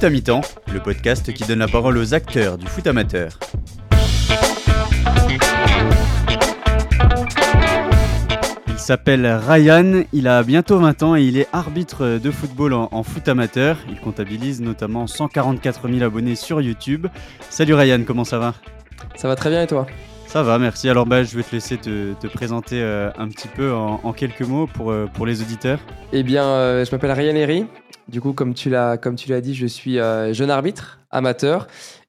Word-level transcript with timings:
Foot 0.00 0.06
à 0.06 0.10
mi-temps, 0.10 0.40
le 0.72 0.80
podcast 0.80 1.30
qui 1.30 1.44
donne 1.44 1.58
la 1.58 1.68
parole 1.68 1.98
aux 1.98 2.14
acteurs 2.14 2.56
du 2.56 2.66
foot 2.66 2.86
amateur. 2.86 3.38
Il 8.66 8.78
s'appelle 8.78 9.26
Ryan, 9.26 10.04
il 10.14 10.26
a 10.26 10.42
bientôt 10.42 10.78
20 10.78 11.02
ans 11.02 11.16
et 11.16 11.24
il 11.24 11.36
est 11.36 11.48
arbitre 11.52 12.18
de 12.18 12.30
football 12.30 12.72
en, 12.72 13.02
foot 13.02 13.28
amateur. 13.28 13.76
Il 13.90 14.00
comptabilise 14.00 14.62
notamment 14.62 15.06
144 15.06 15.90
000 15.90 16.02
abonnés 16.02 16.34
sur 16.34 16.62
YouTube. 16.62 17.06
Salut 17.50 17.74
Ryan, 17.74 18.00
comment 18.06 18.24
ça 18.24 18.38
va? 18.38 18.54
Ça 19.16 19.28
va 19.28 19.36
très 19.36 19.50
bien 19.50 19.64
et 19.64 19.66
toi? 19.66 19.86
Ça 20.30 20.44
va, 20.44 20.60
merci. 20.60 20.88
Alors 20.88 21.06
bah, 21.06 21.24
je 21.24 21.36
vais 21.36 21.42
te 21.42 21.50
laisser 21.50 21.76
te, 21.76 22.26
présenter 22.28 22.80
euh, 22.80 23.10
un 23.18 23.28
petit 23.28 23.48
peu 23.48 23.72
en, 23.72 24.12
quelques 24.12 24.42
mots 24.42 24.68
pour, 24.68 24.92
euh, 24.92 25.06
pour 25.06 25.26
les 25.26 25.42
auditeurs. 25.42 25.80
Eh 26.12 26.22
bien, 26.22 26.44
euh, 26.44 26.84
je 26.84 26.92
m'appelle 26.92 27.10
Ryan 27.10 27.34
Herry. 27.34 27.66
Du 28.06 28.20
coup, 28.20 28.32
comme 28.32 28.54
tu 28.54 28.70
l'as 28.70 28.96
comme 28.96 29.16
tu 29.16 29.28
l'as 29.28 29.40
dit, 29.40 29.54
je 29.54 29.66
suis 29.66 29.94
jeune 29.94 30.50
arbitre, 30.50 31.00
amateur, 31.10 31.66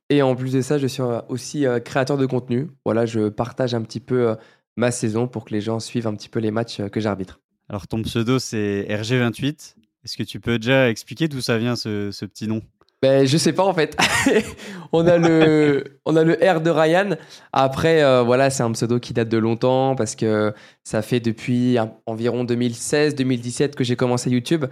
et 0.10 0.22
en 0.22 0.36
plus 0.36 0.54
de 0.54 0.62
ça, 0.62 0.78
je 0.78 0.88
suis 0.88 1.04
aussi 1.30 1.66
créateur 1.86 2.18
de 2.18 2.26
contenu. 2.26 2.70
Voilà, 2.86 3.06
je 3.06 3.30
partage 3.30 3.74
un 3.76 3.82
petit 3.82 4.00
peu 4.00 4.36
ma 4.78 4.92
saison 4.92 5.28
pour 5.28 5.46
que 5.46 5.54
les 5.54 5.62
gens 5.62 5.80
suivent 5.80 6.08
un 6.08 6.16
petit 6.16 6.30
peu 6.30 6.40
les 6.40 6.52
matchs 6.52 6.82
que 6.92 7.00
j'arbitre. 7.00 7.40
Alors 7.70 7.88
ton 7.88 8.02
pseudo 8.02 8.40
c'est 8.40 8.88
RG28. 8.90 9.76
Est-ce 10.04 10.18
que 10.18 10.24
tu 10.24 10.40
peux 10.40 10.58
déjà 10.58 10.90
expliquer 10.90 11.28
d'où 11.28 11.42
ça 11.42 11.60
vient 11.60 11.76
ce, 11.76 12.10
ce 12.12 12.26
petit 12.26 12.48
nom? 12.48 12.62
Ben, 13.02 13.26
je 13.26 13.36
sais 13.38 13.54
pas 13.54 13.64
en 13.64 13.74
fait. 13.74 13.98
on 14.92 15.08
a 15.08 15.18
le 15.18 16.00
on 16.06 16.16
a 16.16 16.24
le 16.24 16.34
R 16.34 16.62
de 16.62 16.70
Ryan. 16.70 17.16
Après 17.52 18.04
euh, 18.04 18.22
voilà, 18.22 18.52
c'est 18.52 18.62
un 18.62 18.72
pseudo 18.74 19.00
qui 19.00 19.14
date 19.14 19.30
de 19.30 19.40
longtemps 19.40 19.96
parce 19.96 20.16
que 20.16 20.54
ça 20.84 21.02
fait 21.02 21.20
depuis 21.20 21.78
environ 22.06 22.44
2016-2017 22.44 23.72
que 23.72 23.84
j'ai 23.84 23.96
commencé 23.96 24.30
YouTube. 24.30 24.66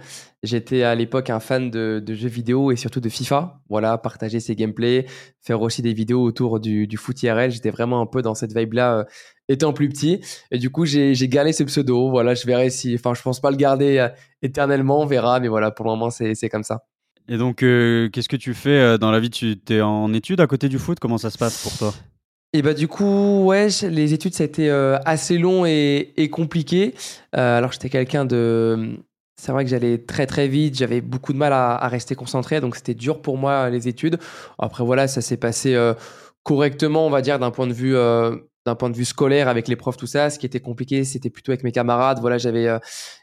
J'étais 0.44 0.84
à 0.84 0.94
l'époque 0.94 1.28
un 1.28 1.40
fan 1.40 1.70
de, 1.70 2.02
jeux 2.14 2.28
vidéo 2.28 2.70
et 2.70 2.76
surtout 2.76 3.00
de 3.00 3.08
FIFA. 3.08 3.60
Voilà, 3.68 3.98
partager 3.98 4.38
ses 4.38 4.54
gameplays, 4.54 5.06
faire 5.42 5.60
aussi 5.60 5.82
des 5.82 5.92
vidéos 5.92 6.22
autour 6.22 6.60
du, 6.60 6.86
du 6.86 6.96
foot 6.96 7.20
IRL. 7.22 7.50
J'étais 7.50 7.70
vraiment 7.70 8.00
un 8.00 8.06
peu 8.06 8.22
dans 8.22 8.34
cette 8.36 8.56
vibe 8.56 8.74
là 8.74 8.98
euh, 8.98 9.04
étant 9.48 9.72
plus 9.72 9.88
petit. 9.88 10.20
Et 10.52 10.58
du 10.58 10.70
coup, 10.70 10.86
j'ai 10.86 11.14
gardé 11.28 11.52
ce 11.52 11.64
pseudo. 11.64 12.10
Voilà, 12.10 12.34
je 12.34 12.46
verrai 12.46 12.70
si. 12.70 12.94
Enfin, 12.94 13.12
je 13.14 13.22
pense 13.22 13.40
pas 13.40 13.50
le 13.50 13.56
garder 13.56 13.98
euh, 13.98 14.08
éternellement, 14.40 15.00
on 15.00 15.06
verra. 15.06 15.40
Mais 15.40 15.48
voilà, 15.48 15.72
pour 15.72 15.84
le 15.86 15.90
moment, 15.90 16.10
c'est 16.10 16.48
comme 16.48 16.62
ça. 16.62 16.84
Et 17.28 17.36
donc, 17.36 17.62
euh, 17.62 18.08
qu'est-ce 18.08 18.28
que 18.28 18.36
tu 18.36 18.54
fais 18.54 18.70
euh, 18.70 18.98
dans 18.98 19.10
la 19.10 19.20
vie? 19.20 19.30
Tu 19.30 19.56
es 19.68 19.80
en 19.80 20.12
études 20.12 20.40
à 20.40 20.46
côté 20.46 20.68
du 20.68 20.78
foot? 20.78 20.98
Comment 21.00 21.18
ça 21.18 21.30
se 21.30 21.38
passe 21.38 21.62
pour 21.62 21.76
toi? 21.76 21.94
Et 22.52 22.62
bah 22.62 22.74
du 22.74 22.88
coup, 22.88 23.44
ouais, 23.44 23.68
les 23.82 24.12
études 24.12 24.34
ça 24.34 24.42
a 24.42 24.46
été 24.46 24.68
euh, 24.68 24.98
assez 25.04 25.38
long 25.38 25.64
et, 25.64 26.28
compliqué. 26.32 26.94
alors 27.32 27.70
j'étais 27.70 27.88
quelqu'un 27.88 28.24
de, 28.24 28.98
c'est 29.40 29.52
vrai 29.52 29.62
que 29.62 29.70
j'allais 29.70 29.98
très 29.98 30.26
très 30.26 30.48
vite, 30.48 30.76
j'avais 30.76 31.00
beaucoup 31.00 31.32
de 31.32 31.38
mal 31.38 31.52
à 31.52 31.86
rester 31.86 32.16
concentré, 32.16 32.60
donc 32.60 32.74
c'était 32.74 32.94
dur 32.94 33.22
pour 33.22 33.38
moi 33.38 33.70
les 33.70 33.86
études. 33.86 34.18
Après 34.58 34.82
voilà, 34.82 35.06
ça 35.06 35.20
s'est 35.20 35.36
passé 35.36 35.78
correctement, 36.42 37.06
on 37.06 37.10
va 37.10 37.22
dire, 37.22 37.38
d'un 37.38 37.52
point 37.52 37.68
de 37.68 37.72
vue 37.72 37.94
point 38.74 38.90
de 38.90 38.96
vue 38.96 39.04
scolaire 39.04 39.48
avec 39.48 39.68
les 39.68 39.76
profs 39.76 39.96
tout 39.96 40.06
ça 40.06 40.30
ce 40.30 40.38
qui 40.38 40.46
était 40.46 40.60
compliqué 40.60 41.04
c'était 41.04 41.30
plutôt 41.30 41.52
avec 41.52 41.64
mes 41.64 41.72
camarades 41.72 42.20
voilà 42.20 42.38
j'avais 42.38 42.68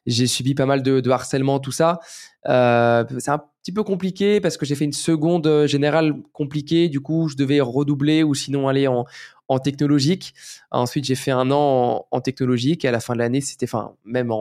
j'ai 0.06 0.28
subi 0.28 0.56
pas 0.56 0.66
mal 0.66 0.84
de, 0.84 1.10
harcèlement 1.10 1.60
tout 1.60 1.72
ça 1.72 2.00
euh, 2.48 3.04
c'est 3.20 3.32
un 3.32 3.44
petit 3.62 3.72
peu 3.72 3.84
compliqué 3.84 4.40
parce 4.40 4.56
que 4.58 4.66
j'ai 4.66 4.76
fait 4.76 4.86
une 4.86 4.94
seconde 4.94 5.48
euh, 5.48 5.68
générale 5.68 6.14
compliquée. 6.32 6.88
Du 6.88 7.02
coup, 7.02 7.28
je 7.28 7.36
devais 7.36 7.60
redoubler 7.60 8.24
ou 8.24 8.34
sinon 8.34 8.68
aller 8.68 8.88
en, 8.88 9.06
en 9.48 9.60
technologique. 9.60 10.34
Ensuite, 10.72 11.06
j'ai 11.06 11.16
fait 11.16 11.32
un 11.32 11.52
an 11.52 12.08
en, 12.10 12.22
technologique 12.22 12.86
à 12.86 12.92
la 12.92 13.00
fin 13.00 13.14
de 13.14 13.20
l'année, 13.20 13.42
c'était, 13.42 13.66
enfin, 13.66 13.94
même 14.06 14.32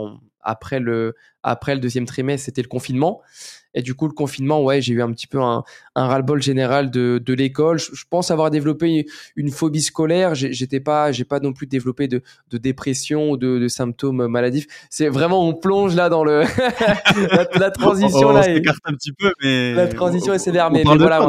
après 0.40 0.78
le, 0.78 1.14
après 1.42 1.74
le 1.74 1.80
deuxième 1.80 2.06
trimestre, 2.06 2.44
c'était 2.46 2.62
le 2.62 2.68
confinement. 2.68 3.20
Et 3.76 3.82
du 3.82 3.94
coup, 3.94 4.06
le 4.06 4.14
confinement, 4.14 4.64
ouais, 4.64 4.80
j'ai 4.80 4.94
eu 4.94 5.02
un 5.02 5.12
petit 5.12 5.26
peu 5.26 5.40
un, 5.40 5.62
un 5.94 6.06
ras-le-bol 6.06 6.42
général 6.42 6.90
de, 6.90 7.22
de 7.24 7.34
l'école. 7.34 7.78
Je, 7.78 8.04
pense 8.08 8.30
avoir 8.30 8.50
développé 8.50 9.06
une 9.36 9.50
phobie 9.50 9.82
scolaire. 9.82 10.34
J'étais 10.34 10.80
pas, 10.80 11.12
j'ai 11.12 11.24
pas 11.24 11.40
non 11.40 11.52
plus 11.52 11.66
développé 11.66 12.08
de, 12.08 12.22
de 12.50 12.58
dépression 12.58 13.30
ou 13.30 13.36
de, 13.36 13.58
de, 13.58 13.68
symptômes 13.68 14.26
maladifs. 14.28 14.66
C'est 14.88 15.08
vraiment, 15.08 15.46
on 15.46 15.52
plonge 15.52 15.94
là 15.94 16.08
dans 16.08 16.24
le 16.24 16.42
la, 17.58 17.70
transition 17.70 18.32
là. 18.32 18.44
On 18.48 18.90
un 18.90 18.94
petit 18.94 19.12
peu, 19.12 19.30
mais 19.42 19.74
la 19.74 19.88
transition 19.88 20.32
est 20.32 20.38
sévère. 20.38 20.70
Mais, 20.70 20.82
mais 20.86 20.96
voilà, 20.96 21.28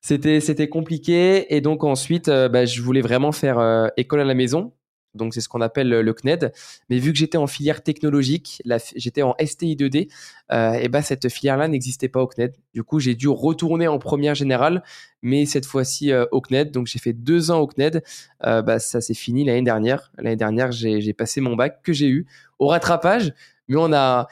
c'était 0.00 0.40
c'était 0.40 0.68
compliqué 0.68 1.54
et 1.54 1.60
donc 1.60 1.84
ensuite, 1.84 2.28
euh, 2.28 2.48
bah, 2.48 2.64
je 2.66 2.82
voulais 2.82 3.02
vraiment 3.02 3.30
faire 3.30 3.60
euh, 3.60 3.86
école 3.96 4.20
à 4.20 4.24
la 4.24 4.34
maison 4.34 4.72
donc 5.14 5.34
c'est 5.34 5.40
ce 5.40 5.48
qu'on 5.48 5.60
appelle 5.60 5.88
le 5.88 6.12
CNED. 6.12 6.52
Mais 6.88 6.98
vu 6.98 7.12
que 7.12 7.18
j'étais 7.18 7.38
en 7.38 7.46
filière 7.46 7.82
technologique, 7.82 8.62
j'étais 8.96 9.22
en 9.22 9.34
STI 9.44 9.76
2D, 9.76 10.08
euh, 10.52 10.72
et 10.72 10.88
ben 10.88 11.02
cette 11.02 11.28
filière-là 11.28 11.68
n'existait 11.68 12.08
pas 12.08 12.22
au 12.22 12.26
CNED. 12.26 12.54
Du 12.74 12.82
coup, 12.82 13.00
j'ai 13.00 13.14
dû 13.14 13.28
retourner 13.28 13.88
en 13.88 13.98
première 13.98 14.34
générale, 14.34 14.82
mais 15.22 15.46
cette 15.46 15.66
fois-ci 15.66 16.12
euh, 16.12 16.24
au 16.32 16.40
CNED. 16.40 16.70
Donc 16.70 16.86
j'ai 16.86 16.98
fait 16.98 17.12
deux 17.12 17.50
ans 17.50 17.60
au 17.60 17.66
CNED. 17.66 18.02
Euh, 18.46 18.62
bah, 18.62 18.78
ça 18.78 19.00
s'est 19.00 19.14
fini 19.14 19.44
l'année 19.44 19.62
dernière. 19.62 20.12
L'année 20.18 20.36
dernière, 20.36 20.72
j'ai 20.72 21.12
passé 21.12 21.40
mon 21.40 21.56
bac 21.56 21.80
que 21.82 21.92
j'ai 21.92 22.08
eu 22.08 22.26
au 22.58 22.68
rattrapage, 22.68 23.32
mais 23.68 23.76
on 23.76 23.92
a 23.92 24.28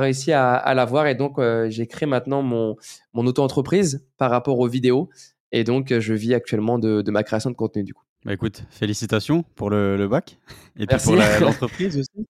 réussi 0.00 0.32
à, 0.32 0.74
l'avoir 0.74 1.06
et 1.06 1.14
donc 1.14 1.40
j'ai 1.68 1.86
créé 1.86 2.06
maintenant 2.06 2.42
mon 2.42 2.76
mon 3.12 3.26
auto-entreprise 3.26 4.04
par 4.16 4.30
rapport 4.30 4.58
aux 4.58 4.68
vidéos 4.68 5.08
et 5.52 5.64
donc 5.64 5.96
je 5.96 6.14
vis 6.14 6.34
actuellement 6.34 6.78
de, 6.78 7.02
de 7.02 7.10
ma 7.10 7.22
création 7.22 7.50
de 7.50 7.54
contenu 7.56 7.84
du 7.84 7.94
coup. 7.94 8.07
Bah 8.24 8.32
écoute, 8.32 8.64
félicitations 8.70 9.44
pour 9.54 9.70
le, 9.70 10.06
bac 10.08 10.38
et 10.76 10.86
puis 10.86 10.98
pour 10.98 11.16
l'entreprise 11.40 11.98
aussi. 11.98 12.26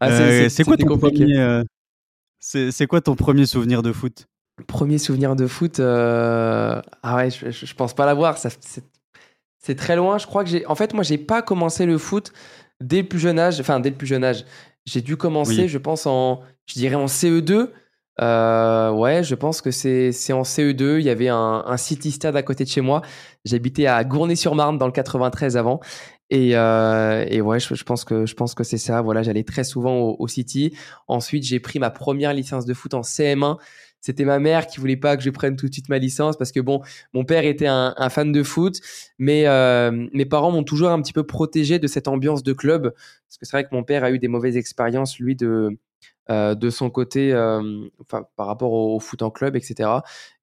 Ah, 0.00 0.48
c'est 0.48 0.64
quoi 0.64 0.76
ton 0.76 0.98
premier 0.98 1.38
euh, 1.38 1.62
quoi 2.88 3.00
ton 3.00 3.14
premier 3.14 3.46
souvenir 3.46 3.82
de 3.82 3.92
foot? 3.92 4.26
Premier 4.66 4.98
souvenir 4.98 5.34
de 5.36 5.46
foot, 5.46 5.80
euh, 5.80 6.80
ah 7.02 7.16
ouais, 7.16 7.30
je, 7.30 7.50
je, 7.50 7.74
pense 7.74 7.94
pas 7.94 8.06
l'avoir. 8.06 8.38
C'est 8.38 9.74
très 9.74 9.96
loin. 9.96 10.18
Je 10.18 10.26
crois 10.26 10.44
que 10.44 10.50
j'ai. 10.50 10.66
En 10.66 10.74
fait, 10.74 10.94
moi, 10.94 11.02
j'ai 11.02 11.18
pas 11.18 11.42
commencé 11.42 11.86
le 11.86 11.98
foot 11.98 12.32
dès 12.80 13.02
le 13.02 13.08
plus 13.08 13.18
jeune 13.18 13.38
âge. 13.38 13.58
Enfin, 13.60 13.80
dès 13.80 13.90
le 13.90 13.96
plus 13.96 14.06
jeune 14.06 14.24
âge. 14.24 14.44
J'ai 14.84 15.00
dû 15.00 15.16
commencer, 15.16 15.66
je 15.66 15.78
pense, 15.78 16.06
en, 16.06 16.42
je 16.66 16.74
dirais 16.74 16.96
en 16.96 17.06
CE2. 17.06 17.70
Euh, 18.20 18.90
ouais, 18.92 19.22
je 19.24 19.34
pense 19.34 19.60
que 19.60 19.70
c'est 19.70 20.32
en 20.32 20.42
CE2. 20.42 20.98
Il 20.98 21.04
y 21.04 21.10
avait 21.10 21.28
un, 21.28 21.64
un 21.66 21.76
city 21.76 22.12
stade 22.12 22.36
à 22.36 22.42
côté 22.42 22.64
de 22.64 22.68
chez 22.68 22.80
moi. 22.80 23.02
J'habitais 23.44 23.86
à 23.86 24.02
Gournay-sur-Marne 24.04 24.78
dans 24.78 24.86
le 24.86 24.92
93 24.92 25.56
avant. 25.56 25.80
Et, 26.30 26.56
euh, 26.56 27.24
et 27.28 27.40
ouais, 27.40 27.60
je, 27.60 27.74
je, 27.74 27.84
pense 27.84 28.04
que 28.04 28.26
je 28.26 28.34
pense 28.34 28.54
que 28.54 28.64
c'est 28.64 28.78
ça. 28.78 29.02
Voilà, 29.02 29.22
j'allais 29.22 29.44
très 29.44 29.64
souvent 29.64 29.96
au, 29.96 30.16
au 30.18 30.28
City. 30.28 30.76
Ensuite, 31.06 31.44
j'ai 31.44 31.60
pris 31.60 31.78
ma 31.78 31.90
première 31.90 32.32
licence 32.32 32.64
de 32.66 32.74
foot 32.74 32.94
en 32.94 33.02
CM1. 33.02 33.58
C'était 34.04 34.26
ma 34.26 34.38
mère 34.38 34.66
qui 34.66 34.80
voulait 34.80 34.98
pas 34.98 35.16
que 35.16 35.22
je 35.22 35.30
prenne 35.30 35.56
tout 35.56 35.66
de 35.66 35.72
suite 35.72 35.88
ma 35.88 35.98
licence 35.98 36.36
parce 36.36 36.52
que 36.52 36.60
bon, 36.60 36.82
mon 37.14 37.24
père 37.24 37.46
était 37.46 37.66
un, 37.66 37.94
fan 38.10 38.32
de 38.32 38.42
foot, 38.42 38.80
mais 39.18 39.46
euh, 39.46 40.06
mes 40.12 40.26
parents 40.26 40.50
m'ont 40.50 40.62
toujours 40.62 40.90
un 40.90 41.00
petit 41.00 41.14
peu 41.14 41.22
protégé 41.22 41.78
de 41.78 41.86
cette 41.86 42.06
ambiance 42.06 42.42
de 42.42 42.52
club 42.52 42.92
parce 42.92 43.38
que 43.38 43.46
c'est 43.46 43.52
vrai 43.52 43.64
que 43.64 43.74
mon 43.74 43.82
père 43.82 44.04
a 44.04 44.10
eu 44.10 44.18
des 44.18 44.28
mauvaises 44.28 44.58
expériences 44.58 45.18
lui 45.18 45.36
de 45.36 45.78
euh, 46.30 46.54
de 46.54 46.70
son 46.70 46.88
côté 46.88 47.32
euh, 47.32 47.86
enfin, 48.00 48.26
par 48.36 48.46
rapport 48.46 48.72
au, 48.72 48.98
foot 49.00 49.22
en 49.22 49.30
club, 49.30 49.56
etc. 49.56 49.90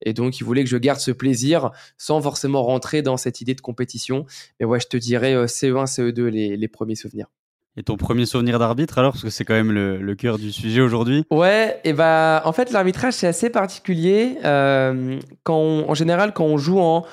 Et 0.02 0.14
donc, 0.14 0.40
il 0.40 0.44
voulait 0.44 0.64
que 0.64 0.70
je 0.70 0.78
garde 0.78 1.00
ce 1.00 1.12
plaisir 1.12 1.72
sans 1.98 2.22
forcément 2.22 2.64
rentrer 2.64 3.02
dans 3.02 3.18
cette 3.18 3.42
idée 3.42 3.56
de 3.56 3.62
compétition. 3.62 4.26
Mais 4.60 4.66
ouais, 4.66 4.80
je 4.80 4.88
te 4.88 4.98
dirais 4.98 5.34
euh, 5.34 5.46
CE1, 5.46 5.86
CE2, 5.86 6.26
les, 6.26 6.58
les 6.58 6.68
premiers 6.68 6.96
souvenirs. 6.96 7.28
Et 7.78 7.84
ton 7.84 7.96
premier 7.96 8.26
souvenir 8.26 8.60
d'arbitre 8.60 8.98
alors 8.98 9.14
Parce 9.14 9.24
que 9.24 9.30
c'est 9.30 9.46
quand 9.46 9.54
même 9.54 9.72
le, 9.72 10.16
cœur 10.16 10.38
du 10.38 10.52
sujet 10.52 10.82
aujourd'hui. 10.82 11.24
Ouais, 11.32 11.80
et 11.84 11.94
bah 11.94 12.42
en 12.46 12.52
fait 12.52 12.72
l'arbitrage 12.72 13.14
c'est 13.14 13.28
assez 13.28 13.50
particulier. 13.50 14.38
quand 15.44 15.56
en 15.88 15.94
général, 15.94 16.34
quand 16.34 16.46
on 16.46 16.58
joue 16.58 16.80
en 16.80 17.06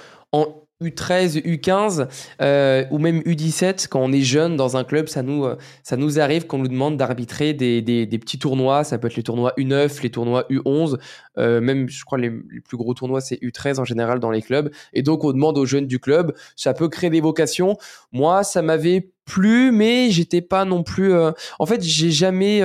U13, 0.81 1.43
U15 1.43 2.09
euh, 2.41 2.85
ou 2.93 2.99
même 2.99 3.21
U17 3.23 3.89
quand 3.89 4.01
on 4.01 4.13
est 4.13 4.21
jeune 4.21 4.57
dans 4.57 4.77
un 4.77 4.85
club, 4.85 5.09
ça 5.09 5.23
nous, 5.23 5.45
euh, 5.45 5.57
ça 5.83 5.97
nous 5.97 6.21
arrive 6.21 6.47
qu'on 6.47 6.59
nous 6.59 6.69
demande 6.69 6.97
d'arbitrer 6.97 7.53
des, 7.53 7.83
des, 7.83 8.19
petits 8.19 8.39
tournois. 8.39 8.85
Ça 8.85 8.99
peut 8.99 9.09
être 9.09 9.17
les 9.17 9.25
tournois 9.25 9.53
U9, 9.59 10.03
les 10.03 10.11
tournois 10.11 10.45
U11, 10.51 10.99
euh, 11.39 11.61
même 11.61 11.89
je 11.89 12.05
crois 12.05 12.19
les, 12.19 12.31
les 12.31 12.61
plus 12.61 12.77
gros 12.77 12.95
tournois 12.95 13.21
c'est 13.21 13.37
U13 13.43 13.81
en 13.81 13.85
général 13.85 14.21
dans 14.21 14.31
les 14.31 14.43
clubs. 14.43 14.71
Et 14.93 15.03
donc 15.03 15.25
on 15.25 15.33
demande 15.33 15.59
aux 15.59 15.67
jeunes 15.67 15.89
du 15.89 15.99
club. 15.99 16.33
Ça 16.55 16.75
peut 16.75 16.89
créer 16.89 17.11
des 17.11 17.21
vocations. 17.21 17.77
Moi, 18.13 18.45
ça 18.45 18.63
m'avait 18.63 19.11
plu, 19.25 19.73
mais 19.73 20.11
j'étais 20.11 20.43
pas 20.43 20.65
non 20.65 20.85
plus. 20.85 21.13
Euh, 21.13 21.33
en 21.59 21.67
fait, 21.67 21.83
j'ai 21.83 22.13
jamais, 22.13 22.63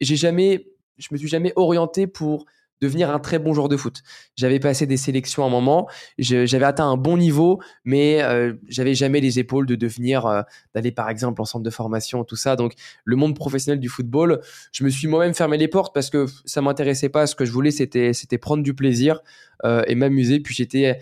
j'ai 0.00 0.16
jamais, 0.16 0.66
je 0.98 1.08
me 1.12 1.16
suis 1.16 1.28
jamais 1.28 1.52
orienté 1.54 2.08
pour 2.08 2.44
devenir 2.82 3.10
un 3.10 3.20
très 3.20 3.38
bon 3.38 3.54
joueur 3.54 3.68
de 3.68 3.76
foot. 3.76 4.02
J'avais 4.36 4.58
passé 4.58 4.86
des 4.86 4.96
sélections 4.96 5.44
à 5.44 5.46
un 5.46 5.50
moment, 5.50 5.88
j'avais 6.18 6.64
atteint 6.64 6.86
un 6.86 6.96
bon 6.96 7.16
niveau, 7.16 7.62
mais 7.84 8.22
euh, 8.22 8.54
j'avais 8.68 8.94
jamais 8.94 9.20
les 9.20 9.38
épaules 9.38 9.66
de 9.66 9.76
devenir, 9.76 10.26
euh, 10.26 10.42
d'aller 10.74 10.90
par 10.90 11.08
exemple 11.08 11.40
en 11.40 11.44
centre 11.44 11.62
de 11.62 11.70
formation, 11.70 12.24
tout 12.24 12.36
ça. 12.36 12.56
Donc 12.56 12.72
le 13.04 13.16
monde 13.16 13.36
professionnel 13.36 13.78
du 13.78 13.88
football, 13.88 14.40
je 14.72 14.82
me 14.82 14.90
suis 14.90 15.06
moi-même 15.06 15.32
fermé 15.32 15.56
les 15.56 15.68
portes 15.68 15.94
parce 15.94 16.10
que 16.10 16.26
ça 16.44 16.60
m'intéressait 16.60 17.08
pas. 17.08 17.26
Ce 17.28 17.36
que 17.36 17.44
je 17.44 17.52
voulais, 17.52 17.70
c'était 17.70 18.12
c'était 18.12 18.38
prendre 18.38 18.64
du 18.64 18.74
plaisir 18.74 19.20
euh, 19.64 19.84
et 19.86 19.94
m'amuser. 19.94 20.40
Puis 20.40 20.54
j'étais 20.54 20.98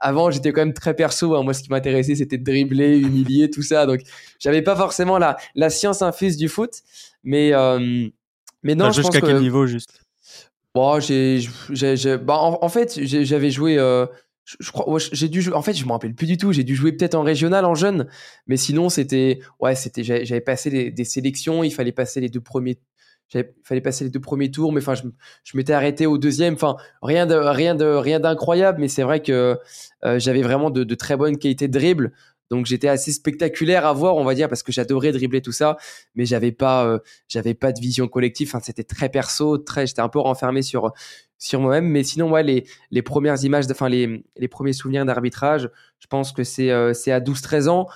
avant, 0.00 0.30
j'étais 0.30 0.52
quand 0.52 0.62
même 0.62 0.72
très 0.72 0.94
perso. 0.94 1.36
Hein. 1.36 1.42
Moi, 1.44 1.54
ce 1.54 1.62
qui 1.62 1.70
m'intéressait, 1.70 2.16
c'était 2.16 2.38
de 2.38 2.44
dribbler, 2.44 2.98
humilier, 2.98 3.50
tout 3.50 3.62
ça. 3.62 3.84
Donc 3.84 4.00
j'avais 4.38 4.62
pas 4.62 4.74
forcément 4.74 5.18
la 5.18 5.36
la 5.54 5.68
science 5.68 6.00
infuse 6.00 6.38
du 6.38 6.48
foot, 6.48 6.70
mais 7.22 7.52
mais 8.62 8.74
non, 8.74 8.90
je 8.90 9.02
pense 9.02 9.12
jusqu'à 9.12 9.20
quel 9.20 9.40
niveau 9.40 9.66
juste? 9.66 10.01
Bon, 10.74 11.00
j'ai, 11.00 11.38
bah, 12.22 12.38
en, 12.38 12.68
fait, 12.68 12.98
j'avais 13.04 13.50
joué. 13.50 13.78
Euh, 13.78 14.06
je, 14.44 14.70
crois, 14.72 14.98
j'ai 14.98 15.28
dû 15.28 15.42
jouer. 15.42 15.54
En 15.54 15.62
fait, 15.62 15.74
je 15.74 15.84
me 15.84 15.92
rappelle 15.92 16.14
plus 16.14 16.26
du 16.26 16.38
tout. 16.38 16.52
J'ai 16.52 16.64
dû 16.64 16.74
jouer 16.74 16.92
peut-être 16.92 17.14
en 17.14 17.22
régional 17.22 17.64
en 17.66 17.74
jeune, 17.74 18.08
mais 18.46 18.56
sinon 18.56 18.88
c'était, 18.88 19.40
ouais, 19.60 19.74
c'était. 19.74 20.02
J'avais 20.02 20.40
passé 20.40 20.90
des 20.90 21.04
sélections. 21.04 21.62
Il 21.62 21.72
fallait 21.72 21.92
passer 21.92 22.20
les 22.20 22.30
deux 22.30 22.40
premiers. 22.40 22.78
Il 23.34 23.44
fallait 23.64 23.80
passer 23.80 24.04
les 24.04 24.10
deux 24.10 24.20
premiers 24.20 24.50
tours, 24.50 24.72
mais 24.72 24.80
enfin, 24.80 24.94
je, 24.94 25.02
je 25.44 25.56
m'étais 25.56 25.72
arrêté 25.72 26.06
au 26.06 26.18
deuxième. 26.18 26.54
Enfin, 26.54 26.76
rien 27.02 27.26
de 27.26 27.34
rien 27.34 27.74
de 27.74 27.84
rien 27.84 28.20
d'incroyable, 28.20 28.80
mais 28.80 28.88
c'est 28.88 29.02
vrai 29.02 29.22
que 29.22 29.58
euh, 30.04 30.18
j'avais 30.18 30.42
vraiment 30.42 30.70
de, 30.70 30.84
de, 30.84 30.94
très 30.94 31.16
bonnes 31.16 31.38
qualités 31.38 31.68
de 31.68 31.72
dribble. 31.72 32.12
Donc 32.52 32.66
j'étais 32.66 32.88
assez 32.88 33.12
spectaculaire 33.12 33.86
à 33.86 33.94
voir, 33.94 34.16
on 34.16 34.24
va 34.24 34.34
dire, 34.34 34.46
parce 34.46 34.62
que 34.62 34.72
j'adorais 34.72 35.10
dribbler 35.10 35.40
tout 35.40 35.52
ça, 35.52 35.78
mais 36.14 36.26
j'avais 36.26 36.52
pas, 36.52 36.84
euh, 36.84 36.98
j'avais 37.26 37.54
pas 37.54 37.72
de 37.72 37.80
vision 37.80 38.08
collective. 38.08 38.52
C'était 38.62 38.84
très 38.84 39.08
perso, 39.08 39.56
très, 39.56 39.86
j'étais 39.86 40.02
un 40.02 40.10
peu 40.10 40.18
renfermé 40.18 40.60
sur 40.60 40.92
sur 41.38 41.60
moi-même. 41.60 41.86
Mais 41.86 42.04
sinon, 42.04 42.30
ouais, 42.30 42.42
les, 42.42 42.66
les 42.90 43.00
premières 43.00 43.42
images, 43.42 43.64
enfin 43.70 43.88
les, 43.88 44.22
les 44.36 44.48
premiers 44.48 44.74
souvenirs 44.74 45.06
d'arbitrage, 45.06 45.70
je 45.98 46.06
pense 46.08 46.32
que 46.32 46.44
c'est 46.44 46.70
euh, 46.70 46.92
c'est 46.92 47.10
à 47.10 47.20
12-13 47.20 47.68
ans. 47.68 47.88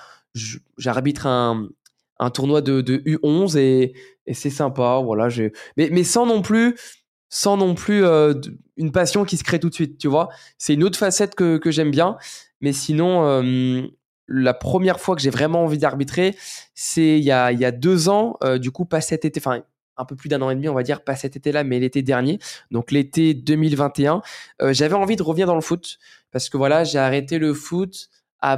J'arbitre 0.79 1.27
un, 1.27 1.69
un 2.17 2.29
tournoi 2.31 2.61
de, 2.61 2.81
de 2.81 2.97
U11 2.97 3.59
et, 3.59 3.93
et 4.25 4.33
c'est 4.33 4.49
sympa, 4.49 5.01
voilà. 5.03 5.27
Mais, 5.77 5.89
mais 5.91 6.03
sans 6.03 6.25
non 6.25 6.41
plus 6.41 6.75
sans 7.29 7.57
non 7.57 7.75
plus 7.75 8.03
euh, 8.05 8.33
une 8.75 8.91
passion 8.91 9.23
qui 9.23 9.37
se 9.37 9.43
crée 9.43 9.59
tout 9.59 9.69
de 9.69 9.75
suite, 9.75 9.99
tu 9.99 10.07
vois. 10.07 10.29
C'est 10.57 10.73
une 10.73 10.83
autre 10.83 10.97
facette 10.97 11.35
que, 11.35 11.57
que 11.57 11.69
j'aime 11.69 11.91
bien. 11.91 12.17
Mais 12.61 12.73
sinon, 12.73 13.21
la 14.27 14.53
première 14.53 14.99
fois 14.99 15.15
que 15.15 15.21
j'ai 15.21 15.29
vraiment 15.29 15.63
envie 15.63 15.77
d'arbitrer, 15.77 16.35
c'est 16.75 17.17
il 17.17 17.23
y 17.23 17.31
a, 17.31 17.51
il 17.51 17.59
y 17.59 17.65
a 17.65 17.71
deux 17.71 18.09
ans, 18.09 18.37
euh, 18.43 18.57
du 18.57 18.71
coup, 18.71 18.85
pas 18.85 19.01
cet 19.01 19.25
été, 19.25 19.39
enfin 19.39 19.63
un 19.99 20.05
peu 20.05 20.15
plus 20.15 20.29
d'un 20.29 20.41
an 20.43 20.51
et 20.51 20.55
demi, 20.55 20.69
on 20.69 20.75
va 20.75 20.83
dire, 20.83 21.03
pas 21.03 21.15
cet 21.15 21.35
été-là, 21.35 21.63
mais 21.63 21.79
l'été 21.79 22.03
dernier, 22.03 22.37
donc 22.69 22.91
l'été 22.91 23.33
2021. 23.33 24.21
Euh, 24.61 24.71
j'avais 24.71 24.93
envie 24.93 25.15
de 25.15 25.23
revenir 25.23 25.47
dans 25.47 25.55
le 25.55 25.61
foot 25.61 25.97
parce 26.31 26.49
que 26.49 26.57
voilà, 26.57 26.83
j'ai 26.83 26.99
arrêté 26.99 27.39
le 27.39 27.53
foot. 27.53 28.09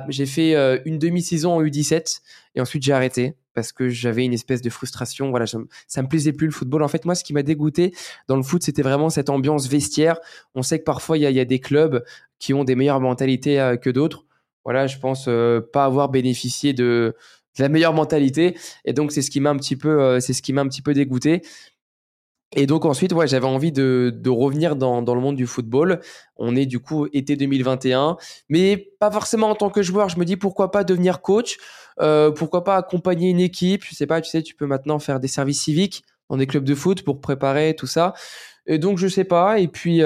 J'ai 0.10 0.25
fait 0.25 0.56
euh, 0.56 0.80
une 0.83 1.00
demi-saison 1.00 1.54
en 1.54 1.63
U17 1.63 2.19
et 2.56 2.62
ensuite 2.62 2.83
j'ai 2.83 2.92
arrêté 2.92 3.36
parce 3.54 3.72
que 3.72 3.88
j'avais 3.88 4.25
une 4.25 4.33
espèce 4.33 4.62
de 4.62 4.69
frustration. 4.69 5.30
Voilà, 5.30 5.45
ça 5.48 6.01
me 6.01 6.07
plaisait 6.10 6.33
plus 6.33 6.48
le 6.48 6.51
football. 6.51 6.83
En 6.83 6.89
fait, 6.89 7.06
moi, 7.06 7.15
ce 7.15 7.24
qui 7.24 7.33
m'a 7.33 7.44
dégoûté 7.44 7.94
dans 8.27 8.36
le 8.36 8.44
foot, 8.44 8.62
c'était 8.62 8.81
vraiment 8.81 9.10
cette 9.10 9.30
ambiance 9.30 9.68
vestiaire. 9.68 10.19
On 10.56 10.62
sait 10.62 10.80
que 10.80 10.83
parfois, 10.83 11.18
il 11.18 11.22
y 11.22 11.33
y 11.33 11.39
a, 11.39 11.45
des 11.45 11.60
clubs 11.60 12.04
qui 12.38 12.54
ont 12.54 12.65
des 12.65 12.75
meilleures 12.75 13.00
mentalités 13.00 13.75
que 13.81 13.89
d'autres 13.89 14.25
voilà, 14.64 14.88
je 14.88 14.98
pense 15.00 15.26
euh, 15.28 15.62
pas 15.62 15.86
avoir 15.86 16.10
bénéficié 16.10 16.74
de, 16.74 17.16
la 17.58 17.70
meilleure 17.70 17.94
mentalité. 17.94 18.58
Et 18.86 18.94
donc, 18.94 19.12
c'est 19.12 19.22
ce 19.22 19.30
qui 19.30 19.40
m'a 19.40 19.50
un 19.50 19.58
petit 19.58 19.76
peu, 19.76 20.02
euh, 20.02 20.20
c'est 20.20 20.34
ce 20.34 20.42
qui 20.42 20.54
m'a 20.54 20.62
un 20.62 20.68
petit 20.68 20.82
peu 20.82 20.94
dégoûté. 20.94 21.42
Et 22.56 22.66
donc 22.66 22.86
ensuite, 22.86 23.14
ouais, 23.14 23.28
j'avais 23.28 23.46
envie 23.46 23.72
de, 23.72 24.12
revenir 24.28 24.76
dans, 24.76 25.02
le 25.02 25.22
monde 25.22 25.36
du 25.36 25.46
football. 25.46 26.00
On 26.36 26.56
est 26.56 26.66
du 26.66 26.80
coup 26.80 27.08
été 27.14 27.36
2021, 27.36 28.18
mais 28.50 28.92
pas 29.00 29.12
forcément 29.12 29.50
en 29.52 29.56
tant 29.56 29.70
que 29.70 29.84
joueur. 29.84 30.10
Je 30.10 30.18
me 30.18 30.26
dis 30.26 30.36
pourquoi 30.36 30.72
pas 30.72 30.84
devenir 30.84 31.22
coach, 31.22 31.58
euh, 32.02 32.32
pourquoi 32.32 32.64
pas 32.64 32.76
accompagner 32.78 33.30
une 33.30 33.40
équipe? 33.40 33.84
Je 33.86 33.94
sais 33.94 34.08
pas, 34.08 34.20
tu 34.20 34.32
sais, 34.32 34.42
tu 34.42 34.56
peux 34.56 34.66
maintenant 34.66 34.98
faire 34.98 35.20
des 35.20 35.28
services 35.28 35.62
civiques 35.62 36.04
dans 36.28 36.38
des 36.38 36.48
clubs 36.48 36.64
de 36.64 36.74
foot 36.74 37.04
pour 37.04 37.22
préparer 37.22 37.76
tout 37.76 37.88
ça. 37.88 38.14
Et 38.66 38.80
donc 38.80 38.98
je 38.98 39.08
sais 39.08 39.26
pas. 39.26 39.60
Et 39.60 39.68
puis 39.68 40.02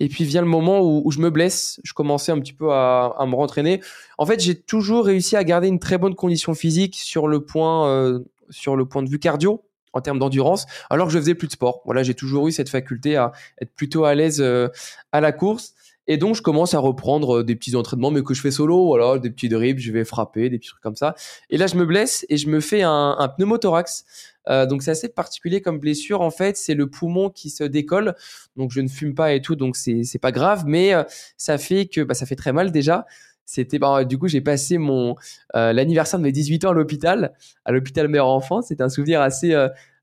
et 0.00 0.08
puis 0.08 0.24
vient 0.24 0.40
le 0.40 0.48
moment 0.48 0.80
où, 0.80 1.08
je 1.10 1.20
me 1.20 1.30
blesse, 1.30 1.78
je 1.84 1.92
commençais 1.92 2.32
un 2.32 2.40
petit 2.40 2.54
peu 2.54 2.72
à, 2.72 3.24
me 3.28 3.34
rentraîner. 3.34 3.82
En 4.16 4.24
fait, 4.24 4.40
j'ai 4.40 4.54
toujours 4.54 5.04
réussi 5.04 5.36
à 5.36 5.44
garder 5.44 5.68
une 5.68 5.78
très 5.78 5.98
bonne 5.98 6.14
condition 6.14 6.54
physique 6.54 6.96
sur 6.96 7.28
le 7.28 7.44
point, 7.44 7.86
euh, 7.88 8.20
sur 8.48 8.76
le 8.76 8.86
point 8.86 9.02
de 9.02 9.10
vue 9.10 9.18
cardio 9.18 9.62
en 9.92 10.00
termes 10.00 10.18
d'endurance, 10.18 10.66
alors 10.88 11.06
que 11.06 11.12
je 11.12 11.18
faisais 11.18 11.34
plus 11.34 11.48
de 11.48 11.52
sport. 11.52 11.82
Voilà, 11.84 12.02
j'ai 12.02 12.14
toujours 12.14 12.48
eu 12.48 12.52
cette 12.52 12.70
faculté 12.70 13.16
à 13.16 13.32
être 13.60 13.74
plutôt 13.74 14.04
à 14.04 14.14
l'aise 14.14 14.40
euh, 14.40 14.68
à 15.12 15.20
la 15.20 15.32
course. 15.32 15.74
Et 16.12 16.16
donc, 16.16 16.34
je 16.34 16.42
commence 16.42 16.74
à 16.74 16.80
reprendre 16.80 17.38
euh, 17.38 17.44
des 17.44 17.54
petits 17.54 17.76
entraînements, 17.76 18.10
mais 18.10 18.24
que 18.24 18.34
je 18.34 18.40
fais 18.40 18.50
solo, 18.50 18.84
voilà, 18.86 19.20
des 19.20 19.30
petits 19.30 19.48
dribbles, 19.48 19.78
je 19.80 19.92
vais 19.92 20.04
frapper, 20.04 20.50
des 20.50 20.58
petits 20.58 20.70
trucs 20.70 20.82
comme 20.82 20.96
ça. 20.96 21.14
Et 21.50 21.56
là, 21.56 21.68
je 21.68 21.76
me 21.76 21.86
blesse 21.86 22.26
et 22.28 22.36
je 22.36 22.48
me 22.48 22.58
fais 22.58 22.82
un, 22.82 23.32
pneumothorax. 23.36 24.04
Euh, 24.48 24.66
donc 24.66 24.82
c'est 24.82 24.90
assez 24.90 25.08
particulier 25.08 25.60
comme 25.60 25.78
blessure. 25.78 26.20
En 26.20 26.32
fait, 26.32 26.56
c'est 26.56 26.74
le 26.74 26.90
poumon 26.90 27.30
qui 27.30 27.48
se 27.48 27.62
décolle. 27.62 28.16
Donc 28.56 28.72
je 28.72 28.80
ne 28.80 28.88
fume 28.88 29.14
pas 29.14 29.34
et 29.34 29.40
tout, 29.40 29.54
donc 29.54 29.76
c'est 29.76 30.18
pas 30.20 30.32
grave, 30.32 30.64
mais 30.66 30.94
euh, 30.94 31.04
ça 31.36 31.58
fait 31.58 31.86
que 31.86 32.00
bah, 32.00 32.14
ça 32.14 32.26
fait 32.26 32.34
très 32.34 32.52
mal 32.52 32.72
déjà. 32.72 33.06
C'était 33.44 33.78
bah, 33.78 34.04
du 34.04 34.18
coup 34.18 34.26
j'ai 34.26 34.40
passé 34.40 34.78
mon 34.78 35.14
euh, 35.54 35.72
l'anniversaire 35.72 36.18
de 36.18 36.24
mes 36.24 36.32
18 36.32 36.64
ans 36.64 36.70
à 36.70 36.74
l'hôpital, 36.74 37.34
à 37.64 37.70
l'hôpital 37.70 38.08
mère 38.08 38.26
enfant. 38.26 38.62
C'était 38.62 38.82
un 38.82 38.88
souvenir 38.88 39.20
assez 39.20 39.54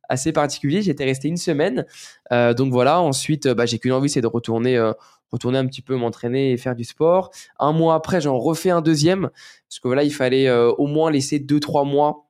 assez 0.10 0.32
particulier. 0.32 0.82
J'étais 0.82 1.06
resté 1.06 1.28
une 1.28 1.38
semaine. 1.38 1.86
donc 2.32 2.72
voilà. 2.72 3.02
Ensuite, 3.02 3.48
bah, 3.48 3.66
j'ai 3.66 3.80
qu'une 3.80 3.94
envie, 3.94 4.10
c'est 4.10 4.22
de 4.22 4.28
retourner 4.28 4.78
retourner 5.32 5.58
un 5.58 5.68
petit 5.68 5.82
peu 5.82 5.96
m'entraîner 5.96 6.54
et 6.54 6.58
faire 6.58 6.76
du 6.76 6.86
sport. 6.86 7.32
Un 7.60 7.74
mois 7.74 7.96
après, 7.96 8.22
j'en 8.22 8.38
refais 8.38 8.70
un 8.70 8.82
deuxième 8.82 9.30
parce 9.68 9.80
que 9.82 9.88
voilà, 9.88 10.04
il 10.04 10.14
fallait 10.14 10.50
au 10.50 10.88
moins 10.88 11.12
laisser 11.12 11.40
deux 11.40 11.60
trois 11.60 11.84
mois 11.84 12.28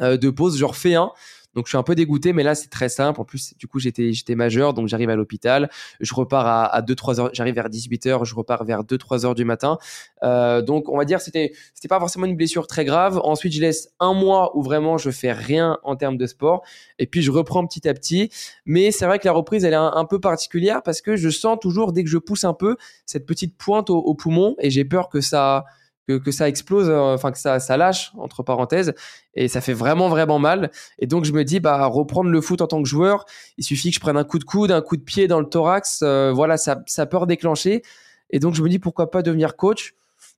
de 0.00 0.30
pause. 0.30 0.58
J'en 0.58 0.68
refais 0.68 0.94
un. 0.94 1.12
Donc 1.56 1.64
je 1.64 1.70
suis 1.70 1.78
un 1.78 1.82
peu 1.82 1.94
dégoûté, 1.94 2.34
mais 2.34 2.42
là 2.42 2.54
c'est 2.54 2.68
très 2.68 2.90
simple. 2.90 3.18
En 3.18 3.24
plus, 3.24 3.54
du 3.56 3.66
coup 3.66 3.80
j'étais 3.80 4.12
j'étais 4.12 4.34
majeur, 4.34 4.74
donc 4.74 4.88
j'arrive 4.88 5.08
à 5.08 5.16
l'hôpital, 5.16 5.70
je 6.00 6.14
repars 6.14 6.46
à, 6.46 6.66
à 6.66 6.82
2-3 6.82 7.18
heures, 7.18 7.30
j'arrive 7.32 7.54
vers 7.54 7.70
18 7.70 8.06
heures, 8.06 8.24
je 8.26 8.34
repars 8.34 8.62
vers 8.64 8.84
2-3 8.84 9.24
heures 9.24 9.34
du 9.34 9.46
matin. 9.46 9.78
Euh, 10.22 10.60
donc 10.60 10.90
on 10.90 10.98
va 10.98 11.06
dire 11.06 11.18
c'était 11.22 11.52
c'était 11.72 11.88
pas 11.88 11.98
forcément 11.98 12.26
une 12.26 12.36
blessure 12.36 12.66
très 12.66 12.84
grave. 12.84 13.18
Ensuite 13.24 13.54
je 13.54 13.62
laisse 13.62 13.88
un 14.00 14.12
mois 14.12 14.54
où 14.54 14.62
vraiment 14.62 14.98
je 14.98 15.10
fais 15.10 15.32
rien 15.32 15.78
en 15.82 15.96
termes 15.96 16.18
de 16.18 16.26
sport, 16.26 16.62
et 16.98 17.06
puis 17.06 17.22
je 17.22 17.30
reprends 17.30 17.66
petit 17.66 17.88
à 17.88 17.94
petit. 17.94 18.30
Mais 18.66 18.90
c'est 18.90 19.06
vrai 19.06 19.18
que 19.18 19.26
la 19.26 19.32
reprise 19.32 19.64
elle 19.64 19.72
est 19.72 19.76
un, 19.76 20.04
peu 20.04 20.20
particulière 20.20 20.82
parce 20.82 21.00
que 21.00 21.16
je 21.16 21.30
sens 21.30 21.58
toujours 21.58 21.92
dès 21.92 22.04
que 22.04 22.10
je 22.10 22.18
pousse 22.18 22.44
un 22.44 22.52
peu 22.52 22.76
cette 23.06 23.24
petite 23.24 23.56
pointe 23.56 23.88
au 23.88 24.14
poumon, 24.14 24.56
et 24.60 24.68
j'ai 24.68 24.84
peur 24.84 25.08
que 25.08 25.22
ça 25.22 25.64
que, 26.06 26.30
ça 26.30 26.48
explose, 26.48 26.88
euh, 26.88 27.14
enfin 27.14 27.32
que 27.32 27.38
ça, 27.38 27.58
ça 27.58 27.76
lâche 27.76 28.12
entre 28.16 28.42
parenthèses, 28.42 28.94
et 29.34 29.48
ça 29.48 29.60
fait 29.60 29.72
vraiment 29.72 30.08
vraiment 30.08 30.38
mal. 30.38 30.70
Et 30.98 31.06
donc 31.06 31.24
je 31.24 31.32
me 31.32 31.44
dis 31.44 31.60
bah 31.60 31.86
reprendre 31.86 32.30
le 32.30 32.40
foot 32.40 32.60
en 32.60 32.66
tant 32.66 32.82
que 32.82 32.88
joueur, 32.88 33.24
il 33.58 33.64
suffit 33.64 33.90
que 33.90 33.96
je 33.96 34.00
prenne 34.00 34.16
un 34.16 34.24
coup 34.24 34.38
de 34.38 34.44
coude, 34.44 34.70
un 34.70 34.82
coup 34.82 34.96
de 34.96 35.02
pied 35.02 35.26
dans 35.26 35.40
le 35.40 35.46
thorax, 35.48 36.00
euh, 36.02 36.32
voilà 36.32 36.56
ça 36.56 36.82
ça 36.86 37.06
peut 37.06 37.16
redéclencher. 37.16 37.82
Et 38.30 38.38
donc 38.38 38.54
je 38.54 38.62
me 38.62 38.68
dis 38.68 38.78
pourquoi 38.78 39.10
pas 39.10 39.22
devenir 39.22 39.56
coach. 39.56 39.94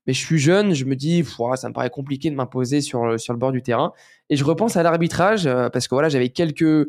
Mais 0.07 0.15
je 0.15 0.25
suis 0.25 0.39
jeune, 0.39 0.73
je 0.73 0.87
me 0.87 0.97
dis 0.97 1.23
ça 1.57 1.69
me 1.69 1.75
paraît 1.75 1.91
compliqué 1.91 2.31
de 2.31 2.35
m'imposer 2.35 2.81
sur 2.81 3.21
sur 3.21 3.35
le 3.35 3.39
bord 3.39 3.53
du 3.53 3.63
terrain. 3.63 3.93
Et 4.31 4.37
je 4.37 4.45
repense 4.45 4.77
à 4.77 4.83
l'arbitrage 4.83 5.47
euh, 5.47 5.69
parce 5.69 5.87
que 5.87 5.95
voilà 5.95 6.09
j'avais 6.09 6.31
quelques 6.31 6.89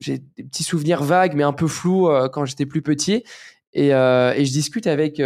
j'ai 0.00 0.18
des 0.18 0.44
petits 0.44 0.64
souvenirs 0.64 1.02
vagues 1.02 1.34
mais 1.34 1.42
un 1.42 1.52
peu 1.52 1.68
flous 1.68 2.08
quand 2.32 2.46
j'étais 2.46 2.66
plus 2.66 2.80
petit. 2.82 3.22
Et, 3.74 3.88
et, 3.88 4.44
je 4.44 4.50
discute 4.50 4.86
avec 4.86 5.20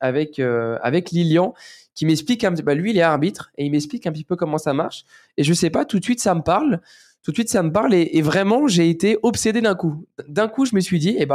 avec 0.00 0.38
avec 0.38 1.10
Lilian 1.10 1.54
qui 1.94 2.06
m'explique 2.06 2.44
un 2.44 2.52
petit 2.52 2.62
bah 2.62 2.74
lui 2.74 2.90
il 2.90 2.98
est 2.98 3.02
arbitre 3.02 3.50
et 3.56 3.64
il 3.64 3.70
m'explique 3.70 4.06
un 4.06 4.12
petit 4.12 4.24
peu 4.24 4.36
comment 4.36 4.58
ça 4.58 4.72
marche 4.72 5.04
et 5.36 5.44
je 5.44 5.52
sais 5.52 5.70
pas 5.70 5.84
tout 5.84 5.98
de 5.98 6.04
suite 6.04 6.20
ça 6.20 6.34
me 6.34 6.42
parle 6.42 6.80
tout 7.22 7.30
de 7.30 7.36
suite 7.36 7.48
ça 7.48 7.62
me 7.62 7.72
parle 7.72 7.94
et, 7.94 8.22
vraiment 8.22 8.68
j'ai 8.68 8.88
été 8.88 9.18
obsédé 9.22 9.60
d'un 9.60 9.74
coup 9.74 10.06
d'un 10.28 10.48
coup 10.48 10.64
je 10.64 10.74
me 10.74 10.80
suis 10.80 10.98
dit 10.98 11.16
eh 11.18 11.26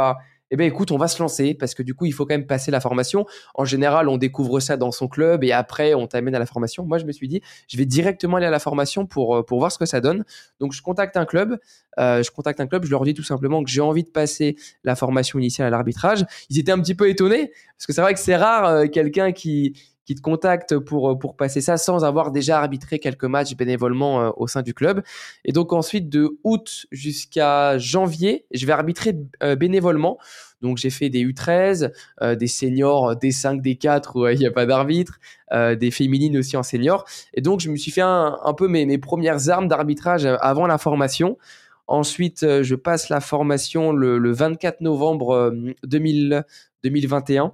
ben 0.56 0.64
écoute, 0.64 0.90
on 0.92 0.96
va 0.96 1.08
se 1.08 1.22
lancer 1.22 1.54
parce 1.54 1.74
que 1.74 1.82
du 1.82 1.94
coup, 1.94 2.06
il 2.06 2.12
faut 2.12 2.24
quand 2.24 2.34
même 2.34 2.46
passer 2.46 2.70
la 2.70 2.80
formation. 2.80 3.26
En 3.54 3.64
général, 3.64 4.08
on 4.08 4.16
découvre 4.16 4.60
ça 4.60 4.76
dans 4.76 4.90
son 4.90 5.08
club 5.08 5.44
et 5.44 5.52
après, 5.52 5.94
on 5.94 6.06
t'amène 6.06 6.34
à 6.34 6.38
la 6.38 6.46
formation. 6.46 6.86
Moi, 6.86 6.98
je 6.98 7.04
me 7.04 7.12
suis 7.12 7.28
dit, 7.28 7.42
je 7.68 7.76
vais 7.76 7.84
directement 7.84 8.38
aller 8.38 8.46
à 8.46 8.50
la 8.50 8.58
formation 8.58 9.06
pour 9.06 9.36
euh, 9.36 9.42
pour 9.42 9.58
voir 9.58 9.70
ce 9.72 9.78
que 9.78 9.86
ça 9.86 10.00
donne. 10.00 10.24
Donc, 10.60 10.72
je 10.72 10.82
contacte 10.82 11.16
un 11.16 11.26
club. 11.26 11.58
Euh, 11.98 12.22
je 12.22 12.30
contacte 12.30 12.60
un 12.60 12.66
club. 12.66 12.84
Je 12.84 12.90
leur 12.90 13.04
dis 13.04 13.14
tout 13.14 13.22
simplement 13.22 13.62
que 13.62 13.70
j'ai 13.70 13.80
envie 13.80 14.04
de 14.04 14.10
passer 14.10 14.56
la 14.84 14.96
formation 14.96 15.38
initiale 15.38 15.66
à 15.66 15.70
l'arbitrage. 15.70 16.24
Ils 16.48 16.58
étaient 16.58 16.72
un 16.72 16.80
petit 16.80 16.94
peu 16.94 17.08
étonnés 17.08 17.52
parce 17.76 17.86
que 17.86 17.92
c'est 17.92 18.00
vrai 18.00 18.14
que 18.14 18.20
c'est 18.20 18.36
rare 18.36 18.66
euh, 18.66 18.86
quelqu'un 18.86 19.32
qui 19.32 19.74
qui 20.08 20.14
te 20.14 20.22
contacte 20.22 20.78
pour, 20.78 21.10
euh, 21.10 21.18
pour 21.18 21.36
passer 21.36 21.60
ça 21.60 21.76
sans 21.76 22.02
avoir 22.02 22.32
déjà 22.32 22.58
arbitré 22.58 22.98
quelques 22.98 23.26
matchs 23.26 23.54
bénévolement 23.54 24.22
euh, 24.22 24.30
au 24.38 24.46
sein 24.46 24.62
du 24.62 24.72
club. 24.72 25.02
Et 25.44 25.52
donc 25.52 25.74
ensuite, 25.74 26.08
de 26.08 26.38
août 26.44 26.86
jusqu'à 26.90 27.76
janvier, 27.76 28.46
je 28.50 28.64
vais 28.64 28.72
arbitrer 28.72 29.18
euh, 29.42 29.54
bénévolement. 29.54 30.16
Donc 30.62 30.78
j'ai 30.78 30.88
fait 30.88 31.10
des 31.10 31.22
U13, 31.26 31.92
des 32.36 32.46
seniors 32.48 33.14
D5, 33.16 33.60
D4 33.60 34.18
où 34.18 34.26
il 34.26 34.38
n'y 34.38 34.46
a 34.46 34.50
pas 34.50 34.66
d'arbitre, 34.66 35.20
des 35.52 35.90
féminines 35.92 36.36
aussi 36.36 36.56
en 36.56 36.64
senior. 36.64 37.04
Et 37.34 37.42
donc 37.42 37.60
je 37.60 37.70
me 37.70 37.76
suis 37.76 37.92
fait 37.92 38.00
un, 38.00 38.36
un 38.42 38.54
peu 38.54 38.66
mes, 38.66 38.84
mes 38.84 38.98
premières 38.98 39.50
armes 39.50 39.68
d'arbitrage 39.68 40.26
avant 40.40 40.66
la 40.66 40.76
formation. 40.76 41.38
Ensuite, 41.86 42.40
je 42.40 42.74
passe 42.74 43.08
la 43.08 43.20
formation 43.20 43.92
le, 43.92 44.18
le 44.18 44.32
24 44.32 44.80
novembre 44.80 45.54
2000, 45.84 46.44
2021 46.82 47.52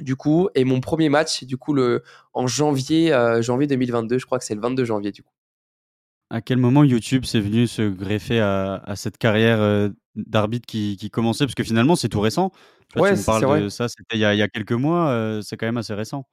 du 0.00 0.16
coup, 0.16 0.48
et 0.54 0.64
mon 0.64 0.80
premier 0.80 1.08
match, 1.08 1.44
du 1.44 1.56
coup, 1.56 1.72
le, 1.72 2.02
en 2.32 2.46
janvier, 2.46 3.12
euh, 3.12 3.42
janvier 3.42 3.66
2022, 3.66 4.18
je 4.18 4.26
crois 4.26 4.38
que 4.38 4.44
c'est 4.44 4.54
le 4.54 4.60
22 4.60 4.84
janvier, 4.84 5.12
du 5.12 5.22
coup. 5.22 5.32
À 6.30 6.40
quel 6.40 6.58
moment 6.58 6.82
YouTube 6.82 7.24
s'est 7.24 7.40
venu 7.40 7.66
se 7.68 7.88
greffer 7.88 8.40
à, 8.40 8.82
cette 8.96 9.16
carrière 9.16 9.90
d'arbitre 10.16 10.66
qui, 10.66 11.08
commençait? 11.10 11.44
Parce 11.44 11.54
que 11.54 11.62
finalement, 11.62 11.94
c'est 11.94 12.08
tout 12.08 12.20
récent. 12.20 12.50
Ouais, 12.94 13.14
tu 13.14 13.18
me 13.18 13.24
parles 13.24 13.62
de 13.64 13.68
ça, 13.68 13.88
c'était 13.88 14.16
il, 14.16 14.20
y 14.20 14.42
a 14.42 14.48
quelques 14.48 14.72
mois, 14.72 15.40
c'est 15.42 15.56
quand 15.56 15.66
même 15.66 15.76
assez 15.76 15.94
récent. 15.94 16.26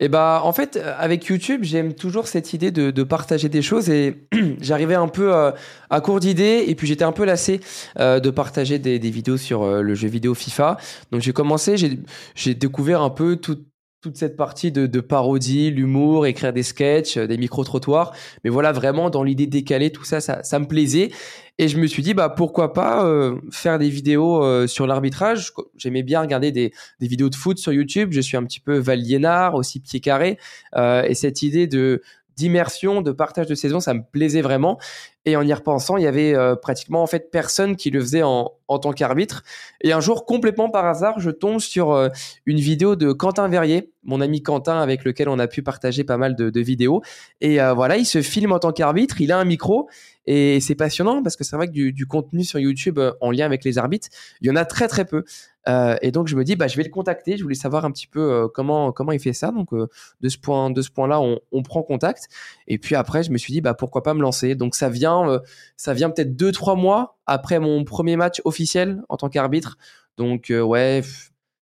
Et 0.00 0.08
bah, 0.08 0.40
en 0.44 0.52
fait, 0.52 0.76
avec 0.98 1.26
YouTube, 1.26 1.62
j'aime 1.64 1.94
toujours 1.94 2.26
cette 2.26 2.52
idée 2.52 2.70
de, 2.70 3.02
partager 3.02 3.48
des 3.48 3.62
choses 3.62 3.90
et 3.90 4.26
j'arrivais 4.60 4.94
un 4.94 5.08
peu 5.08 5.32
à 5.34 6.00
court 6.00 6.20
d'idées 6.20 6.64
et 6.66 6.74
puis 6.74 6.86
j'étais 6.86 7.04
un 7.04 7.12
peu 7.12 7.24
lassé 7.24 7.60
de 7.98 8.30
partager 8.30 8.78
des, 8.78 8.98
vidéos 8.98 9.36
sur 9.36 9.66
le 9.82 9.94
jeu 9.94 10.08
vidéo 10.08 10.34
FIFA. 10.34 10.76
Donc 11.10 11.20
j'ai 11.20 11.32
commencé, 11.32 11.76
j'ai 11.76 12.54
découvert 12.54 13.02
un 13.02 13.10
peu 13.10 13.36
tout, 13.36 13.58
toute 14.02 14.16
cette 14.16 14.36
partie 14.36 14.72
de, 14.72 15.00
parodie, 15.00 15.70
l'humour, 15.70 16.26
écrire 16.26 16.52
des 16.52 16.64
sketchs, 16.64 17.16
des 17.16 17.38
micro-trottoirs. 17.38 18.12
Mais 18.42 18.50
voilà, 18.50 18.72
vraiment, 18.72 19.10
dans 19.10 19.22
l'idée 19.22 19.46
décalée, 19.46 19.90
tout 19.90 20.04
ça, 20.04 20.20
ça, 20.20 20.58
me 20.58 20.66
plaisait. 20.66 21.12
Et 21.58 21.68
je 21.68 21.78
me 21.78 21.86
suis 21.86 22.02
dit, 22.02 22.12
bah, 22.12 22.28
pourquoi 22.28 22.72
pas 22.72 23.06
euh, 23.06 23.36
faire 23.52 23.78
des 23.78 23.88
vidéos 23.88 24.42
euh, 24.42 24.66
sur 24.66 24.88
l'arbitrage. 24.88 25.52
J'aimais 25.76 26.02
bien 26.02 26.20
regarder 26.20 26.50
des, 26.50 26.72
vidéos 27.00 27.28
de 27.28 27.36
foot 27.36 27.58
sur 27.58 27.72
YouTube. 27.72 28.08
Je 28.10 28.20
suis 28.20 28.36
un 28.36 28.42
petit 28.42 28.58
peu 28.58 28.76
valiénard, 28.76 29.54
aussi 29.54 29.78
pied 29.78 30.00
carré. 30.00 30.36
Euh, 30.74 31.04
et 31.04 31.14
cette 31.14 31.42
idée 31.42 31.68
de 31.68 32.02
d'immersion, 32.36 33.02
de 33.02 33.12
partage 33.12 33.46
de 33.46 33.54
saison, 33.54 33.80
ça 33.80 33.94
me 33.94 34.02
plaisait 34.02 34.42
vraiment. 34.42 34.78
Et 35.24 35.36
en 35.36 35.42
y 35.42 35.52
repensant, 35.52 35.96
il 35.96 36.02
y 36.02 36.06
avait 36.06 36.34
euh, 36.34 36.56
pratiquement 36.56 37.02
en 37.02 37.06
fait 37.06 37.30
personne 37.30 37.76
qui 37.76 37.90
le 37.90 38.00
faisait 38.00 38.22
en, 38.22 38.50
en 38.66 38.78
tant 38.78 38.92
qu'arbitre. 38.92 39.44
Et 39.80 39.92
un 39.92 40.00
jour, 40.00 40.26
complètement 40.26 40.68
par 40.68 40.84
hasard, 40.84 41.20
je 41.20 41.30
tombe 41.30 41.60
sur 41.60 41.92
euh, 41.92 42.08
une 42.44 42.58
vidéo 42.58 42.96
de 42.96 43.12
Quentin 43.12 43.46
Verrier, 43.48 43.92
mon 44.02 44.20
ami 44.20 44.42
Quentin 44.42 44.80
avec 44.80 45.04
lequel 45.04 45.28
on 45.28 45.38
a 45.38 45.46
pu 45.46 45.62
partager 45.62 46.02
pas 46.02 46.16
mal 46.16 46.34
de, 46.34 46.60
vidéos. 46.60 47.02
Et 47.40 47.60
euh, 47.60 47.72
voilà, 47.72 47.96
il 47.96 48.06
se 48.06 48.20
filme 48.20 48.52
en 48.52 48.58
tant 48.58 48.72
qu'arbitre, 48.72 49.20
il 49.20 49.30
a 49.30 49.38
un 49.38 49.44
micro 49.44 49.88
et 50.26 50.60
c'est 50.60 50.76
passionnant 50.76 51.22
parce 51.22 51.36
que 51.36 51.44
c'est 51.44 51.56
vrai 51.56 51.66
que 51.66 51.72
du, 51.72 51.92
du, 51.92 52.06
contenu 52.06 52.44
sur 52.44 52.58
YouTube 52.58 53.00
en 53.20 53.30
lien 53.30 53.44
avec 53.44 53.64
les 53.64 53.78
arbitres, 53.78 54.08
il 54.40 54.48
y 54.48 54.50
en 54.50 54.56
a 54.56 54.64
très 54.64 54.86
très 54.86 55.04
peu. 55.04 55.24
Euh, 55.68 55.96
et 56.02 56.10
donc 56.10 56.28
je 56.28 56.36
me 56.36 56.44
dis, 56.44 56.56
bah, 56.56 56.68
je 56.68 56.76
vais 56.76 56.82
le 56.82 56.90
contacter. 56.90 57.36
Je 57.36 57.42
voulais 57.42 57.54
savoir 57.54 57.84
un 57.84 57.90
petit 57.90 58.06
peu 58.06 58.20
euh, 58.20 58.48
comment 58.52 58.92
comment 58.92 59.12
il 59.12 59.20
fait 59.20 59.32
ça. 59.32 59.50
Donc 59.50 59.72
euh, 59.72 59.88
de 60.20 60.28
ce 60.28 60.38
point 60.38 60.70
de 60.70 60.82
ce 60.82 60.90
point-là, 60.90 61.20
on, 61.20 61.62
prend 61.62 61.82
contact. 61.82 62.28
Et 62.66 62.78
puis 62.78 62.94
après, 62.94 63.22
je 63.22 63.30
me 63.30 63.38
suis 63.38 63.52
dit, 63.52 63.60
bah 63.60 63.74
pourquoi 63.74 64.02
pas 64.02 64.14
me 64.14 64.22
lancer. 64.22 64.54
Donc 64.54 64.74
ça 64.74 64.88
vient 64.88 65.40
ça 65.76 65.94
vient 65.94 66.10
peut-être 66.10 66.36
deux 66.36 66.52
trois 66.52 66.74
mois 66.74 67.18
après 67.26 67.60
mon 67.60 67.84
premier 67.84 68.16
match 68.16 68.40
officiel 68.44 69.02
en 69.08 69.16
tant 69.16 69.28
qu'arbitre. 69.28 69.78
Donc 70.18 70.52
ouais, 70.54 71.02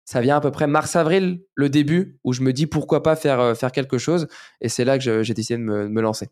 ça 0.04 0.21
vient 0.21 0.37
à 0.37 0.40
peu 0.40 0.50
près 0.50 0.66
mars-avril, 0.66 1.42
le 1.54 1.69
début, 1.69 2.19
où 2.25 2.33
je 2.33 2.42
me 2.42 2.52
dis 2.52 2.66
pourquoi 2.66 3.02
pas 3.02 3.16
faire 3.16 3.57
faire 3.57 3.73
quelque 3.73 3.99
chose. 3.99 4.26
Et 4.61 4.69
c'est 4.69 4.85
là 4.85 4.99
que 4.99 5.23
j'ai 5.23 5.35
décidé 5.35 5.59
de 5.59 5.64
me, 5.64 5.88
me, 5.88 6.00
lancer. 6.00 6.28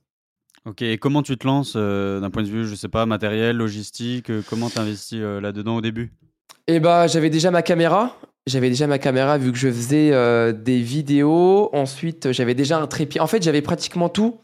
Ok, 0.65 0.83
et 0.83 0.99
comment 0.99 1.23
tu 1.23 1.37
te 1.37 1.47
lances 1.47 1.77
d'un 1.77 2.31
point 2.31 2.43
de 2.43 2.49
vue, 2.49 2.67
je 2.67 2.75
sais 2.75 2.89
pas, 2.89 3.05
matériel, 3.05 3.57
logistique 3.57 4.33
Comment 4.49 4.71
tu 4.71 4.79
investis 4.79 5.21
là-dedans 5.21 5.77
au 5.77 5.81
début? 5.83 6.13
Eh 6.71 6.81
bah, 6.81 7.07
j'avais 7.07 7.31
déjà 7.31 7.51
ma 7.51 7.63
caméra. 7.63 8.15
J'avais 8.47 8.69
déjà 8.69 8.87
ma 8.87 8.99
caméra 8.99 9.39
vu 9.39 9.53
que 9.53 9.59
je 9.59 9.69
faisais 9.69 10.11
euh, 10.13 10.53
des 10.53 10.81
vidéos. 10.81 11.71
Ensuite, 11.73 12.31
j'avais 12.33 12.55
déjà 12.55 12.79
un 12.79 12.87
trépied. 12.87 13.21
En 13.21 13.27
fait, 13.27 13.43
j'avais 13.43 13.63
pratiquement 13.63 14.11
tout 14.11 14.43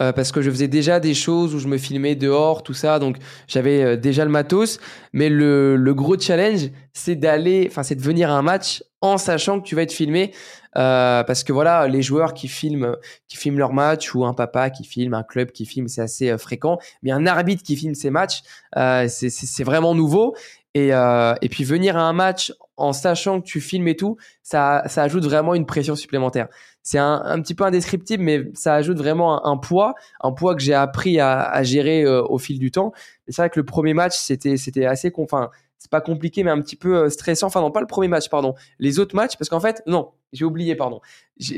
euh, 0.00 0.12
parce 0.12 0.32
que 0.32 0.42
je 0.42 0.50
faisais 0.50 0.66
déjà 0.66 0.98
des 0.98 1.14
choses 1.14 1.54
où 1.54 1.60
je 1.60 1.68
me 1.68 1.78
filmais 1.78 2.16
dehors, 2.16 2.64
tout 2.64 2.74
ça. 2.74 2.98
Donc, 2.98 3.18
j'avais 3.46 3.82
euh, 3.82 3.96
déjà 3.96 4.24
le 4.24 4.32
matos. 4.32 4.80
Mais 5.12 5.28
le, 5.28 5.92
gros 5.94 6.18
challenge, 6.18 6.70
c'est 6.92 7.14
d'aller, 7.14 7.68
enfin, 7.70 7.84
c'est 7.84 7.94
de 7.94 8.02
venir 8.02 8.30
à 8.30 8.34
un 8.34 8.42
match 8.42 8.82
en 9.00 9.16
sachant 9.16 9.60
que 9.60 9.66
tu 9.66 9.76
vas 9.76 9.82
être 9.82 9.92
filmé. 9.92 10.32
parce 10.74 11.44
que 11.44 11.52
voilà, 11.52 11.86
les 11.86 12.02
joueurs 12.02 12.34
qui 12.34 12.48
filment, 12.48 12.96
qui 13.28 13.36
filment 13.36 13.58
leur 13.58 13.72
match 13.72 14.12
ou 14.14 14.24
un 14.24 14.34
papa 14.34 14.70
qui 14.70 14.84
filme, 14.84 15.14
un 15.14 15.22
club 15.22 15.52
qui 15.52 15.66
filme, 15.66 15.86
c'est 15.86 16.02
assez 16.02 16.36
fréquent. 16.36 16.78
Mais 17.02 17.12
un 17.12 17.26
arbitre 17.26 17.62
qui 17.62 17.76
filme 17.76 17.94
ses 17.94 18.10
matchs, 18.10 18.42
c'est 18.76 19.64
vraiment 19.64 19.94
nouveau. 19.94 20.34
Et, 20.74 20.94
euh, 20.94 21.34
et 21.42 21.48
puis 21.48 21.64
venir 21.64 21.96
à 21.96 22.02
un 22.02 22.12
match 22.12 22.52
en 22.76 22.92
sachant 22.92 23.40
que 23.40 23.46
tu 23.46 23.60
filmes 23.60 23.88
et 23.88 23.96
tout, 23.96 24.16
ça, 24.42 24.84
ça 24.86 25.02
ajoute 25.02 25.24
vraiment 25.24 25.54
une 25.54 25.66
pression 25.66 25.96
supplémentaire. 25.96 26.48
C'est 26.82 26.98
un, 26.98 27.20
un 27.24 27.40
petit 27.42 27.54
peu 27.54 27.64
indescriptible, 27.64 28.22
mais 28.22 28.44
ça 28.54 28.74
ajoute 28.74 28.96
vraiment 28.96 29.44
un, 29.44 29.56
poids, 29.58 29.94
un 30.20 30.32
poids 30.32 30.54
que 30.54 30.62
j'ai 30.62 30.72
appris 30.74 31.20
à, 31.20 31.42
à 31.42 31.62
gérer 31.62 32.04
euh, 32.04 32.22
au 32.22 32.38
fil 32.38 32.58
du 32.58 32.70
temps. 32.70 32.92
C'est 33.28 33.42
vrai 33.42 33.50
que 33.50 33.58
le 33.58 33.66
premier 33.66 33.94
match, 33.94 34.16
c'était, 34.16 34.56
c'était 34.56 34.86
assez, 34.86 35.12
enfin, 35.18 35.50
c'est 35.76 35.90
pas 35.90 36.00
compliqué, 36.00 36.44
mais 36.44 36.50
un 36.50 36.60
petit 36.60 36.76
peu 36.76 36.96
euh, 36.96 37.08
stressant. 37.10 37.48
Enfin, 37.48 37.60
non, 37.60 37.70
pas 37.70 37.80
le 37.80 37.86
premier 37.86 38.08
match, 38.08 38.28
pardon. 38.28 38.54
Les 38.78 38.98
autres 38.98 39.16
matchs, 39.16 39.36
parce 39.36 39.48
qu'en 39.48 39.60
fait, 39.60 39.82
non, 39.86 40.10
j'ai 40.32 40.44
oublié, 40.44 40.74
pardon. 40.74 41.00
je, 41.38 41.54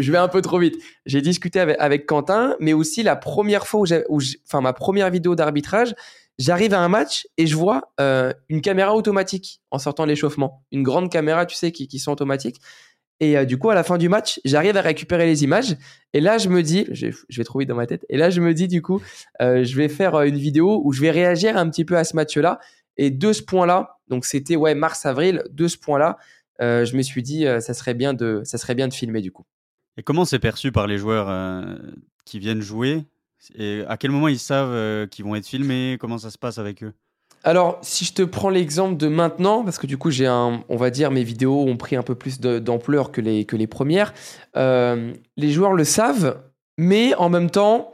je 0.00 0.12
vais 0.12 0.18
un 0.18 0.28
peu 0.28 0.42
trop 0.42 0.58
vite. 0.58 0.76
J'ai 1.06 1.22
discuté 1.22 1.58
avec, 1.58 1.76
avec 1.80 2.06
Quentin, 2.06 2.54
mais 2.60 2.72
aussi 2.72 3.02
la 3.02 3.16
première 3.16 3.66
fois 3.66 3.80
où 3.80 3.86
j'ai, 3.86 4.04
enfin, 4.46 4.60
ma 4.60 4.72
première 4.72 5.10
vidéo 5.10 5.34
d'arbitrage, 5.34 5.94
J'arrive 6.38 6.74
à 6.74 6.80
un 6.80 6.88
match 6.88 7.26
et 7.36 7.46
je 7.46 7.56
vois 7.56 7.92
euh, 8.00 8.32
une 8.48 8.62
caméra 8.62 8.94
automatique 8.94 9.60
en 9.70 9.78
sortant 9.78 10.04
l'échauffement. 10.04 10.64
Une 10.72 10.82
grande 10.82 11.10
caméra, 11.10 11.46
tu 11.46 11.54
sais, 11.56 11.72
qui, 11.72 11.88
qui 11.88 11.98
sont 11.98 12.12
automatiques. 12.12 12.60
Et 13.20 13.36
euh, 13.36 13.44
du 13.44 13.58
coup, 13.58 13.70
à 13.70 13.74
la 13.74 13.84
fin 13.84 13.98
du 13.98 14.08
match, 14.08 14.40
j'arrive 14.44 14.76
à 14.76 14.80
récupérer 14.80 15.26
les 15.26 15.44
images. 15.44 15.76
Et 16.14 16.20
là, 16.20 16.38
je 16.38 16.48
me 16.48 16.62
dis, 16.62 16.86
je, 16.90 17.08
vais 17.36 17.44
trop 17.44 17.58
vite 17.58 17.68
dans 17.68 17.76
ma 17.76 17.86
tête. 17.86 18.04
Et 18.08 18.16
là, 18.16 18.30
je 18.30 18.40
me 18.40 18.54
dis, 18.54 18.66
du 18.66 18.82
coup, 18.82 19.00
euh, 19.40 19.62
je 19.62 19.76
vais 19.76 19.88
faire 19.88 20.20
une 20.22 20.36
vidéo 20.36 20.80
où 20.84 20.92
je 20.92 21.00
vais 21.00 21.10
réagir 21.10 21.56
un 21.56 21.68
petit 21.68 21.84
peu 21.84 21.96
à 21.96 22.04
ce 22.04 22.16
match-là. 22.16 22.58
Et 22.96 23.10
de 23.10 23.32
ce 23.32 23.42
point-là, 23.42 23.98
donc 24.08 24.24
c'était 24.24 24.56
ouais 24.56 24.74
mars-avril, 24.74 25.44
de 25.50 25.68
ce 25.68 25.78
point-là, 25.78 26.18
je 26.60 26.96
me 26.96 27.02
suis 27.02 27.22
dit, 27.22 27.44
ça 27.60 27.74
serait 27.74 27.94
bien 27.94 28.14
de, 28.14 28.42
ça 28.44 28.58
serait 28.58 28.74
bien 28.74 28.86
de 28.86 28.92
filmer 28.92 29.20
du 29.22 29.32
coup. 29.32 29.44
Et 29.96 30.02
comment 30.02 30.26
c'est 30.26 30.38
perçu 30.38 30.70
par 30.70 30.86
les 30.86 30.98
joueurs 30.98 31.78
qui 32.26 32.38
viennent 32.38 32.60
jouer 32.60 33.06
et 33.54 33.82
à 33.88 33.96
quel 33.96 34.10
moment 34.10 34.28
ils 34.28 34.38
savent 34.38 34.72
euh, 34.72 35.06
qu'ils 35.06 35.24
vont 35.24 35.34
être 35.34 35.46
filmés? 35.46 35.96
Comment 36.00 36.18
ça 36.18 36.30
se 36.30 36.38
passe 36.38 36.58
avec 36.58 36.82
eux? 36.82 36.92
Alors, 37.44 37.78
si 37.82 38.04
je 38.04 38.12
te 38.12 38.22
prends 38.22 38.50
l'exemple 38.50 38.96
de 38.96 39.08
maintenant, 39.08 39.64
parce 39.64 39.78
que 39.78 39.88
du 39.88 39.98
coup, 39.98 40.10
j'ai 40.10 40.26
un, 40.26 40.62
on 40.68 40.76
va 40.76 40.90
dire, 40.90 41.10
mes 41.10 41.24
vidéos 41.24 41.64
ont 41.66 41.76
pris 41.76 41.96
un 41.96 42.02
peu 42.02 42.14
plus 42.14 42.40
d'ampleur 42.40 43.10
que 43.10 43.20
les, 43.20 43.44
que 43.44 43.56
les 43.56 43.66
premières. 43.66 44.14
Euh, 44.56 45.12
les 45.36 45.50
joueurs 45.50 45.72
le 45.72 45.82
savent, 45.82 46.40
mais 46.78 47.14
en 47.16 47.28
même 47.28 47.50
temps, 47.50 47.92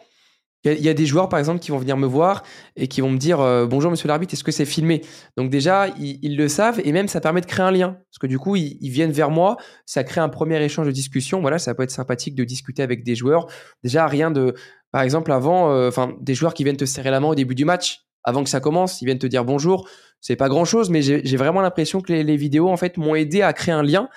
il 0.65 0.83
y, 0.83 0.89
a 0.89 0.95
des 0.95 1.07
joueurs, 1.07 1.29
par 1.29 1.39
exemple, 1.39 1.61
qui 1.61 1.71
vont 1.71 1.79
venir 1.79 1.97
me 1.97 2.07
voir 2.07 2.43
et 2.75 2.89
qui 2.89 3.01
vont 3.01 3.11
me 3.11 3.17
dire 3.17 3.41
euh, 3.41 3.67
Bonjour, 3.67 3.93
monsieur 3.93 4.09
l'arbitre, 4.09 4.35
est-ce 4.35 4.43
que 4.43 4.51
c'est 4.51 4.65
filmé? 4.65 5.03
Donc, 5.37 5.51
déjà, 5.51 5.87
ils, 5.99 6.37
le 6.37 6.49
savent 6.49 6.81
et 6.85 6.91
même 6.91 7.07
ça 7.07 7.21
permet 7.21 7.41
de 7.41 7.47
créer 7.47 7.65
un 7.65 7.71
lien. 7.71 7.93
Parce 8.11 8.19
que 8.21 8.27
du 8.27 8.41
coup, 8.41 8.57
ils, 8.57 8.91
viennent 8.91 9.13
vers 9.13 9.31
moi, 9.31 9.57
ça 9.87 10.03
crée 10.03 10.21
un 10.21 10.29
premier 10.29 10.63
échange 10.63 10.87
de 10.87 10.93
discussion. 10.93 11.41
Voilà, 11.41 11.61
ça 11.61 11.75
peut 11.75 11.85
être 11.85 11.93
sympathique 11.93 12.35
de 12.35 12.43
discuter 12.43 12.83
avec 12.83 13.05
des 13.05 13.15
joueurs. 13.15 13.47
Déjà, 13.85 14.09
rien 14.09 14.33
de. 14.33 14.55
Par 14.91 15.03
exemple, 15.03 15.33
avant, 15.33 15.71
euh, 15.71 15.89
enfin, 15.89 16.15
des 16.21 16.35
joueurs 16.35 16.55
qui 16.55 16.65
viennent 16.65 16.77
te 16.77 16.85
serrer 16.85 17.11
la 17.11 17.21
main 17.21 17.29
au 17.29 17.35
début 17.35 17.55
du 17.55 17.65
match, 17.65 18.07
avant 18.25 18.43
que 18.43 18.51
ça 18.51 18.61
commence, 18.61 19.01
ils 19.03 19.05
viennent 19.05 19.19
te 19.19 19.27
dire 19.27 19.45
bonjour. 19.45 19.89
C'est 20.21 20.37
pas 20.37 20.49
grand 20.49 20.65
chose, 20.65 20.91
mais 20.91 21.01
j'ai 21.01 21.37
vraiment 21.37 21.61
l'impression 21.61 22.01
que 22.01 22.13
les, 22.13 22.37
vidéos, 22.37 22.69
en 22.69 22.77
fait, 22.77 22.97
m'ont 22.97 23.15
aidé 23.15 23.43
à 23.43 23.53
créer 23.53 23.75
un 23.75 23.83
lien 23.83 24.09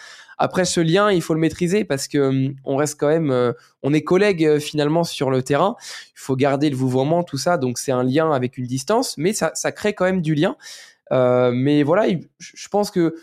après, 0.43 0.65
ce 0.65 0.79
lien, 0.79 1.11
il 1.11 1.21
faut 1.21 1.35
le 1.35 1.39
maîtriser 1.39 1.85
parce 1.85 2.07
que 2.07 2.17
hum, 2.17 2.55
on 2.65 2.75
reste 2.75 2.99
quand 2.99 3.09
même, 3.09 3.29
euh, 3.29 3.53
on 3.83 3.93
est 3.93 4.01
collègues 4.01 4.43
euh, 4.43 4.59
finalement 4.59 5.03
sur 5.03 5.29
le 5.29 5.43
terrain. 5.43 5.75
Il 6.15 6.19
faut 6.19 6.35
garder 6.35 6.71
le 6.71 6.75
vouvoiement, 6.75 7.21
tout 7.21 7.37
ça. 7.37 7.59
Donc, 7.59 7.77
c'est 7.77 7.91
un 7.91 8.03
lien 8.03 8.31
avec 8.31 8.57
une 8.57 8.65
distance, 8.65 9.19
mais 9.19 9.33
ça, 9.33 9.51
crée 9.71 9.93
quand 9.93 10.05
même 10.05 10.23
du 10.23 10.33
lien. 10.33 10.55
Mais 11.11 11.83
voilà, 11.83 12.07
je 12.39 12.67
pense 12.69 12.89
que 12.89 13.13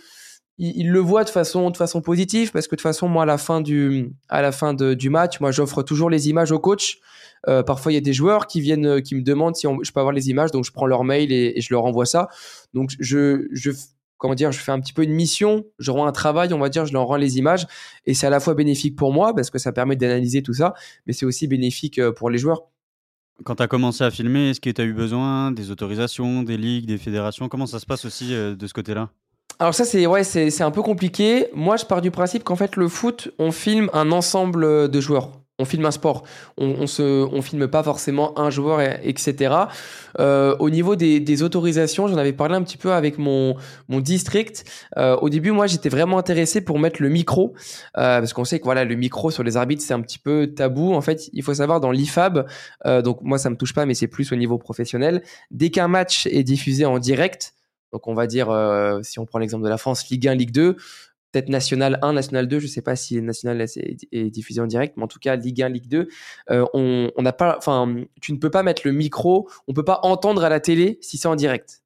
il, 0.58 0.90
le 0.90 1.00
voit 1.00 1.24
de 1.24 1.30
façon 1.30 1.70
de 1.70 1.76
façon 1.76 2.00
positive 2.00 2.50
parce 2.52 2.66
que 2.66 2.74
de 2.74 2.76
toute 2.76 2.82
façon 2.82 3.08
moi 3.08 3.22
à 3.22 3.26
la 3.26 3.38
fin 3.38 3.60
du 3.60 4.10
à 4.28 4.42
la 4.42 4.50
fin 4.50 4.74
du 4.74 5.08
match 5.08 5.38
moi 5.40 5.52
j'offre 5.52 5.82
toujours 5.82 6.10
les 6.10 6.28
images 6.28 6.50
au 6.50 6.58
coach 6.58 6.98
euh, 7.46 7.62
parfois 7.62 7.92
il 7.92 7.94
y 7.94 7.98
a 7.98 8.02
des 8.02 8.12
joueurs 8.12 8.46
qui 8.46 8.60
viennent 8.60 9.02
qui 9.02 9.14
me 9.14 9.22
demandent 9.22 9.56
si 9.56 9.66
on, 9.66 9.82
je 9.82 9.92
peux 9.92 10.00
avoir 10.00 10.12
les 10.12 10.30
images 10.30 10.50
donc 10.50 10.64
je 10.64 10.72
prends 10.72 10.86
leur 10.86 11.04
mail 11.04 11.32
et, 11.32 11.52
et 11.56 11.60
je 11.60 11.72
leur 11.72 11.84
envoie 11.84 12.06
ça 12.06 12.28
donc 12.74 12.90
je 12.98 13.46
je 13.52 13.70
comment 14.18 14.34
dire, 14.34 14.52
je 14.52 14.58
fais 14.58 14.72
un 14.72 14.80
petit 14.80 14.92
peu 14.92 15.04
une 15.04 15.12
mission, 15.12 15.64
je 15.78 15.90
rends 15.90 16.06
un 16.06 16.12
travail, 16.12 16.52
on 16.52 16.58
va 16.58 16.68
dire, 16.68 16.84
je 16.84 16.92
leur 16.92 17.06
rends 17.06 17.16
les 17.16 17.38
images, 17.38 17.66
et 18.04 18.14
c'est 18.14 18.26
à 18.26 18.30
la 18.30 18.40
fois 18.40 18.54
bénéfique 18.54 18.96
pour 18.96 19.12
moi 19.12 19.34
parce 19.34 19.48
que 19.48 19.58
ça 19.58 19.72
permet 19.72 19.96
d'analyser 19.96 20.42
tout 20.42 20.54
ça, 20.54 20.74
mais 21.06 21.12
c'est 21.12 21.24
aussi 21.24 21.46
bénéfique 21.46 21.98
euh, 21.98 22.12
pour 22.12 22.28
les 22.28 22.38
joueurs. 22.38 22.64
Quand 23.44 23.54
tu 23.54 23.62
as 23.62 23.68
commencé 23.68 24.02
à 24.02 24.10
filmer, 24.10 24.50
est-ce 24.50 24.60
que 24.60 24.68
tu 24.68 24.80
as 24.80 24.84
eu 24.84 24.92
besoin 24.92 25.52
des 25.52 25.70
autorisations, 25.70 26.42
des 26.42 26.56
ligues, 26.56 26.86
des 26.86 26.98
fédérations? 26.98 27.48
Comment 27.48 27.66
ça 27.66 27.78
se 27.78 27.86
passe 27.86 28.04
aussi 28.04 28.34
euh, 28.34 28.56
de 28.56 28.66
ce 28.66 28.74
côté-là? 28.74 29.10
Alors 29.60 29.74
ça 29.74 29.84
c'est 29.84 30.06
ouais 30.06 30.22
c'est 30.22 30.62
un 30.62 30.70
peu 30.70 30.82
compliqué. 30.82 31.46
Moi 31.52 31.76
je 31.76 31.84
pars 31.84 32.00
du 32.00 32.12
principe 32.12 32.44
qu'en 32.44 32.54
fait 32.54 32.76
le 32.76 32.86
foot 32.86 33.30
on 33.38 33.50
filme 33.50 33.90
un 33.92 34.12
ensemble 34.12 34.88
de 34.88 35.00
joueurs 35.00 35.32
on 35.58 35.64
filme 35.64 35.86
un 35.86 35.90
sport, 35.90 36.22
on, 36.56 36.66
on 36.66 36.86
se, 36.86 37.02
on 37.02 37.42
filme 37.42 37.66
pas 37.66 37.82
forcément 37.82 38.38
un 38.38 38.48
joueur, 38.48 38.80
etc. 38.80 39.54
Euh, 40.20 40.56
au 40.60 40.70
niveau 40.70 40.94
des, 40.94 41.42
autorisations, 41.42 42.06
j'en 42.06 42.16
avais 42.16 42.32
parlé 42.32 42.54
un 42.54 42.62
petit 42.62 42.76
peu 42.76 42.92
avec 42.92 43.18
mon, 43.18 43.56
mon 43.88 44.00
district. 44.00 44.64
Euh, 44.96 45.16
au 45.16 45.28
début, 45.28 45.50
moi, 45.50 45.66
j'étais 45.66 45.88
vraiment 45.88 46.18
intéressé 46.18 46.60
pour 46.60 46.78
mettre 46.78 47.02
le 47.02 47.08
micro, 47.08 47.54
euh, 47.96 48.20
parce 48.20 48.32
qu'on 48.32 48.44
sait 48.44 48.60
que 48.60 48.64
voilà, 48.64 48.84
le 48.84 48.94
micro 48.94 49.30
sur 49.30 49.42
les 49.42 49.56
arbitres, 49.56 49.82
c'est 49.82 49.94
un 49.94 50.00
petit 50.00 50.18
peu 50.18 50.52
tabou. 50.54 50.94
En 50.94 51.00
fait, 51.00 51.28
il 51.32 51.42
faut 51.42 51.54
savoir 51.54 51.80
dans 51.80 51.90
l'IFAB, 51.90 52.46
donc 53.02 53.22
moi, 53.22 53.38
ça 53.38 53.50
me 53.50 53.56
touche 53.56 53.74
pas, 53.74 53.84
mais 53.84 53.94
c'est 53.94 54.06
plus 54.08 54.32
au 54.32 54.36
niveau 54.36 54.58
professionnel. 54.58 55.22
Dès 55.50 55.70
qu'un 55.70 55.88
match 55.88 56.26
est 56.26 56.44
diffusé 56.44 56.84
en 56.84 56.98
direct, 56.98 57.54
donc 57.92 58.06
on 58.06 58.14
va 58.14 58.26
dire, 58.26 58.48
si 59.02 59.18
on 59.18 59.26
prend 59.26 59.38
l'exemple 59.38 59.64
de 59.64 59.68
la 59.68 59.78
France, 59.78 60.08
Ligue 60.08 60.28
1, 60.28 60.34
Ligue 60.34 60.52
2, 60.52 60.76
peut-être 61.32 61.48
National 61.48 61.98
1, 62.02 62.12
National 62.12 62.48
2, 62.48 62.58
je 62.60 62.66
sais 62.66 62.82
pas 62.82 62.96
si 62.96 63.20
National 63.20 63.60
est, 63.60 64.30
diffusé 64.30 64.60
en 64.60 64.66
direct, 64.66 64.96
mais 64.96 65.04
en 65.04 65.08
tout 65.08 65.18
cas 65.18 65.36
Ligue 65.36 65.62
1, 65.62 65.68
Ligue 65.68 65.88
2, 65.88 66.08
euh, 66.50 66.64
on 66.74 67.10
n'a 67.18 67.32
pas, 67.32 67.56
enfin, 67.58 67.96
tu 68.20 68.32
ne 68.32 68.38
peux 68.38 68.50
pas 68.50 68.62
mettre 68.62 68.82
le 68.84 68.92
micro, 68.92 69.48
on 69.66 69.74
peut 69.74 69.84
pas 69.84 70.00
entendre 70.02 70.44
à 70.44 70.48
la 70.48 70.60
télé 70.60 70.98
si 71.00 71.18
c'est 71.18 71.28
en 71.28 71.36
direct. 71.36 71.82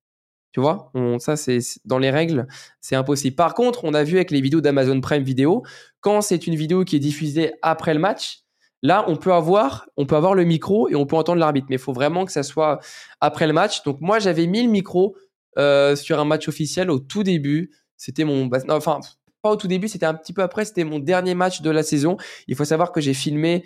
Tu 0.53 0.61
vois, 0.61 0.93
ça 1.19 1.37
c'est 1.37 1.61
dans 1.87 1.99
les 1.99 2.11
règles, 2.11 2.47
c'est 2.83 2.95
impossible. 2.95 3.35
Par 3.35 3.55
contre, 3.55 3.85
on 3.85 3.95
a 3.95 4.05
vu 4.05 4.17
avec 4.17 4.31
les 4.31 4.43
vidéos 4.43 4.61
d'Amazon 4.61 5.01
Prime 5.01 5.23
Video, 5.23 5.63
quand 6.01 6.21
c'est 6.21 6.47
une 6.47 6.57
vidéo 6.57 6.85
qui 6.85 6.97
est 6.97 6.99
diffusée 6.99 7.55
après 7.63 7.95
le 7.95 8.01
match, 8.01 8.41
là 8.83 9.07
on 9.09 9.17
peut 9.17 9.33
avoir, 9.33 9.89
on 9.97 10.05
peut 10.05 10.17
avoir 10.17 10.35
le 10.35 10.45
micro 10.45 10.91
et 10.91 10.95
on 10.95 11.07
peut 11.07 11.17
entendre 11.17 11.39
l'arbitre, 11.39 11.69
mais 11.71 11.77
il 11.77 11.83
faut 11.83 11.95
vraiment 11.95 12.27
que 12.27 12.33
ça 12.33 12.43
soit 12.43 12.81
après 13.21 13.47
le 13.47 13.55
match. 13.55 13.83
Donc 13.85 14.03
moi 14.03 14.19
j'avais 14.19 14.47
mis 14.47 14.63
le 14.63 14.69
micro 14.69 15.17
euh, 15.59 15.97
sur 15.97 16.21
un 16.21 16.27
match 16.27 16.49
officiel 16.49 16.91
au 16.91 16.99
tout 16.99 17.23
début. 17.23 17.71
C'était 17.97 18.25
mon, 18.25 18.51
enfin 18.69 19.01
pas 19.43 19.51
au 19.51 19.57
tout 19.57 19.69
début, 19.69 19.89
c'était 19.89 20.07
un 20.07 20.15
petit 20.15 20.33
peu 20.33 20.43
après, 20.43 20.65
c'était 20.65 20.85
mon 20.85 20.99
dernier 20.99 21.35
match 21.35 21.61
de 21.61 21.71
la 21.71 21.83
saison. 21.83 22.17
Il 22.47 22.57
faut 22.57 22.65
savoir 22.65 22.93
que 22.93 23.01
j'ai 23.01 23.15
filmé 23.15 23.65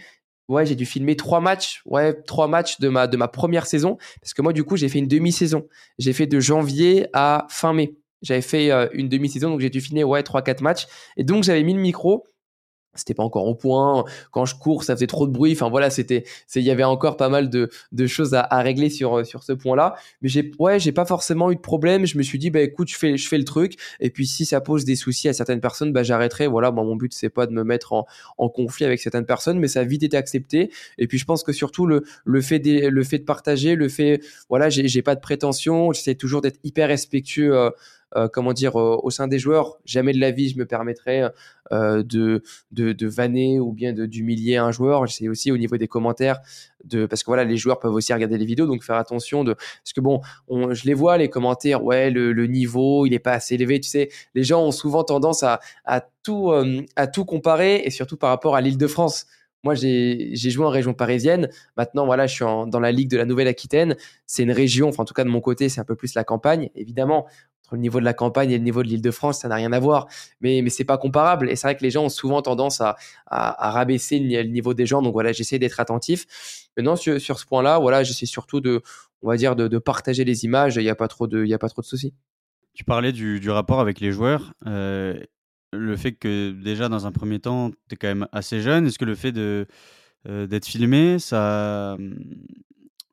Ouais, 0.48 0.64
j'ai 0.64 0.76
dû 0.76 0.86
filmer 0.86 1.16
trois 1.16 1.40
matchs, 1.40 1.82
ouais, 1.86 2.14
trois 2.22 2.46
matchs 2.46 2.78
de 2.78 2.88
ma 2.88 3.08
de 3.08 3.16
ma 3.16 3.26
première 3.26 3.66
saison 3.66 3.96
parce 4.20 4.32
que 4.32 4.42
moi 4.42 4.52
du 4.52 4.62
coup, 4.62 4.76
j'ai 4.76 4.88
fait 4.88 5.00
une 5.00 5.08
demi-saison. 5.08 5.66
J'ai 5.98 6.12
fait 6.12 6.28
de 6.28 6.38
janvier 6.38 7.08
à 7.12 7.48
fin 7.50 7.72
mai. 7.72 7.96
J'avais 8.22 8.42
fait 8.42 8.70
euh, 8.70 8.86
une 8.92 9.08
demi-saison 9.08 9.50
donc 9.50 9.60
j'ai 9.60 9.70
dû 9.70 9.80
filmer 9.80 10.04
ouais, 10.04 10.22
trois 10.22 10.42
quatre 10.42 10.60
matchs 10.60 10.86
et 11.16 11.24
donc 11.24 11.42
j'avais 11.42 11.64
mis 11.64 11.74
le 11.74 11.80
micro 11.80 12.24
c'était 12.96 13.14
pas 13.14 13.22
encore 13.22 13.46
au 13.46 13.54
point. 13.54 14.04
Quand 14.30 14.44
je 14.44 14.54
cours, 14.54 14.84
ça 14.84 14.94
faisait 14.94 15.06
trop 15.06 15.26
de 15.26 15.32
bruit. 15.32 15.52
Enfin 15.52 15.68
voilà, 15.68 15.90
c'était, 15.90 16.24
il 16.54 16.62
y 16.62 16.70
avait 16.70 16.84
encore 16.84 17.16
pas 17.16 17.28
mal 17.28 17.50
de, 17.50 17.70
de 17.92 18.06
choses 18.06 18.34
à, 18.34 18.46
régler 18.60 18.90
sur 18.90 19.24
sur 19.26 19.42
ce 19.42 19.52
point-là. 19.52 19.96
Mais 20.22 20.28
j'ai, 20.28 20.50
ouais, 20.58 20.78
j'ai 20.78 20.92
pas 20.92 21.04
forcément 21.04 21.50
eu 21.50 21.56
de 21.56 21.60
problème. 21.60 22.06
Je 22.06 22.18
me 22.18 22.22
suis 22.22 22.38
dit, 22.38 22.50
bah 22.50 22.60
écoute, 22.60 22.88
je 22.88 22.96
fais 22.96 23.16
je 23.16 23.28
fais 23.28 23.38
le 23.38 23.44
truc. 23.44 23.74
Et 24.00 24.10
puis 24.10 24.26
si 24.26 24.44
ça 24.44 24.60
pose 24.60 24.84
des 24.84 24.96
soucis 24.96 25.28
à 25.28 25.32
certaines 25.32 25.60
personnes, 25.60 25.92
bah 25.92 26.02
j'arrêterai. 26.02 26.46
Voilà, 26.46 26.70
moi 26.70 26.84
mon 26.84 26.96
but 26.96 27.12
c'est 27.14 27.28
pas 27.28 27.46
de 27.46 27.52
me 27.52 27.64
mettre 27.64 27.92
en, 27.92 28.06
en 28.38 28.48
conflit 28.48 28.84
avec 28.84 29.00
certaines 29.00 29.26
personnes, 29.26 29.58
mais 29.58 29.68
ça 29.68 29.80
a 29.80 29.84
vite 29.84 30.02
été 30.02 30.16
accepté. 30.16 30.70
Et 30.98 31.06
puis 31.06 31.18
je 31.18 31.24
pense 31.24 31.42
que 31.42 31.52
surtout 31.52 31.86
le 31.86 32.04
le 32.24 32.40
fait 32.40 32.58
de, 32.58 32.88
le 32.88 33.04
fait 33.04 33.18
de 33.18 33.24
partager, 33.24 33.74
le 33.74 33.88
fait, 33.88 34.20
voilà, 34.48 34.68
j'ai 34.68 35.02
pas 35.02 35.14
de 35.14 35.20
prétention. 35.20 35.92
J'essaie 35.92 36.14
toujours 36.14 36.40
d'être 36.40 36.58
hyper 36.64 36.88
respectueux. 36.88 37.56
Euh, 37.56 37.70
euh, 38.05 38.05
comment 38.32 38.52
dire, 38.52 38.78
euh, 38.80 38.98
au 39.02 39.10
sein 39.10 39.28
des 39.28 39.38
joueurs. 39.38 39.78
Jamais 39.84 40.12
de 40.12 40.20
la 40.20 40.30
vie, 40.30 40.48
je 40.48 40.58
me 40.58 40.66
permettrais 40.66 41.30
euh, 41.72 42.02
de, 42.02 42.42
de, 42.72 42.92
de 42.92 43.06
vanner 43.06 43.60
ou 43.60 43.72
bien 43.72 43.92
d'humilier 43.92 44.56
un 44.56 44.72
joueur. 44.72 45.08
C'est 45.08 45.28
aussi 45.28 45.52
au 45.52 45.58
niveau 45.58 45.76
des 45.76 45.88
commentaires, 45.88 46.38
de, 46.84 47.06
parce 47.06 47.22
que 47.22 47.26
voilà, 47.26 47.44
les 47.44 47.56
joueurs 47.56 47.78
peuvent 47.78 47.94
aussi 47.94 48.12
regarder 48.12 48.38
les 48.38 48.46
vidéos, 48.46 48.66
donc 48.66 48.82
faire 48.82 48.96
attention 48.96 49.44
de, 49.44 49.54
parce 49.54 49.92
que 49.94 50.00
bon, 50.00 50.20
on, 50.48 50.72
je 50.72 50.84
les 50.84 50.94
vois 50.94 51.18
les 51.18 51.28
commentaires, 51.28 51.84
ouais, 51.84 52.10
le, 52.10 52.46
niveau, 52.46 53.06
il 53.06 53.14
est 53.14 53.18
pas 53.18 53.32
assez 53.32 53.54
élevé. 53.56 53.80
Tu 53.80 53.88
sais, 53.88 54.08
les 54.34 54.44
gens 54.44 54.62
ont 54.64 54.72
souvent 54.72 55.04
tendance 55.04 55.42
à, 55.42 55.60
à 55.84 56.00
tout, 56.22 56.52
à 56.96 57.06
tout 57.06 57.24
comparer 57.24 57.82
et 57.84 57.90
surtout 57.90 58.16
par 58.16 58.30
rapport 58.30 58.56
à 58.56 58.60
l'Île-de-France. 58.60 59.26
Moi, 59.66 59.74
j'ai 59.74 60.36
joué 60.36 60.64
en 60.64 60.70
région 60.70 60.94
parisienne. 60.94 61.50
Maintenant, 61.76 62.06
voilà, 62.06 62.28
je 62.28 62.34
suis 62.34 62.44
dans 62.44 62.78
la 62.78 62.92
Ligue 62.92 63.10
de 63.10 63.16
la 63.16 63.24
Nouvelle-Aquitaine. 63.24 63.96
C'est 64.24 64.44
une 64.44 64.52
région, 64.52 64.90
enfin, 64.90 65.02
en 65.02 65.06
tout 65.06 65.12
cas, 65.12 65.24
de 65.24 65.28
mon 65.28 65.40
côté, 65.40 65.68
c'est 65.68 65.80
un 65.80 65.84
peu 65.84 65.96
plus 65.96 66.14
la 66.14 66.22
campagne. 66.22 66.70
Évidemment, 66.76 67.26
entre 67.64 67.74
le 67.74 67.80
niveau 67.80 67.98
de 67.98 68.04
la 68.04 68.14
campagne 68.14 68.52
et 68.52 68.58
le 68.58 68.62
niveau 68.62 68.84
de 68.84 68.88
l'Île-de-France, 68.88 69.40
ça 69.40 69.48
n'a 69.48 69.56
rien 69.56 69.72
à 69.72 69.80
voir. 69.80 70.06
Mais, 70.40 70.60
mais 70.62 70.70
c'est 70.70 70.84
pas 70.84 70.98
comparable. 70.98 71.50
Et 71.50 71.56
c'est 71.56 71.66
vrai 71.66 71.76
que 71.76 71.82
les 71.82 71.90
gens 71.90 72.04
ont 72.04 72.08
souvent 72.08 72.42
tendance 72.42 72.80
à, 72.80 72.96
rabaisser 73.26 74.20
le, 74.20 74.44
niveau 74.44 74.72
des 74.72 74.86
gens. 74.86 75.02
Donc 75.02 75.14
voilà, 75.14 75.32
j'essaie 75.32 75.58
d'être 75.58 75.80
attentif. 75.80 76.68
Maintenant, 76.76 76.94
sur, 76.94 77.20
ce 77.20 77.44
point-là, 77.44 77.80
voilà, 77.80 78.04
j'essaie 78.04 78.26
surtout 78.26 78.60
de, 78.60 78.82
on 79.22 79.28
va 79.28 79.36
dire, 79.36 79.56
de, 79.56 79.66
de 79.66 79.78
partager 79.78 80.22
les 80.22 80.44
images. 80.44 80.76
Il 80.76 80.84
n'y 80.84 80.90
a 80.90 80.94
pas 80.94 81.08
trop 81.08 81.26
de, 81.26 81.52
a 81.52 81.58
pas 81.58 81.68
trop 81.68 81.82
de 81.82 81.86
soucis. 81.86 82.14
Tu 82.72 82.84
parlais 82.84 83.10
du, 83.10 83.40
du 83.40 83.50
rapport 83.50 83.80
avec 83.80 83.98
les 83.98 84.12
joueurs. 84.12 84.52
Euh, 84.66 85.18
le 85.72 85.96
fait 85.96 86.12
que 86.12 86.50
déjà 86.52 86.88
dans 86.88 87.06
un 87.06 87.12
premier 87.12 87.38
temps, 87.38 87.70
tu 87.88 87.94
es 87.94 87.96
quand 87.96 88.08
même 88.08 88.28
assez 88.32 88.60
jeune, 88.60 88.86
est-ce 88.86 88.98
que 88.98 89.04
le 89.04 89.14
fait 89.14 89.32
de 89.32 89.66
euh, 90.28 90.46
d'être 90.46 90.66
filmé, 90.66 91.18
ça, 91.20 91.96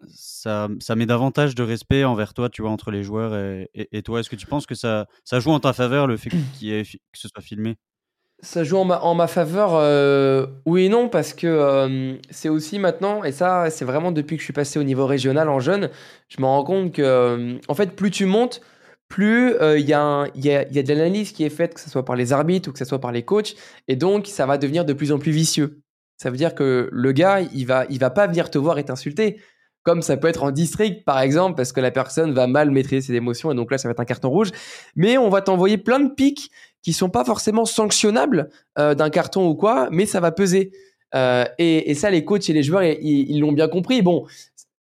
ça, 0.10 0.68
ça, 0.80 0.96
met 0.96 1.06
davantage 1.06 1.54
de 1.54 1.62
respect 1.62 2.04
envers 2.04 2.34
toi, 2.34 2.50
tu 2.50 2.64
vois, 2.64 2.72
entre 2.72 2.90
les 2.90 3.04
joueurs 3.04 3.36
et, 3.74 4.02
toi? 4.02 4.20
Est-ce 4.20 4.30
que 4.30 4.36
tu 4.36 4.48
penses 4.48 4.66
que 4.66 4.74
ça, 4.74 5.06
ça 5.24 5.40
joue 5.40 5.52
en 5.52 5.60
ta 5.60 5.74
faveur 5.74 6.08
le 6.08 6.18
fait 6.18 6.30
qu 6.30 6.38
que 6.60 7.20
ce 7.20 7.28
soit 7.28 7.42
filmé? 7.42 7.76
Ça 8.40 8.64
joue 8.64 8.78
en 8.78 8.84
ma, 8.84 9.00
en 9.00 9.14
ma 9.14 9.28
faveur, 9.28 9.76
euh, 9.76 10.48
oui 10.66 10.86
et 10.86 10.90
non, 10.90 11.08
parce 11.08 11.34
que 11.34 11.48
euh, 11.48 12.16
c'est 12.30 12.50
aussi 12.50 12.78
maintenant, 12.80 13.24
et 13.24 13.32
ça, 13.32 13.70
c'est 13.70 13.86
vraiment 13.86 14.12
depuis 14.12 14.36
que 14.36 14.42
je 14.42 14.46
suis 14.46 14.54
passé 14.54 14.80
au 14.80 14.84
niveau 14.84 15.06
régional 15.06 15.48
en 15.48 15.60
jeune, 15.60 15.90
je 16.28 16.42
me 16.42 16.46
rends 16.46 16.64
compte 16.64 16.92
que, 16.92 17.58
en 17.68 17.74
fait, 17.74 17.96
plus 17.96 18.12
tu 18.12 18.26
montes, 18.26 18.60
plus 19.14 19.54
euh, 19.62 19.78
il 19.78 19.88
y, 19.88 19.94
a, 19.94 20.26
y, 20.34 20.50
a, 20.50 20.66
de 20.66 20.88
l'analyse 20.92 21.34
qui 21.34 21.44
est 21.44 21.52
faite, 21.52 21.76
que 21.76 21.80
ce 21.80 21.88
soit 21.88 22.04
par 22.04 22.16
les 22.16 22.34
arbitres 22.34 22.70
ou 22.70 22.72
que 22.74 22.80
ce 22.80 22.86
soit 22.86 23.00
par 23.00 23.12
les 23.12 23.22
coachs, 23.22 23.54
et 23.88 23.96
donc 23.96 24.26
ça 24.26 24.48
va 24.48 24.58
devenir 24.58 24.86
de 24.86 24.94
plus 24.94 25.12
en 25.12 25.20
plus 25.20 25.32
vicieux. 25.32 25.84
Ça 26.18 26.32
veut 26.32 26.36
dire 26.38 26.56
que 26.56 26.90
le 26.92 27.12
gars, 27.12 27.42
il 27.42 27.68
va, 27.68 27.86
il 27.92 28.00
va 28.00 28.10
pas 28.10 28.26
venir 28.26 28.50
te 28.50 28.58
voir 28.58 28.80
et 28.80 28.86
t'insulter. 28.86 29.40
Comme 29.84 30.02
ça 30.02 30.18
peut 30.18 30.30
être 30.30 30.42
en 30.42 30.50
district, 30.50 31.06
par 31.06 31.20
exemple, 31.20 31.56
parce 31.56 31.72
que 31.74 31.80
la 31.80 31.92
personne 31.92 32.34
va 32.34 32.48
mal 32.48 32.72
maîtriser 32.72 33.02
ses 33.02 33.14
émotions, 33.14 33.52
et 33.52 33.56
donc 33.56 33.70
là, 33.70 33.78
ça 33.78 33.88
va 33.88 33.92
être 33.92 34.00
un 34.00 34.06
carton 34.06 34.32
rouge. 34.32 34.50
Mais 34.96 35.20
on 35.20 35.30
va 35.30 35.42
t'envoyer 35.42 35.78
plein 35.78 36.00
de 36.00 36.12
pics 36.12 36.50
qui 36.82 36.92
sont 36.92 37.12
pas 37.12 37.24
forcément 37.24 37.66
sanctionnables 37.66 38.50
euh, 38.80 38.96
d'un 38.96 39.12
carton 39.12 39.48
ou 39.48 39.54
quoi, 39.54 39.90
mais 39.92 40.08
ça 40.08 40.22
va 40.22 40.32
peser. 40.32 40.72
Euh, 41.14 41.46
et, 41.60 41.94
ça, 41.94 42.10
les 42.10 42.26
coachs 42.26 42.50
et 42.50 42.54
les 42.54 42.64
joueurs, 42.64 42.82
ils 42.82 43.40
l'ont 43.40 43.52
bien 43.52 43.68
compris. 43.68 44.02
Bon, 44.02 44.26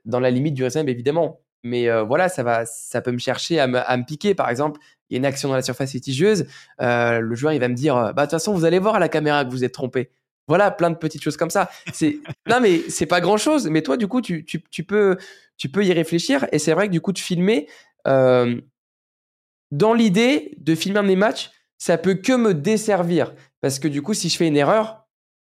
dans 0.04 0.20
la 0.20 0.30
limite 0.30 0.54
du 0.54 0.64
RSM, 0.64 0.88
évidemment. 0.88 1.40
Mais 1.62 1.88
euh, 1.88 2.02
voilà, 2.02 2.28
ça 2.28 2.42
va, 2.42 2.64
ça 2.66 3.00
peut 3.00 3.12
me 3.12 3.18
chercher 3.18 3.60
à 3.60 3.66
me, 3.66 3.78
à 3.78 3.96
me, 3.96 4.04
piquer. 4.04 4.34
Par 4.34 4.48
exemple, 4.48 4.80
il 5.08 5.14
y 5.14 5.16
a 5.16 5.18
une 5.18 5.26
action 5.26 5.48
dans 5.48 5.54
la 5.54 5.62
surface 5.62 5.92
litigieuse. 5.92 6.46
Euh, 6.80 7.20
le 7.20 7.34
joueur, 7.34 7.52
il 7.52 7.60
va 7.60 7.68
me 7.68 7.74
dire, 7.74 7.94
bah 7.94 8.12
de 8.12 8.20
toute 8.22 8.30
façon, 8.30 8.54
vous 8.54 8.64
allez 8.64 8.78
voir 8.78 8.94
à 8.96 8.98
la 8.98 9.08
caméra 9.08 9.44
que 9.44 9.50
vous 9.50 9.64
êtes 9.64 9.74
trompé. 9.74 10.10
Voilà, 10.48 10.72
plein 10.72 10.90
de 10.90 10.96
petites 10.96 11.22
choses 11.22 11.36
comme 11.36 11.50
ça. 11.50 11.70
C'est 11.92 12.18
non, 12.48 12.60
mais 12.60 12.80
c'est 12.88 13.06
pas 13.06 13.20
grand 13.20 13.36
chose. 13.36 13.68
Mais 13.68 13.82
toi, 13.82 13.96
du 13.96 14.08
coup, 14.08 14.20
tu, 14.20 14.44
tu, 14.44 14.62
tu 14.70 14.84
peux, 14.84 15.16
tu 15.56 15.68
peux 15.68 15.84
y 15.84 15.92
réfléchir. 15.92 16.46
Et 16.52 16.58
c'est 16.58 16.72
vrai 16.72 16.88
que 16.88 16.92
du 16.92 17.00
coup, 17.00 17.12
de 17.12 17.18
filmer, 17.18 17.68
euh, 18.08 18.60
dans 19.70 19.94
l'idée 19.94 20.54
de 20.58 20.74
filmer 20.74 20.98
un 20.98 21.04
des 21.04 21.16
matchs, 21.16 21.50
ça 21.78 21.98
peut 21.98 22.14
que 22.14 22.32
me 22.32 22.54
desservir. 22.54 23.34
Parce 23.60 23.78
que 23.78 23.88
du 23.88 24.02
coup, 24.02 24.14
si 24.14 24.28
je 24.28 24.36
fais 24.36 24.48
une 24.48 24.56
erreur, 24.56 24.99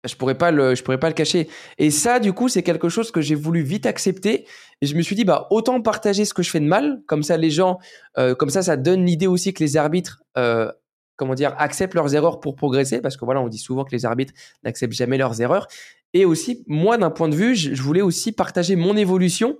je 0.05 0.15
pourrais 0.15 0.37
pas 0.37 0.51
le, 0.51 0.75
je 0.75 0.83
pourrais 0.83 0.99
pas 0.99 1.07
le 1.07 1.13
cacher. 1.13 1.47
Et 1.77 1.91
ça, 1.91 2.19
du 2.19 2.33
coup, 2.33 2.49
c'est 2.49 2.63
quelque 2.63 2.89
chose 2.89 3.11
que 3.11 3.21
j'ai 3.21 3.35
voulu 3.35 3.61
vite 3.61 3.85
accepter. 3.85 4.45
Et 4.81 4.85
je 4.85 4.95
me 4.95 5.01
suis 5.01 5.15
dit, 5.15 5.25
bah, 5.25 5.47
autant 5.51 5.81
partager 5.81 6.25
ce 6.25 6.33
que 6.33 6.43
je 6.43 6.49
fais 6.49 6.59
de 6.59 6.65
mal. 6.65 7.01
Comme 7.07 7.23
ça, 7.23 7.37
les 7.37 7.49
gens, 7.49 7.79
euh, 8.17 8.35
comme 8.35 8.49
ça, 8.49 8.61
ça 8.61 8.77
donne 8.77 9.05
l'idée 9.05 9.27
aussi 9.27 9.53
que 9.53 9.63
les 9.63 9.77
arbitres, 9.77 10.23
euh, 10.37 10.71
comment 11.15 11.33
dire, 11.33 11.55
acceptent 11.57 11.93
leurs 11.93 12.13
erreurs 12.13 12.39
pour 12.39 12.55
progresser. 12.55 13.01
Parce 13.01 13.17
que 13.17 13.25
voilà, 13.25 13.41
on 13.41 13.47
dit 13.47 13.57
souvent 13.57 13.83
que 13.83 13.91
les 13.91 14.05
arbitres 14.05 14.33
n'acceptent 14.63 14.93
jamais 14.93 15.17
leurs 15.17 15.41
erreurs. 15.41 15.67
Et 16.13 16.25
aussi, 16.25 16.63
moi, 16.67 16.97
d'un 16.97 17.11
point 17.11 17.29
de 17.29 17.35
vue, 17.35 17.55
je, 17.55 17.81
voulais 17.81 18.01
aussi 18.01 18.31
partager 18.31 18.75
mon 18.75 18.95
évolution. 18.95 19.57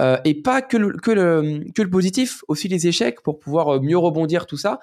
Euh, 0.00 0.16
et 0.24 0.34
pas 0.34 0.62
que 0.62 0.78
le, 0.78 0.92
que 0.96 1.10
le, 1.12 1.90
positif, 1.90 2.42
aussi 2.48 2.66
les 2.66 2.86
échecs 2.86 3.20
pour 3.22 3.38
pouvoir 3.38 3.82
mieux 3.82 3.98
rebondir, 3.98 4.46
tout 4.46 4.56
ça. 4.56 4.80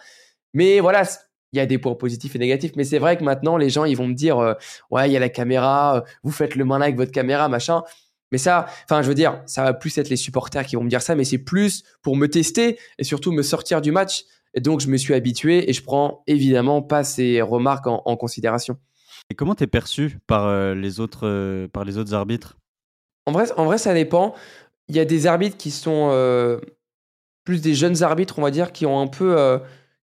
Mais 0.54 0.80
voilà, 0.80 1.04
il 1.52 1.58
y 1.58 1.60
a 1.60 1.66
des 1.66 1.78
points 1.78 1.96
positifs 1.96 2.36
et 2.36 2.40
négatifs, 2.40 2.72
mais 2.76 2.84
c'est 2.84 3.00
vrai 3.00 3.18
que 3.18 3.24
maintenant 3.24 3.58
les 3.58 3.70
gens 3.70 3.86
ils 3.86 3.98
vont 3.98 4.08
me 4.08 4.14
dire 4.14 4.38
euh, 4.38 4.54
ouais 4.92 5.10
il 5.10 5.14
y 5.14 5.18
a 5.18 5.20
la 5.20 5.30
caméra, 5.30 5.98
euh, 5.98 6.02
vous 6.24 6.32
faites 6.32 6.56
le 6.56 6.66
malin 6.66 6.86
avec 6.86 6.98
votre 6.98 7.12
caméra 7.12 7.50
machin. 7.50 7.84
Mais 8.32 8.38
ça, 8.38 8.68
enfin 8.84 9.02
je 9.02 9.08
veux 9.08 9.16
dire, 9.16 9.42
ça 9.48 9.64
va 9.64 9.74
plus 9.74 9.98
être 9.98 10.10
les 10.10 10.16
supporters 10.16 10.64
qui 10.66 10.76
vont 10.76 10.84
me 10.84 10.90
dire 10.90 11.02
ça, 11.02 11.16
mais 11.16 11.24
c'est 11.24 11.40
plus 11.40 11.84
pour 12.04 12.16
me 12.16 12.28
tester 12.28 12.78
et 13.00 13.04
surtout 13.04 13.32
me 13.32 13.42
sortir 13.42 13.82
du 13.82 13.92
match. 13.92 14.26
Et 14.54 14.62
donc 14.62 14.82
je 14.82 14.88
me 14.88 14.98
suis 14.98 15.16
habitué 15.16 15.68
et 15.70 15.74
je 15.74 15.84
prends 15.84 16.24
évidemment 16.28 16.84
pas 16.84 17.04
ces 17.04 17.42
remarques 17.42 17.88
en, 17.88 18.04
en 18.06 18.18
considération. 18.18 18.78
Et 19.32 19.36
comment 19.36 19.56
t'es 19.56 19.68
perçu 19.68 20.20
par 20.28 20.46
euh, 20.46 20.76
les 20.76 21.00
autres 21.00 21.68
par 21.74 21.86
les 21.86 21.98
autres 21.98 22.14
arbitres? 22.14 22.58
En 23.26 23.32
vrai, 23.32 23.52
en 23.58 23.66
vrai 23.66 23.80
ça 23.80 23.96
dépend. 23.96 24.36
Il 24.88 24.96
y 24.96 25.00
a 25.00 25.06
des 25.06 25.26
arbitres 25.26 25.58
qui 25.58 25.70
sont 25.70 26.60
plus 27.46 27.62
des 27.62 27.76
jeunes 27.76 28.02
arbitres, 28.02 28.40
on 28.40 28.42
va 28.42 28.50
dire, 28.50 28.72
qui 28.72 28.88
ont 28.88 29.00
un 29.00 29.08
peu 29.08 29.60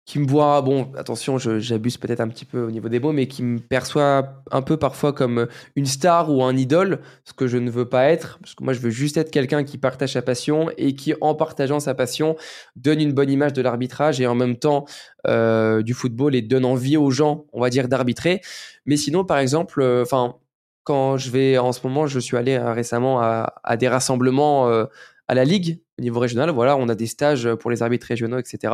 qui 0.09 0.18
me 0.18 0.27
voit, 0.27 0.62
bon, 0.62 0.90
attention, 0.97 1.37
j'abuse 1.37 1.99
peut-être 1.99 2.21
un 2.21 2.29
petit 2.29 2.47
peu 2.47 2.62
au 2.62 2.71
niveau 2.71 2.88
des 2.88 2.99
mots, 2.99 3.12
mais 3.12 3.27
qui 3.27 3.42
me 3.42 3.59
perçoit 3.59 4.42
un 4.51 4.62
peu 4.62 4.79
parfois 4.79 5.12
comme 5.12 5.49
une 5.77 5.85
star 5.85 6.33
ou 6.35 6.42
un 6.42 6.57
idole, 6.57 7.01
ce 7.25 7.35
que 7.35 7.47
je 7.47 7.59
ne 7.59 7.71
veux 7.71 7.85
pas 7.85 8.05
être, 8.05 8.38
parce 8.40 8.55
que 8.55 8.64
moi 8.64 8.73
je 8.73 8.81
veux 8.81 8.88
juste 8.88 9.18
être 9.18 9.31
quelqu'un 9.31 9.64
qui 9.64 9.77
partage 9.77 10.14
sa 10.14 10.23
passion 10.23 10.71
et 10.79 10.94
qui, 10.94 11.12
en 11.21 11.35
partageant 11.35 11.79
sa 11.79 11.92
passion, 11.92 12.37
donne 12.75 13.03
une 13.03 13.12
bonne 13.12 13.29
image 13.29 13.53
de 13.53 13.61
l'arbitrage 13.61 14.18
et 14.18 14.27
en 14.27 14.35
même 14.35 14.57
temps 14.57 14.87
euh, 15.27 15.83
du 15.83 15.92
football 15.92 16.35
et 16.35 16.40
donne 16.40 16.64
envie 16.64 16.97
aux 16.97 17.11
gens, 17.11 17.44
on 17.53 17.61
va 17.61 17.68
dire, 17.68 17.87
d'arbitrer. 17.87 18.40
Mais 18.87 18.97
sinon, 18.97 19.27
par 19.27 19.37
exemple, 19.37 19.83
euh, 19.83 20.05
enfin, 20.05 20.37
quand 20.85 21.18
je 21.18 21.31
vais, 21.31 21.59
en 21.59 21.73
ce 21.73 21.87
moment, 21.87 22.07
je 22.07 22.18
suis 22.18 22.38
allé 22.38 22.55
euh, 22.55 22.73
récemment 22.73 23.21
à 23.21 23.77
des 23.77 23.88
rassemblements 23.88 24.68
à 25.29 25.35
la 25.35 25.44
Ligue 25.44 25.81
au 25.99 26.03
niveau 26.03 26.18
régional. 26.18 26.51
Voilà, 26.51 26.79
on 26.79 26.88
a 26.88 26.94
des 26.94 27.07
stages 27.07 27.53
pour 27.57 27.71
les 27.71 27.83
arbitres 27.83 28.07
régionaux, 28.07 28.38
etc. 28.38 28.73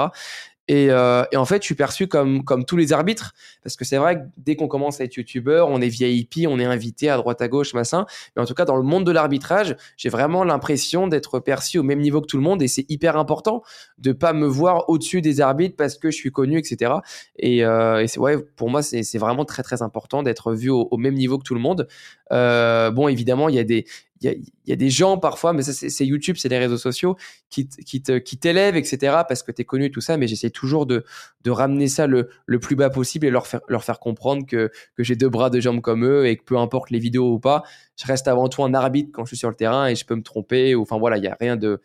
Euh, 0.70 1.24
et, 1.30 1.36
en 1.36 1.44
fait, 1.44 1.62
je 1.62 1.66
suis 1.66 1.74
perçu 1.74 2.06
comme, 2.06 2.44
comme 2.44 2.64
tous 2.64 2.76
les 2.76 2.92
arbitres, 2.92 3.34
parce 3.62 3.76
que 3.76 3.84
c'est 3.84 3.98
vrai 3.98 4.16
que 4.16 4.22
dès 4.38 4.56
qu'on 4.56 4.68
commence 4.68 5.00
à 5.00 5.04
être 5.04 5.16
youtubeur, 5.16 5.68
on 5.68 5.80
est 5.80 5.88
VIP, 5.88 6.46
on 6.48 6.58
est 6.58 6.64
invité 6.64 7.10
à 7.10 7.16
droite 7.16 7.42
à 7.42 7.48
gauche, 7.48 7.74
machin. 7.74 8.06
Mais 8.34 8.42
en 8.42 8.46
tout 8.46 8.54
cas, 8.54 8.64
dans 8.64 8.76
le 8.76 8.82
monde 8.82 9.04
de 9.04 9.12
l'arbitrage, 9.12 9.76
j'ai 9.96 10.08
vraiment 10.08 10.44
l'impression 10.44 11.06
d'être 11.06 11.38
perçu 11.38 11.78
au 11.78 11.82
même 11.82 12.00
niveau 12.00 12.20
que 12.20 12.26
tout 12.26 12.36
le 12.36 12.42
monde, 12.42 12.62
et 12.62 12.68
c'est 12.68 12.86
hyper 12.88 13.16
important 13.16 13.62
de 13.98 14.12
pas 14.12 14.32
me 14.32 14.46
voir 14.46 14.88
au-dessus 14.88 15.20
des 15.20 15.40
arbitres 15.40 15.76
parce 15.76 15.96
que 15.98 16.10
je 16.10 16.16
suis 16.16 16.32
connu, 16.32 16.58
etc. 16.58 16.94
Et, 17.36 17.64
euh, 17.64 18.02
et 18.02 18.08
c'est 18.08 18.20
ouais, 18.20 18.38
pour 18.56 18.70
moi, 18.70 18.82
c'est 18.82 19.18
vraiment 19.18 19.44
très 19.44 19.62
très 19.62 19.82
important 19.82 20.22
d'être 20.22 20.52
vu 20.54 20.70
au, 20.70 20.88
au, 20.90 20.96
même 20.96 21.14
niveau 21.14 21.38
que 21.38 21.44
tout 21.44 21.54
le 21.54 21.60
monde. 21.60 21.88
Euh, 22.32 22.90
bon, 22.90 23.08
évidemment, 23.08 23.48
il 23.48 23.54
y 23.54 23.58
a 23.58 23.64
des 23.64 23.84
il 24.24 24.44
y, 24.66 24.72
a 24.72 24.76
des 24.76 24.90
gens 24.90 25.18
parfois, 25.18 25.52
mais 25.52 25.62
c'est 25.62 26.06
YouTube, 26.06 26.36
c'est 26.38 26.48
les 26.48 26.58
réseaux 26.58 26.78
sociaux 26.78 27.16
qui, 27.50 27.68
qui 27.68 28.38
t'élèvent, 28.38 28.76
etc. 28.76 28.98
parce 29.28 29.42
que 29.42 29.52
tu 29.52 29.62
es 29.62 29.64
connu 29.64 29.90
tout 29.90 30.00
ça, 30.00 30.16
mais 30.16 30.26
j'essaie 30.26 30.50
toujours 30.50 30.86
de, 30.86 31.04
ramener 31.46 31.88
ça 31.88 32.06
le, 32.06 32.28
plus 32.60 32.76
bas 32.76 32.90
possible 32.90 33.26
et 33.26 33.30
leur 33.30 33.46
faire, 33.46 33.98
comprendre 34.00 34.46
que, 34.46 34.70
j'ai 34.98 35.16
deux 35.16 35.28
bras, 35.28 35.50
deux 35.50 35.60
jambes 35.60 35.80
comme 35.80 36.04
eux 36.04 36.26
et 36.26 36.36
que 36.36 36.44
peu 36.44 36.56
importe 36.56 36.90
les 36.90 36.98
vidéos 36.98 37.34
ou 37.34 37.38
pas, 37.38 37.62
je 37.96 38.06
reste 38.06 38.28
avant 38.28 38.48
tout 38.48 38.64
un 38.64 38.74
arbitre 38.74 39.10
quand 39.12 39.24
je 39.24 39.28
suis 39.28 39.36
sur 39.36 39.50
le 39.50 39.56
terrain 39.56 39.86
et 39.86 39.94
je 39.94 40.04
peux 40.04 40.16
me 40.16 40.22
tromper. 40.22 40.74
Enfin 40.74 40.98
voilà, 40.98 41.18
il 41.18 41.24
y 41.24 41.28
a 41.28 41.36
rien 41.38 41.56
de, 41.56 41.80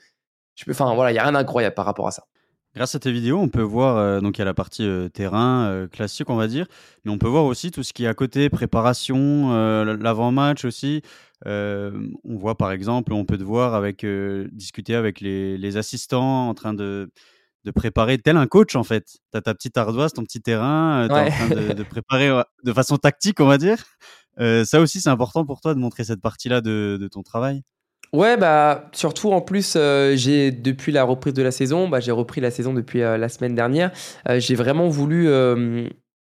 je 0.55 0.65
peux, 0.65 0.71
enfin 0.71 0.93
voilà, 0.95 1.11
il 1.11 1.15
y 1.15 1.19
a 1.19 1.23
rien 1.23 1.33
d'incroyable 1.33 1.75
par 1.75 1.85
rapport 1.85 2.07
à 2.07 2.11
ça. 2.11 2.25
Grâce 2.79 2.95
à 2.95 2.99
tes 2.99 3.11
vidéos, 3.11 3.37
on 3.37 3.49
peut 3.49 3.61
voir, 3.61 3.97
euh, 3.97 4.21
donc 4.21 4.37
il 4.37 4.39
y 4.39 4.41
a 4.41 4.45
la 4.45 4.53
partie 4.53 4.85
euh, 4.85 5.09
terrain 5.09 5.65
euh, 5.65 5.87
classique, 5.89 6.29
on 6.29 6.37
va 6.37 6.47
dire, 6.47 6.65
mais 7.03 7.11
on 7.11 7.17
peut 7.17 7.27
voir 7.27 7.43
aussi 7.43 7.71
tout 7.71 7.83
ce 7.83 7.91
qui 7.91 8.05
est 8.05 8.07
à 8.07 8.13
côté, 8.13 8.49
préparation, 8.49 9.51
l'avant-match 9.83 10.63
aussi. 10.63 11.01
on 11.45 12.37
voit 12.37 12.57
par 12.57 12.71
exemple, 12.71 13.11
on 13.11 13.25
peut 13.25 13.37
te 13.37 13.43
voir 13.43 13.75
avec, 13.75 14.05
discuter 14.53 14.95
avec 14.95 15.19
les, 15.19 15.75
assistants 15.75 16.47
en 16.47 16.53
train 16.53 16.73
de, 16.73 17.11
de 17.65 17.71
préparer, 17.71 18.17
tel 18.17 18.37
un 18.37 18.47
coach 18.47 18.77
en 18.77 18.85
fait. 18.85 19.17
Tu 19.33 19.37
as 19.37 19.41
ta 19.41 19.53
petite 19.53 19.75
ardoise, 19.75 20.13
ton 20.13 20.23
petit 20.23 20.39
terrain, 20.39 21.05
tu 21.09 21.15
es 21.15 21.19
en 21.19 21.29
train 21.29 21.73
de, 21.73 21.83
préparer 21.89 22.43
de 22.63 22.71
façon 22.71 22.95
tactique, 22.95 23.41
on 23.41 23.47
va 23.47 23.57
dire. 23.57 23.83
ça 24.37 24.79
aussi, 24.79 25.01
c'est 25.01 25.09
important 25.09 25.45
pour 25.45 25.59
toi 25.59 25.73
de 25.73 25.79
montrer 25.79 26.05
cette 26.05 26.21
partie-là 26.21 26.61
de 26.61 27.09
ton 27.11 27.23
travail? 27.23 27.61
Ouais, 28.11 28.37
bah 28.37 28.89
surtout 28.91 29.31
en 29.31 29.41
plus, 29.41 29.73
euh, 29.75 30.15
j'ai 30.15 30.51
depuis 30.51 30.91
la 30.91 31.03
reprise 31.03 31.33
de 31.33 31.43
la 31.43 31.51
saison, 31.51 31.87
bah, 31.87 31.99
j'ai 31.99 32.11
repris 32.11 32.41
la 32.41 32.49
saison 32.49 32.73
depuis 32.73 33.03
euh, 33.03 33.17
la 33.17 33.29
semaine 33.29 33.53
dernière. 33.53 33.91
Euh, 34.27 34.39
j'ai 34.39 34.55
vraiment 34.55 34.87
voulu 34.87 35.29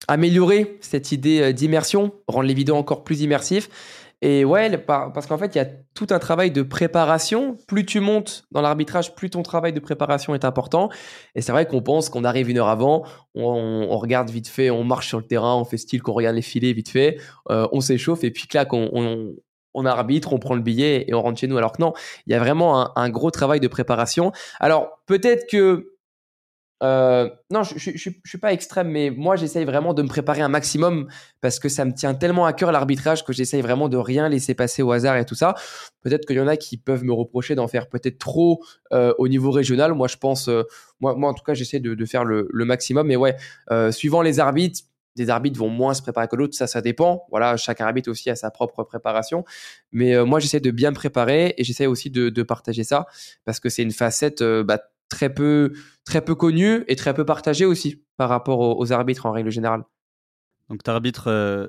améliorer 0.07 0.77
cette 0.81 1.11
idée 1.11 1.53
d'immersion, 1.53 2.13
rendre 2.27 2.47
les 2.47 2.53
vidéos 2.53 2.75
encore 2.75 3.03
plus 3.03 3.21
immersifs. 3.21 3.69
Et 4.21 4.43
ouais, 4.43 4.77
parce 4.77 5.27
qu'en 5.27 5.37
fait, 5.37 5.55
il 5.55 5.59
y 5.59 5.61
a 5.61 5.67
tout 5.93 6.07
un 6.09 6.19
travail 6.19 6.51
de 6.51 6.61
préparation. 6.61 7.55
Plus 7.67 7.85
tu 7.85 8.01
montes 8.01 8.43
dans 8.51 8.61
l'arbitrage, 8.61 9.15
plus 9.15 9.29
ton 9.29 9.43
travail 9.43 9.71
de 9.71 9.79
préparation 9.79 10.35
est 10.35 10.43
important. 10.43 10.89
Et 11.35 11.41
c'est 11.41 11.53
vrai 11.53 11.65
qu'on 11.65 11.81
pense 11.81 12.09
qu'on 12.09 12.25
arrive 12.25 12.49
une 12.49 12.57
heure 12.57 12.67
avant, 12.67 13.05
on, 13.33 13.97
regarde 13.97 14.29
vite 14.29 14.49
fait, 14.49 14.69
on 14.69 14.83
marche 14.83 15.07
sur 15.07 15.19
le 15.19 15.25
terrain, 15.25 15.55
on 15.55 15.63
fait 15.63 15.77
style 15.77 16.01
qu'on 16.01 16.11
regarde 16.11 16.35
les 16.35 16.41
filets 16.41 16.73
vite 16.73 16.89
fait, 16.89 17.17
on 17.47 17.79
s'échauffe 17.79 18.25
et 18.25 18.31
puis 18.31 18.47
clac, 18.47 18.73
on, 18.73 18.89
on, 18.91 19.35
on 19.73 19.85
arbitre, 19.85 20.33
on 20.33 20.39
prend 20.39 20.55
le 20.55 20.61
billet 20.61 21.05
et 21.07 21.13
on 21.13 21.21
rentre 21.21 21.39
chez 21.39 21.47
nous. 21.47 21.57
Alors 21.57 21.71
que 21.71 21.81
non, 21.81 21.93
il 22.27 22.33
y 22.33 22.35
a 22.35 22.39
vraiment 22.39 22.97
un, 22.97 23.09
gros 23.09 23.31
travail 23.31 23.59
de 23.59 23.67
préparation. 23.67 24.31
Alors 24.59 25.01
peut-être 25.05 25.49
que 25.49 25.95
euh, 26.81 27.29
non, 27.51 27.63
je, 27.63 27.73
je, 27.77 28.09
suis 28.23 28.37
pas 28.37 28.53
extrême, 28.53 28.87
mais 28.87 29.09
moi 29.09 29.35
j'essaye 29.35 29.65
vraiment 29.65 29.93
de 29.93 30.01
me 30.01 30.07
préparer 30.07 30.41
un 30.41 30.47
maximum 30.47 31.09
parce 31.41 31.59
que 31.59 31.67
ça 31.67 31.83
me 31.83 31.93
tient 31.93 32.13
tellement 32.13 32.45
à 32.45 32.53
cœur 32.53 32.71
l'arbitrage 32.71 33.25
que 33.25 33.33
j'essaye 33.33 33.61
vraiment 33.61 33.89
de 33.89 33.97
rien 33.97 34.29
laisser 34.29 34.53
passer 34.53 34.81
au 34.81 34.91
hasard 34.93 35.17
et 35.17 35.25
tout 35.25 35.35
ça. 35.35 35.55
Peut-être 36.03 36.25
qu'il 36.25 36.37
y 36.37 36.39
en 36.39 36.47
a 36.47 36.55
qui 36.55 36.77
peuvent 36.77 37.03
me 37.03 37.11
reprocher 37.11 37.55
d'en 37.55 37.67
faire 37.67 37.89
peut-être 37.89 38.17
trop 38.17 38.63
euh, 38.93 39.13
au 39.17 39.27
niveau 39.27 39.51
régional. 39.51 39.93
Moi 39.93 40.07
je 40.07 40.15
pense, 40.15 40.47
euh, 40.47 40.63
moi, 41.01 41.15
moi 41.15 41.29
en 41.29 41.33
tout 41.33 41.43
cas 41.43 41.53
j'essaie 41.53 41.81
de, 41.81 42.05
faire 42.05 42.23
le, 42.23 42.47
le, 42.49 42.63
maximum. 42.63 43.07
Mais 43.07 43.17
ouais, 43.17 43.35
suivant 43.91 44.21
les 44.21 44.39
arbitres, 44.39 44.79
des 45.15 45.29
arbitres 45.29 45.59
vont 45.59 45.69
moins 45.69 45.93
se 45.93 46.01
préparer 46.01 46.27
que 46.27 46.35
d'autres, 46.35 46.55
ça, 46.55 46.67
ça 46.67 46.81
dépend. 46.81 47.25
Voilà, 47.29 47.57
chaque 47.57 47.81
arbitre 47.81 48.09
aussi 48.09 48.29
a 48.29 48.35
sa 48.35 48.51
propre 48.51 48.83
préparation. 48.83 49.43
Mais 49.91 50.15
euh, 50.15 50.25
moi, 50.25 50.39
j'essaie 50.39 50.59
de 50.59 50.71
bien 50.71 50.93
préparer 50.93 51.53
et 51.57 51.63
j'essaie 51.63 51.85
aussi 51.85 52.09
de, 52.09 52.43
partager 52.43 52.83
ça 52.83 53.05
parce 53.45 53.59
que 53.59 53.69
c'est 53.69 53.83
une 53.83 53.91
facette 53.91 54.41
euh, 54.41 54.63
bah, 54.63 54.79
très 55.09 55.33
peu, 55.33 55.73
très 56.05 56.21
peu 56.21 56.35
connue 56.35 56.85
et 56.87 56.95
très 56.95 57.13
peu 57.13 57.25
partagée 57.25 57.65
aussi 57.65 58.03
par 58.17 58.29
rapport 58.29 58.59
aux, 58.59 58.91
arbitres 58.91 59.25
en 59.25 59.31
règle 59.31 59.51
générale. 59.51 59.83
Donc, 60.69 60.83
tu 60.83 60.89
arbitres, 60.89 61.27
euh, 61.27 61.67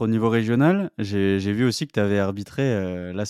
au 0.00 0.06
niveau 0.06 0.28
régional. 0.28 0.90
J'ai 0.98 1.38
vu 1.38 1.64
aussi 1.64 1.86
que 1.86 1.92
tu 1.92 2.00
avais 2.00 2.18
arbitré. 2.18 3.12
là, 3.12 3.24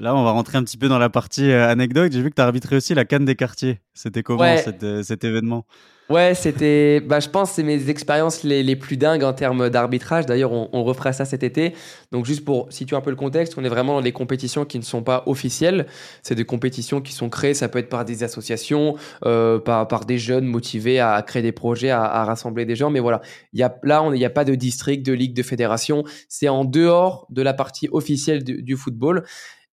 là, 0.00 0.14
on 0.14 0.24
va 0.24 0.30
rentrer 0.30 0.58
un 0.58 0.64
petit 0.64 0.76
peu 0.76 0.88
dans 0.88 0.98
la 0.98 1.10
partie 1.10 1.50
anecdote. 1.52 2.12
J'ai 2.12 2.22
vu 2.22 2.30
que 2.30 2.34
tu 2.34 2.42
as 2.42 2.44
arbitré 2.44 2.76
aussi 2.76 2.94
la 2.94 3.04
Cannes 3.04 3.24
des 3.24 3.36
quartiers. 3.36 3.80
C'était 3.94 4.22
comment 4.22 4.56
cet 4.56 5.24
événement? 5.24 5.66
Ouais, 6.10 6.34
c'était, 6.34 7.00
bah, 7.00 7.20
je 7.20 7.28
pense, 7.28 7.50
c'est 7.50 7.62
mes 7.62 7.90
expériences 7.90 8.42
les, 8.42 8.62
les, 8.62 8.76
plus 8.76 8.96
dingues 8.96 9.24
en 9.24 9.34
termes 9.34 9.68
d'arbitrage. 9.68 10.24
D'ailleurs, 10.24 10.52
on, 10.52 10.70
on, 10.72 10.82
refera 10.82 11.12
ça 11.12 11.26
cet 11.26 11.42
été. 11.42 11.74
Donc, 12.12 12.24
juste 12.24 12.46
pour 12.46 12.72
situer 12.72 12.96
un 12.96 13.02
peu 13.02 13.10
le 13.10 13.16
contexte, 13.16 13.58
on 13.58 13.64
est 13.64 13.68
vraiment 13.68 13.96
dans 13.96 14.00
des 14.00 14.12
compétitions 14.12 14.64
qui 14.64 14.78
ne 14.78 14.84
sont 14.84 15.02
pas 15.02 15.22
officielles. 15.26 15.86
C'est 16.22 16.34
des 16.34 16.46
compétitions 16.46 17.02
qui 17.02 17.12
sont 17.12 17.28
créées. 17.28 17.52
Ça 17.52 17.68
peut 17.68 17.78
être 17.78 17.90
par 17.90 18.06
des 18.06 18.22
associations, 18.22 18.96
euh, 19.26 19.58
par, 19.58 19.86
par 19.86 20.06
des 20.06 20.16
jeunes 20.16 20.46
motivés 20.46 20.98
à, 20.98 21.20
créer 21.20 21.42
des 21.42 21.52
projets, 21.52 21.90
à, 21.90 22.04
à, 22.04 22.24
rassembler 22.24 22.64
des 22.64 22.74
gens. 22.74 22.88
Mais 22.88 23.00
voilà, 23.00 23.20
il 23.52 23.60
y 23.60 23.62
a, 23.62 23.78
là, 23.82 24.02
il 24.10 24.18
n'y 24.18 24.24
a 24.24 24.30
pas 24.30 24.46
de 24.46 24.54
district, 24.54 25.04
de 25.04 25.12
ligue, 25.12 25.34
de 25.34 25.42
fédération. 25.42 26.04
C'est 26.26 26.48
en 26.48 26.64
dehors 26.64 27.26
de 27.28 27.42
la 27.42 27.52
partie 27.52 27.86
officielle 27.92 28.44
du, 28.44 28.62
du 28.62 28.76
football. 28.76 29.24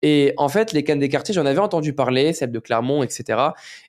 Et 0.07 0.35
en 0.37 0.51
fait, 0.51 0.73
les 0.73 0.85
cannes 0.85 0.99
des 0.99 1.09
quartiers, 1.09 1.33
j'en 1.33 1.47
avais 1.47 1.61
entendu 1.61 1.95
parler, 1.95 2.35
celle 2.35 2.53
de 2.53 2.59
Clermont, 2.59 3.03
etc. 3.03 3.39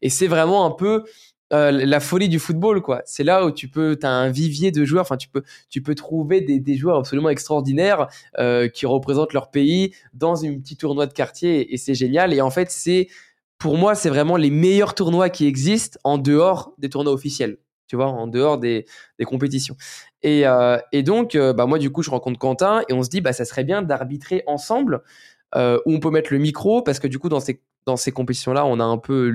Et 0.01 0.09
c'est 0.09 0.27
vraiment 0.27 0.65
un 0.65 0.71
peu 0.71 1.03
euh, 1.51 1.71
la 1.71 1.99
folie 1.99 2.29
du 2.29 2.39
football, 2.39 2.81
quoi. 2.81 3.01
C'est 3.03 3.25
là 3.25 3.45
où 3.45 3.51
tu 3.51 3.67
peux, 3.67 3.99
as 4.01 4.07
un 4.07 4.29
vivier 4.29 4.71
de 4.71 4.85
joueurs. 4.85 5.01
Enfin, 5.01 5.17
tu 5.17 5.27
peux, 5.27 5.43
tu 5.69 5.81
peux 5.81 5.93
trouver 5.93 6.39
des, 6.39 6.77
joueurs 6.77 6.99
absolument 6.99 7.27
extraordinaires 7.27 8.07
euh, 8.39 8.69
qui 8.69 8.85
représentent 8.85 9.33
leur 9.33 9.51
pays 9.51 9.93
dans 10.13 10.37
une 10.37 10.61
petite 10.61 10.79
tournoi 10.79 11.05
de 11.05 11.11
quartier 11.11 11.73
et, 11.73 11.77
c'est 11.77 11.95
génial. 11.95 12.33
Et 12.33 12.39
en 12.39 12.49
fait, 12.49 12.71
c'est, 12.71 13.09
pour 13.57 13.77
moi, 13.77 13.93
c'est 13.93 14.09
vraiment 14.09 14.37
les 14.37 14.51
meilleurs 14.51 14.95
tournois 14.95 15.29
qui 15.29 15.45
existent 15.47 15.99
en 16.05 16.17
dehors 16.17 16.75
des 16.77 16.89
tournois 16.89 17.11
officiels. 17.11 17.57
Tu 17.87 17.97
vois, 17.97 18.07
en 18.07 18.25
dehors 18.27 18.57
des, 18.57 18.85
compétitions. 19.25 19.75
Et, 20.23 20.47
euh, 20.47 20.77
donc, 21.03 21.35
bah 21.35 21.65
moi, 21.65 21.77
du 21.77 21.91
coup, 21.91 22.03
je 22.03 22.09
rencontre 22.09 22.39
Quentin 22.39 22.83
et 22.87 22.93
on 22.93 23.03
se 23.03 23.09
dit, 23.09 23.19
bah, 23.19 23.33
ça 23.33 23.43
serait 23.43 23.65
bien 23.65 23.81
d'arbitrer 23.81 24.43
ensemble. 24.47 25.03
Où 25.53 25.91
on 25.93 25.99
peut 25.99 26.11
mettre 26.11 26.33
le 26.33 26.39
micro 26.39 26.81
parce 26.81 26.99
que 26.99 27.07
du 27.07 27.19
coup 27.19 27.29
dans 27.29 27.39
ces 27.39 27.61
dans 27.85 27.97
ces 27.97 28.11
compétitions-là, 28.11 28.65
on 28.65 28.79
a 28.79 28.83
un 28.83 28.97
peu 28.97 29.31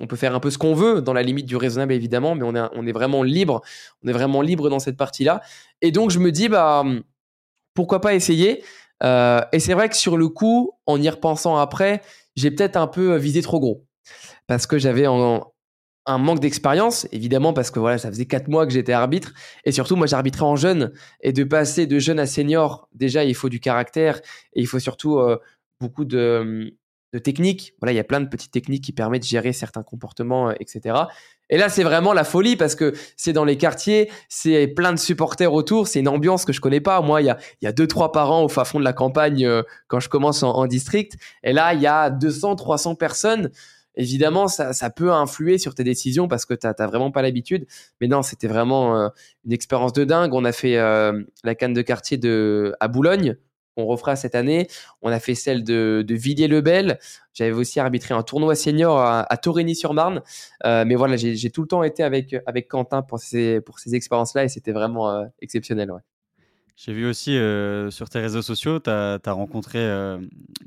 on 0.00 0.06
peut 0.06 0.16
faire 0.16 0.34
un 0.34 0.40
peu 0.40 0.50
ce 0.50 0.58
qu'on 0.58 0.74
veut 0.74 1.00
dans 1.00 1.12
la 1.12 1.22
limite 1.22 1.46
du 1.46 1.56
raisonnable 1.56 1.92
évidemment, 1.92 2.34
mais 2.34 2.42
on 2.44 2.54
est, 2.54 2.68
on 2.72 2.86
est 2.86 2.92
vraiment 2.92 3.22
libre. 3.22 3.62
On 4.02 4.08
est 4.08 4.12
vraiment 4.12 4.42
libre 4.42 4.68
dans 4.68 4.78
cette 4.80 4.96
partie-là. 4.96 5.40
Et 5.82 5.90
donc 5.90 6.10
je 6.10 6.18
me 6.18 6.32
dis 6.32 6.48
bah 6.48 6.84
pourquoi 7.74 8.00
pas 8.00 8.14
essayer? 8.14 8.64
Euh, 9.02 9.40
et 9.52 9.58
c'est 9.58 9.74
vrai 9.74 9.88
que 9.88 9.96
sur 9.96 10.16
le 10.16 10.28
coup, 10.28 10.72
en 10.86 11.00
y 11.00 11.08
repensant 11.08 11.56
après, 11.56 12.00
j'ai 12.36 12.50
peut-être 12.50 12.76
un 12.76 12.86
peu 12.86 13.16
visé 13.16 13.42
trop 13.42 13.60
gros 13.60 13.84
parce 14.46 14.66
que 14.66 14.78
j'avais 14.78 15.06
un, 16.06 16.18
manque 16.18 16.40
d'expérience, 16.40 17.06
évidemment 17.12 17.52
parce 17.52 17.70
que 17.70 17.78
voilà, 17.78 17.98
ça 17.98 18.08
faisait 18.08 18.26
quatre 18.26 18.48
mois 18.48 18.66
que 18.66 18.72
j'étais 18.72 18.92
arbitre 18.92 19.32
et 19.64 19.72
surtout 19.72 19.96
moi 19.96 20.06
j'arbitrais 20.06 20.44
en 20.44 20.56
jeune 20.56 20.92
et 21.20 21.32
de 21.32 21.44
passer 21.44 21.86
de 21.86 21.98
jeune 21.98 22.18
à 22.18 22.26
senior, 22.26 22.88
déjà 22.92 23.24
il 23.24 23.34
faut 23.34 23.48
du 23.48 23.60
caractère 23.60 24.18
et 24.54 24.60
il 24.60 24.66
faut 24.66 24.78
surtout 24.78 25.18
euh, 25.18 25.38
beaucoup 25.80 26.04
de 26.04 26.74
de 27.14 27.20
techniques. 27.20 27.74
Voilà, 27.80 27.92
il 27.92 27.96
y 27.96 28.00
a 28.00 28.04
plein 28.04 28.20
de 28.20 28.28
petites 28.28 28.50
techniques 28.50 28.84
qui 28.84 28.92
permettent 28.92 29.22
de 29.22 29.26
gérer 29.28 29.52
certains 29.52 29.84
comportements, 29.84 30.50
euh, 30.50 30.54
etc. 30.58 30.96
Et 31.48 31.56
là, 31.56 31.68
c'est 31.68 31.84
vraiment 31.84 32.12
la 32.12 32.24
folie 32.24 32.56
parce 32.56 32.74
que 32.74 32.92
c'est 33.16 33.32
dans 33.32 33.44
les 33.44 33.56
quartiers, 33.56 34.10
c'est 34.28 34.66
plein 34.66 34.92
de 34.92 34.98
supporters 34.98 35.52
autour, 35.52 35.86
c'est 35.86 36.00
une 36.00 36.08
ambiance 36.08 36.44
que 36.44 36.52
je 36.52 36.60
connais 36.60 36.80
pas. 36.80 37.00
Moi, 37.02 37.22
il 37.22 37.26
y 37.26 37.30
a, 37.30 37.38
il 37.62 37.66
y 37.66 37.68
a 37.68 37.72
deux, 37.72 37.86
trois 37.86 38.10
parents 38.10 38.42
au 38.42 38.48
fond 38.48 38.80
de 38.80 38.84
la 38.84 38.92
campagne 38.92 39.46
euh, 39.46 39.62
quand 39.86 40.00
je 40.00 40.08
commence 40.08 40.42
en, 40.42 40.66
district. 40.66 41.16
Et 41.44 41.52
là, 41.52 41.72
il 41.72 41.80
y 41.80 41.86
a 41.86 42.10
200, 42.10 42.56
300 42.56 42.96
personnes. 42.96 43.50
Évidemment, 43.96 44.48
ça, 44.48 44.90
peut 44.90 45.12
influer 45.12 45.58
sur 45.58 45.74
tes 45.74 45.84
décisions 45.84 46.26
parce 46.28 46.46
que 46.46 46.54
tu 46.54 46.66
n'as 46.66 46.86
vraiment 46.86 47.10
pas 47.10 47.22
l'habitude. 47.22 47.66
Mais 48.00 48.08
non, 48.08 48.22
c'était 48.22 48.48
vraiment 48.48 48.98
euh, 48.98 49.08
une 49.44 49.52
expérience 49.52 49.92
de 49.92 50.04
dingue. 50.04 50.34
On 50.34 50.44
a 50.44 50.52
fait 50.52 50.76
la 50.76 51.54
canne 51.54 51.74
de 51.74 51.82
quartier 51.82 52.16
de, 52.16 52.74
à 52.80 52.88
Boulogne 52.88 53.36
on 53.76 53.86
refera 53.86 54.16
cette 54.16 54.34
année. 54.34 54.68
On 55.02 55.10
a 55.10 55.20
fait 55.20 55.34
celle 55.34 55.64
de, 55.64 56.04
Villiers-le-Bel. 56.08 56.98
J'avais 57.32 57.52
aussi 57.52 57.80
arbitré 57.80 58.14
un 58.14 58.22
tournoi 58.22 58.54
senior 58.54 59.00
à, 59.00 59.36
Torigny-sur-Marne. 59.36 60.22
Euh, 60.64 60.84
mais 60.86 60.94
voilà, 60.94 61.16
j'ai 61.16 61.50
tout 61.50 61.62
le 61.62 61.68
temps 61.68 61.82
été 61.82 62.02
avec, 62.02 62.36
avec 62.46 62.68
Quentin 62.68 63.02
pour 63.02 63.18
ces, 63.18 63.60
pour 63.60 63.78
ces 63.78 63.94
expériences-là 63.94 64.44
et 64.44 64.48
c'était 64.48 64.72
vraiment 64.72 65.10
euh, 65.10 65.24
exceptionnel. 65.40 65.90
J'ai 66.76 66.92
vu 66.92 67.06
aussi 67.06 67.36
euh, 67.36 67.90
sur 67.90 68.08
tes 68.08 68.18
réseaux 68.18 68.42
sociaux, 68.42 68.80
tu 68.80 68.90
as, 68.90 69.20
rencontré 69.26 69.86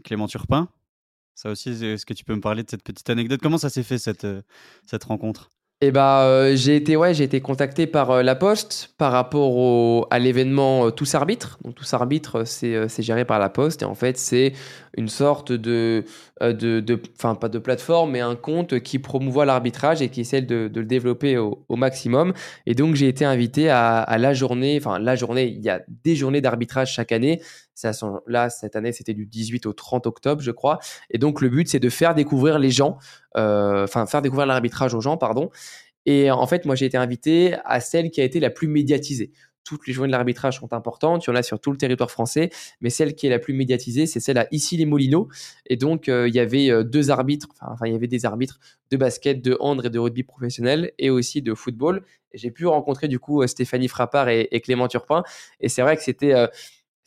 Clément 0.03 0.27
Turpin. 0.27 0.69
Ça 1.37 1.51
aussi, 1.51 1.69
est-ce 1.69 2.03
que 2.03 2.15
tu 2.15 2.25
peux 2.25 2.33
me 2.33 2.41
parler 2.41 2.63
de 2.63 2.69
cette 2.71 2.81
petite 2.81 3.07
anecdote? 3.11 3.39
Comment 3.43 3.59
ça 3.59 3.69
s'est 3.69 3.83
fait 3.83 3.99
cette, 3.99 4.25
cette 4.87 5.03
rencontre? 5.03 5.51
Eh 5.79 5.91
ben, 5.91 6.21
euh, 6.21 6.55
j'ai 6.55 6.75
été, 6.75 6.95
ouais, 6.95 7.13
j'ai 7.13 7.25
été 7.25 7.39
contacté 7.39 7.85
par 7.85 8.09
euh, 8.09 8.23
La 8.23 8.33
Poste 8.33 8.95
par 8.97 9.11
rapport 9.11 9.55
au, 9.55 10.07
à 10.09 10.17
l'événement 10.17 10.87
euh, 10.87 10.89
Tous 10.89 11.13
Arbitres. 11.13 11.59
Donc, 11.63 11.75
Tous 11.75 11.93
Arbitres, 11.93 12.45
c'est, 12.45 12.89
géré 13.03 13.25
par 13.25 13.37
La 13.37 13.49
Poste 13.49 13.83
et 13.83 13.85
en 13.85 13.93
fait, 13.93 14.17
c'est 14.17 14.53
une 14.97 15.07
sorte 15.07 15.51
de 15.51 16.03
euh, 16.41 16.53
de, 16.53 16.99
enfin 17.15 17.35
pas 17.35 17.49
de 17.49 17.59
plateforme, 17.59 18.11
mais 18.11 18.21
un 18.21 18.35
compte 18.35 18.79
qui 18.79 18.99
promouvoit 18.99 19.45
l'arbitrage 19.45 20.01
et 20.01 20.09
qui 20.09 20.21
essaie 20.21 20.41
de, 20.41 20.71
le 20.73 20.85
développer 20.85 21.37
au, 21.37 21.63
maximum. 21.69 22.33
Et 22.65 22.73
donc 22.75 22.95
j'ai 22.95 23.07
été 23.07 23.25
invité 23.25 23.69
à, 23.69 24.17
la 24.17 24.33
journée, 24.33 24.77
enfin 24.79 24.99
la 24.99 25.15
journée, 25.15 25.45
il 25.45 25.61
y 25.61 25.69
a 25.69 25.81
des 26.03 26.15
journées 26.15 26.41
d'arbitrage 26.41 26.93
chaque 26.93 27.11
année. 27.11 27.41
Là 28.27 28.49
cette 28.49 28.75
année 28.75 28.91
c'était 28.91 29.13
du 29.13 29.25
18 29.25 29.65
au 29.65 29.73
30 29.73 30.07
octobre, 30.07 30.41
je 30.41 30.51
crois. 30.51 30.79
Et 31.09 31.17
donc 31.17 31.41
le 31.41 31.49
but 31.49 31.67
c'est 31.67 31.79
de 31.79 31.89
faire 31.89 32.15
découvrir 32.15 32.59
les 32.59 32.71
gens, 32.71 32.97
euh, 33.35 33.83
enfin 33.83 34.05
faire 34.05 34.21
découvrir 34.21 34.47
l'arbitrage 34.47 34.93
aux 34.93 35.01
gens, 35.01 35.17
pardon. 35.17 35.49
Et 36.09 36.31
en 36.31 36.47
fait, 36.47 36.63
moi, 36.63 36.75
j'ai 36.75 36.85
été 36.85 36.95
invité 36.95 37.57
à 37.65 37.81
celle 37.81 38.11
qui 38.11 38.21
a 38.21 38.23
été 38.23 38.39
la 38.39 38.49
plus 38.49 38.69
médiatisée 38.69 39.33
toutes 39.67 39.85
les 39.85 39.93
journées 39.93 40.07
de 40.07 40.13
l'arbitrage 40.13 40.59
sont 40.59 40.73
importantes. 40.73 41.25
Il 41.25 41.29
y 41.29 41.33
en 41.33 41.35
a 41.35 41.43
sur 41.43 41.59
tout 41.59 41.71
le 41.71 41.77
territoire 41.77 42.09
français, 42.09 42.49
mais 42.79 42.89
celle 42.89 43.15
qui 43.15 43.27
est 43.27 43.29
la 43.29 43.39
plus 43.39 43.53
médiatisée, 43.53 44.05
c'est 44.05 44.21
celle 44.21 44.37
à 44.37 44.47
ici 44.51 44.77
les 44.77 44.85
Molinos. 44.85 45.27
Et 45.65 45.75
donc, 45.75 46.07
euh, 46.07 46.27
il 46.29 46.33
y 46.33 46.39
avait 46.39 46.71
euh, 46.71 46.83
deux 46.83 47.11
arbitres, 47.11 47.47
enfin, 47.61 47.85
il 47.85 47.91
y 47.91 47.95
avait 47.95 48.07
des 48.07 48.25
arbitres 48.25 48.59
de 48.91 48.97
basket, 48.97 49.41
de 49.43 49.57
hand 49.59 49.83
et 49.83 49.89
de 49.89 49.99
rugby 49.99 50.23
professionnel, 50.23 50.93
et 50.97 51.09
aussi 51.09 51.41
de 51.41 51.53
football. 51.53 52.05
J'ai 52.33 52.51
pu 52.51 52.65
rencontrer 52.65 53.09
du 53.09 53.19
coup 53.19 53.45
Stéphanie 53.45 53.89
Frappard 53.89 54.29
et 54.29 54.61
Clément 54.61 54.87
Turpin. 54.87 55.23
Et 55.59 55.69
c'est 55.69 55.81
vrai 55.81 55.97
que 55.97 56.03
c'était 56.03 56.33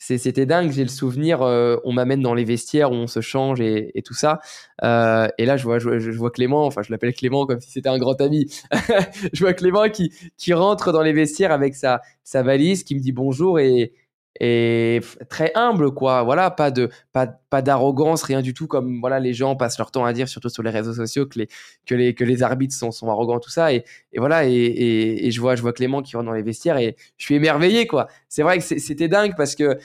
c'était 0.01 0.47
dingue. 0.47 0.71
J'ai 0.71 0.81
le 0.81 0.89
souvenir, 0.89 1.43
euh, 1.43 1.77
on 1.83 1.93
m'amène 1.93 2.21
dans 2.21 2.33
les 2.33 2.43
vestiaires 2.43 2.91
où 2.91 2.95
on 2.95 3.07
se 3.07 3.21
change 3.21 3.61
et, 3.61 4.01
tout 4.03 4.15
ça. 4.15 4.39
Euh, 4.83 5.27
et 5.37 5.45
là, 5.45 5.57
je 5.57 5.63
vois, 5.63 5.77
je, 5.77 6.09
vois 6.11 6.31
Clément, 6.31 6.65
enfin, 6.65 6.81
je 6.81 6.91
l'appelle 6.91 7.13
Clément 7.13 7.45
comme 7.45 7.61
si 7.61 7.69
c'était 7.69 7.89
un 7.89 7.99
grand 7.99 8.19
ami. 8.19 8.51
je 9.33 9.39
vois 9.43 9.53
Clément 9.53 9.87
qui, 9.89 10.11
qui 10.37 10.53
rentre 10.53 10.91
dans 10.91 11.03
les 11.03 11.13
vestiaires 11.13 11.51
avec 11.51 11.75
sa, 11.75 12.01
sa 12.23 12.41
valise, 12.41 12.83
qui 12.83 12.95
me 12.95 12.99
dit 12.99 13.11
bonjour 13.11 13.59
et, 13.59 13.93
et 14.39 15.01
très 15.29 15.51
humble 15.55 15.93
quoi. 15.93 16.23
Voilà 16.23 16.51
pas 16.51 16.71
de 16.71 16.89
pas, 17.11 17.27
pas 17.27 17.61
d'arrogance 17.61 18.23
rien 18.23 18.41
du 18.41 18.53
tout 18.53 18.67
comme 18.67 18.99
voilà 18.99 19.19
les 19.19 19.33
gens 19.33 19.55
passent 19.55 19.77
leur 19.77 19.91
temps 19.91 20.05
à 20.05 20.13
dire 20.13 20.27
surtout 20.29 20.49
sur 20.49 20.63
les 20.63 20.69
réseaux 20.69 20.93
sociaux 20.93 21.25
que 21.25 21.39
les 21.39 21.47
que 21.85 21.95
les 21.95 22.15
que 22.15 22.23
les 22.23 22.43
arbitres 22.43 22.75
sont, 22.75 22.91
sont 22.91 23.09
arrogants 23.09 23.39
tout 23.39 23.49
ça. 23.49 23.73
Et, 23.73 23.83
et 24.13 24.19
voilà 24.19 24.45
et, 24.45 24.53
et, 24.53 25.31
je 25.31 25.41
vois 25.41 25.55
je 25.55 25.61
vois 25.61 25.73
Clément 25.73 26.01
qui 26.01 26.15
rentre 26.15 26.27
dans 26.27 26.33
les 26.33 26.43
vestiaires 26.43 26.77
et 26.77 26.95
je 27.17 27.25
suis 27.25 27.35
émerveillé 27.35 27.87
quoi. 27.87 28.07
C'est 28.29 28.43
vrai 28.43 28.57
que 28.59 28.63
c'était 28.63 29.07
dingue 29.07 29.35
parce 29.35 29.55
que 29.55 29.77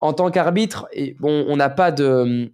en 0.00 0.12
tant 0.12 0.30
qu'arbitre 0.30 0.88
bon 1.18 1.44
on 1.48 1.56
n'a 1.56 1.70
pas 1.70 1.92
de 1.92 2.52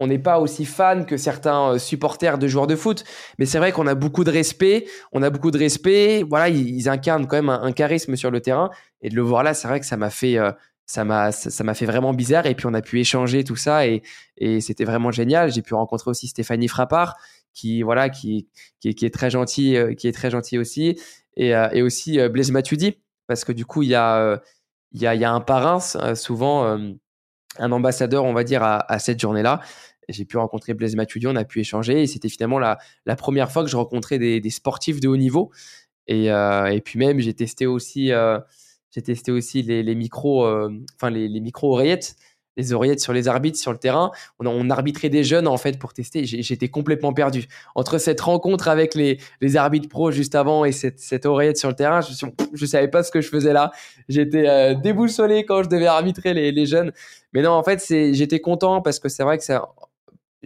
on 0.00 0.06
n'est 0.06 0.18
pas 0.18 0.40
aussi 0.40 0.64
fan 0.64 1.06
que 1.06 1.16
certains 1.16 1.72
euh, 1.72 1.78
supporters 1.78 2.38
de 2.38 2.48
joueurs 2.48 2.66
de 2.66 2.76
foot, 2.76 3.04
mais 3.38 3.46
c'est 3.46 3.58
vrai 3.58 3.72
qu'on 3.72 3.86
a 3.86 3.94
beaucoup 3.94 4.24
de 4.24 4.30
respect. 4.30 4.86
On 5.12 5.22
a 5.22 5.30
beaucoup 5.30 5.50
de 5.50 5.58
respect. 5.58 6.24
Voilà, 6.28 6.48
ils, 6.48 6.88
incarnent 6.88 7.26
quand 7.26 7.36
même 7.36 7.48
un, 7.48 7.72
charisme 7.72 8.16
sur 8.16 8.30
le 8.30 8.40
terrain. 8.40 8.70
Et 9.02 9.08
de 9.08 9.14
le 9.14 9.22
voir 9.22 9.42
là, 9.42 9.54
c'est 9.54 9.68
vrai 9.68 9.80
que 9.80 9.86
ça 9.86 9.96
m'a 9.96 10.10
fait, 10.10 10.36
euh, 10.36 10.50
ça 10.86 11.04
m'a, 11.04 11.30
ça 11.32 11.64
m'a 11.64 11.74
fait 11.74 11.86
vraiment 11.86 12.12
bizarre. 12.12 12.46
Et 12.46 12.54
puis 12.54 12.66
on 12.66 12.74
a 12.74 12.82
pu 12.82 13.00
échanger 13.00 13.44
tout 13.44 13.56
ça 13.56 13.86
et, 13.86 14.02
c'était 14.60 14.84
vraiment 14.84 15.12
génial. 15.12 15.52
J'ai 15.52 15.62
pu 15.62 15.74
rencontrer 15.74 16.10
aussi 16.10 16.26
Stéphanie 16.26 16.68
Frappard, 16.68 17.16
qui 17.52 17.82
voilà, 17.82 18.08
qui, 18.08 18.48
qui, 18.80 18.88
est 18.88 19.14
très 19.14 19.30
gentil, 19.30 19.76
euh, 19.76 19.94
qui 19.94 20.08
est 20.08 20.12
très 20.12 20.30
gentil 20.30 20.58
aussi, 20.58 20.98
et, 21.36 21.50
et 21.50 21.82
aussi 21.82 22.18
Blaise 22.28 22.50
Matuidi, 22.50 22.98
parce 23.26 23.44
que 23.44 23.52
du 23.52 23.64
coup 23.64 23.82
il 23.82 23.90
y 23.90 23.94
a, 23.94 24.40
il 24.92 25.00
y 25.00 25.06
a, 25.06 25.14
il 25.14 25.20
y 25.20 25.24
a 25.24 25.32
un 25.32 25.40
parrain 25.40 25.78
souvent 26.14 26.78
un 27.58 27.72
ambassadeur, 27.72 28.24
on 28.24 28.32
va 28.32 28.44
dire, 28.44 28.62
à, 28.62 28.98
cette 28.98 29.20
journée-là. 29.20 29.60
J'ai 30.08 30.24
pu 30.24 30.36
rencontrer 30.36 30.74
Blaise 30.74 30.96
Matuidi, 30.96 31.26
on 31.26 31.36
a 31.36 31.44
pu 31.44 31.60
échanger 31.60 32.02
et 32.02 32.06
c'était 32.06 32.28
finalement 32.28 32.58
la, 32.58 32.78
première 33.16 33.50
fois 33.50 33.64
que 33.64 33.70
je 33.70 33.76
rencontrais 33.76 34.18
des, 34.18 34.50
sportifs 34.50 35.00
de 35.00 35.08
haut 35.08 35.16
niveau. 35.16 35.50
Et, 36.06 36.30
euh, 36.30 36.66
et 36.66 36.80
puis 36.80 36.98
même, 36.98 37.20
j'ai 37.20 37.32
testé 37.32 37.66
aussi, 37.66 38.12
euh, 38.12 38.38
j'ai 38.90 39.00
testé 39.00 39.32
aussi 39.32 39.62
les, 39.62 39.94
micros, 39.94 40.44
euh, 40.44 40.68
enfin 40.96 41.08
les 41.10 41.40
micros 41.40 41.72
oreillettes 41.72 42.16
les 42.56 42.72
oreillettes 42.72 43.00
sur 43.00 43.12
les 43.12 43.28
arbitres 43.28 43.58
sur 43.58 43.72
le 43.72 43.78
terrain. 43.78 44.10
On, 44.38 44.70
arbitrait 44.70 45.08
des 45.08 45.24
jeunes 45.24 45.46
en 45.46 45.56
fait 45.56 45.78
pour 45.78 45.92
tester. 45.92 46.24
J'étais 46.24 46.68
complètement 46.68 47.12
perdu 47.12 47.46
entre 47.74 47.98
cette 47.98 48.20
rencontre 48.20 48.68
avec 48.68 48.94
les, 48.94 49.18
les 49.40 49.56
arbitres 49.56 49.88
pros 49.88 50.10
juste 50.10 50.34
avant 50.34 50.64
et 50.64 50.72
cette, 50.72 51.00
cette 51.00 51.26
oreillette 51.26 51.58
sur 51.58 51.68
le 51.68 51.74
terrain. 51.74 52.00
Je 52.00 52.12
je 52.52 52.66
savais 52.66 52.88
pas 52.88 53.02
ce 53.02 53.10
que 53.10 53.20
je 53.20 53.28
faisais 53.28 53.52
là. 53.52 53.70
J'étais 54.08 54.48
euh, 54.48 54.74
déboussolé 54.74 55.44
quand 55.44 55.62
je 55.62 55.68
devais 55.68 55.86
arbitrer 55.86 56.34
les, 56.34 56.52
les 56.52 56.66
jeunes. 56.66 56.92
Mais 57.32 57.42
non, 57.42 57.50
en 57.50 57.62
fait, 57.62 57.84
j'étais 57.88 58.40
content 58.40 58.80
parce 58.80 58.98
que 58.98 59.08
c'est 59.08 59.24
vrai 59.24 59.38
que 59.38 59.44
ça 59.44 59.68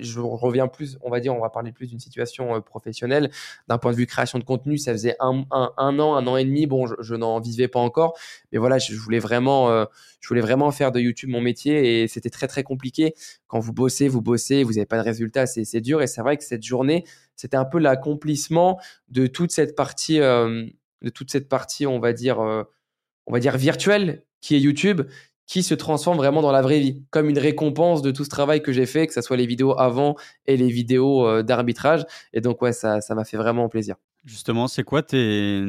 je 0.00 0.20
reviens 0.20 0.68
plus, 0.68 0.98
on 1.02 1.10
va 1.10 1.20
dire, 1.20 1.34
on 1.34 1.40
va 1.40 1.50
parler 1.50 1.72
plus 1.72 1.86
d'une 1.86 1.98
situation 1.98 2.54
euh, 2.54 2.60
professionnelle. 2.60 3.30
D'un 3.68 3.78
point 3.78 3.92
de 3.92 3.96
vue 3.96 4.06
création 4.06 4.38
de 4.38 4.44
contenu, 4.44 4.78
ça 4.78 4.92
faisait 4.92 5.16
un, 5.20 5.44
an, 5.50 5.72
un 5.76 5.98
an 6.26 6.36
et 6.36 6.44
demi. 6.44 6.66
Bon, 6.66 6.86
je, 7.00 7.14
n'en 7.14 7.40
vivais 7.40 7.68
pas 7.68 7.80
encore, 7.80 8.18
mais 8.52 8.58
voilà, 8.58 8.78
je, 8.78 8.94
voulais 8.94 9.18
vraiment, 9.18 9.70
euh, 9.70 9.84
je 10.20 10.28
voulais 10.28 10.40
vraiment 10.40 10.70
faire 10.70 10.92
de 10.92 11.00
YouTube 11.00 11.30
mon 11.30 11.40
métier 11.40 12.02
et 12.02 12.08
c'était 12.08 12.30
très 12.30 12.48
très 12.48 12.62
compliqué. 12.62 13.14
Quand 13.46 13.60
vous 13.60 13.72
bossez, 13.72 14.08
vous 14.08 14.22
bossez, 14.22 14.62
vous 14.64 14.74
n'avez 14.74 14.86
pas 14.86 14.98
de 14.98 15.04
résultats, 15.04 15.46
c'est 15.46 15.80
dur. 15.80 16.02
Et 16.02 16.06
c'est 16.06 16.20
vrai 16.20 16.36
que 16.36 16.44
cette 16.44 16.62
journée, 16.62 17.04
c'était 17.36 17.56
un 17.56 17.64
peu 17.64 17.78
l'accomplissement 17.78 18.78
de 19.08 19.26
toute 19.26 19.52
cette 19.52 19.74
partie, 19.76 20.20
euh, 20.20 20.66
de 21.02 21.08
toute 21.10 21.30
cette 21.30 21.48
partie, 21.48 21.86
on 21.86 22.00
va 22.00 22.12
dire, 22.12 22.38
on 22.38 23.32
va 23.32 23.40
dire 23.40 23.56
virtuelle 23.56 24.24
qui 24.40 24.54
est 24.54 24.60
YouTube 24.60 25.02
qui 25.48 25.62
se 25.62 25.74
transforme 25.74 26.18
vraiment 26.18 26.42
dans 26.42 26.52
la 26.52 26.60
vraie 26.60 26.78
vie, 26.78 27.02
comme 27.10 27.28
une 27.30 27.38
récompense 27.38 28.02
de 28.02 28.10
tout 28.10 28.22
ce 28.22 28.28
travail 28.28 28.62
que 28.62 28.70
j'ai 28.70 28.84
fait, 28.84 29.06
que 29.06 29.14
ce 29.14 29.22
soit 29.22 29.38
les 29.38 29.46
vidéos 29.46 29.76
avant 29.80 30.14
et 30.46 30.58
les 30.58 30.68
vidéos 30.68 31.26
euh, 31.26 31.42
d'arbitrage. 31.42 32.04
Et 32.34 32.42
donc, 32.42 32.60
ouais, 32.60 32.72
ça 32.72 33.00
m'a 33.10 33.24
fait 33.24 33.38
vraiment 33.38 33.68
plaisir. 33.70 33.96
Justement, 34.26 34.68
c'est 34.68 34.84
quoi 34.84 35.02
tes, 35.02 35.64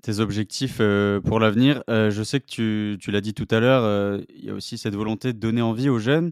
tes 0.00 0.20
objectifs 0.20 0.78
euh, 0.80 1.20
pour 1.20 1.40
l'avenir? 1.40 1.82
Euh, 1.90 2.10
Je 2.10 2.22
sais 2.22 2.38
que 2.38 2.46
tu, 2.46 2.98
tu 3.00 3.10
l'as 3.10 3.20
dit 3.20 3.34
tout 3.34 3.48
à 3.50 3.58
l'heure, 3.58 4.20
il 4.32 4.44
y 4.44 4.50
a 4.50 4.54
aussi 4.54 4.78
cette 4.78 4.94
volonté 4.94 5.32
de 5.32 5.38
donner 5.38 5.60
envie 5.60 5.88
aux 5.88 5.98
jeunes 5.98 6.30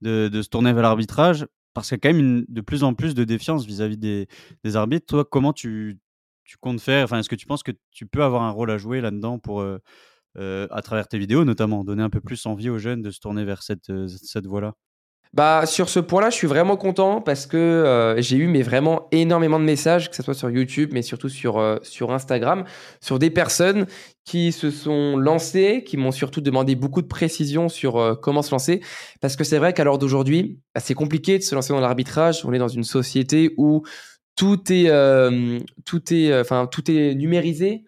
de, 0.00 0.28
de 0.28 0.40
se 0.40 0.48
tourner 0.48 0.72
vers 0.72 0.84
l'arbitrage, 0.84 1.46
parce 1.74 1.88
qu'il 1.88 1.96
y 1.96 1.98
a 1.98 2.00
quand 2.00 2.16
même 2.16 2.44
de 2.48 2.60
plus 2.60 2.84
en 2.84 2.94
plus 2.94 3.14
de 3.14 3.24
défiance 3.24 3.66
vis-à-vis 3.66 3.98
des, 3.98 4.28
des, 4.62 4.76
arbitres. 4.76 5.06
Toi, 5.06 5.24
comment 5.24 5.52
tu, 5.52 5.98
tu 6.44 6.56
comptes 6.58 6.80
faire? 6.80 7.04
Enfin, 7.04 7.18
est-ce 7.18 7.28
que 7.28 7.34
tu 7.34 7.46
penses 7.46 7.64
que 7.64 7.72
tu 7.90 8.06
peux 8.06 8.22
avoir 8.22 8.42
un 8.42 8.50
rôle 8.50 8.70
à 8.70 8.78
jouer 8.78 9.00
là-dedans 9.00 9.40
pour 9.40 9.64
à 10.36 10.82
travers 10.82 11.08
tes 11.08 11.18
vidéos 11.18 11.44
notamment, 11.44 11.84
donner 11.84 12.02
un 12.02 12.10
peu 12.10 12.20
plus 12.20 12.46
envie 12.46 12.70
aux 12.70 12.78
jeunes 12.78 13.02
de 13.02 13.10
se 13.10 13.20
tourner 13.20 13.44
vers 13.44 13.62
cette, 13.62 13.90
euh, 13.90 14.06
voie-là 14.44 14.74
bah, 15.32 15.64
sur 15.64 15.88
ce 15.88 16.00
point-là, 16.00 16.28
je 16.30 16.34
suis 16.34 16.48
vraiment 16.48 16.76
content 16.76 17.20
parce 17.20 17.46
que 17.46 17.56
euh, 17.56 18.20
j'ai 18.20 18.36
eu 18.36 18.48
mais 18.48 18.62
vraiment 18.62 19.06
énormément 19.12 19.60
de 19.60 19.64
messages, 19.64 20.10
que 20.10 20.16
ce 20.16 20.24
soit 20.24 20.34
sur 20.34 20.50
YouTube, 20.50 20.90
mais 20.92 21.02
surtout 21.02 21.28
sur, 21.28 21.78
sur 21.82 22.10
Instagram, 22.10 22.64
sur 23.00 23.20
des 23.20 23.30
personnes 23.30 23.86
qui 24.24 24.50
se 24.50 24.72
sont 24.72 25.16
lancées, 25.16 25.84
qui 25.86 25.96
m'ont 25.96 26.10
surtout 26.10 26.40
demandé 26.40 26.74
beaucoup 26.74 27.00
de 27.00 27.06
précisions 27.06 27.68
sur 27.68 28.18
comment 28.20 28.42
se 28.42 28.50
lancer. 28.50 28.80
Parce 29.20 29.36
que 29.36 29.44
c'est 29.44 29.58
vrai 29.58 29.72
qu'à 29.72 29.84
l'heure 29.84 29.98
d'aujourd'hui, 29.98 30.58
bah, 30.74 30.80
c'est 30.80 30.94
compliqué 30.94 31.38
de 31.38 31.44
se 31.44 31.54
lancer 31.54 31.72
dans 31.72 31.80
l'arbitrage. 31.80 32.44
On 32.44 32.52
est 32.52 32.58
dans 32.58 32.66
une 32.66 32.82
société 32.82 33.54
où 33.56 33.84
tout 34.36 34.72
est 34.72 34.88
euh, 34.88 35.58
tout 35.84 36.14
est 36.14 36.30
euh, 36.30 36.40
enfin 36.40 36.66
tout 36.66 36.90
est 36.90 37.14
numérisé. 37.14 37.84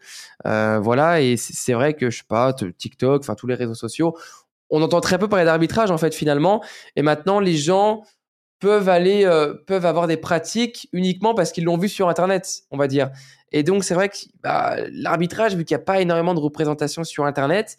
Euh, 0.47 0.79
voilà 0.81 1.21
et 1.21 1.37
c'est 1.37 1.73
vrai 1.73 1.95
que 1.95 2.11
je 2.11 2.19
sais 2.19 2.25
pas 2.29 2.53
TikTok 2.53 3.23
enfin 3.23 3.35
tous 3.35 3.47
les 3.47 3.55
réseaux 3.55 3.75
sociaux 3.75 4.17
on 4.69 4.83
entend 4.83 5.01
très 5.01 5.19
peu 5.19 5.29
parler 5.29 5.45
d'arbitrage 5.45 5.91
en 5.91 5.99
fait 5.99 6.15
finalement. 6.15 6.63
Et 6.97 7.03
maintenant 7.03 7.41
les 7.41 7.57
gens 7.57 8.03
peuvent 8.61 8.89
aller 8.89 9.25
peuvent 9.67 9.87
avoir 9.87 10.07
des 10.07 10.17
pratiques 10.17 10.89
uniquement 10.93 11.35
parce 11.35 11.53
qu'ils 11.53 11.65
l'ont 11.65 11.79
vu 11.79 11.89
sur 11.89 12.09
internet 12.09 12.63
on 12.71 12.77
va 12.77 12.87
dire. 12.87 13.11
Et 13.53 13.63
donc 13.63 13.85
c'est 13.85 13.95
vrai 13.95 14.09
que 14.09 14.17
bah, 14.43 14.77
l'arbitrage 14.93 15.57
vu 15.57 15.65
qu'il 15.65 15.75
n'y 15.75 15.83
a 15.83 15.85
pas 15.85 16.01
énormément 16.01 16.35
de 16.35 16.41
représentation 16.41 17.05
sur 17.05 17.25
internet 17.25 17.79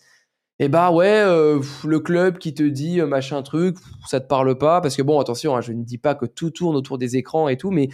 et 0.60 0.68
bah 0.68 0.92
ouais, 0.92 1.24
le 1.24 2.00
club 2.00 2.38
qui 2.38 2.54
te 2.54 2.62
dit 2.62 3.02
machin 3.02 3.42
truc, 3.42 3.76
ça 4.08 4.20
te 4.20 4.28
parle 4.28 4.56
pas 4.58 4.82
parce 4.82 4.96
que 4.96 5.02
bon, 5.02 5.20
attention, 5.20 5.56
hein, 5.56 5.62
je 5.62 5.74
ne 5.74 5.84
dis 5.84 5.98
pas 5.98 6.14
que 6.14 6.28
tout 6.28 6.52
tourne 6.52 6.76
autour 6.76 7.00
des 7.00 7.18
écrans 7.18 7.50
et 7.50 7.58
tout, 7.58 7.72
mais 7.72 7.90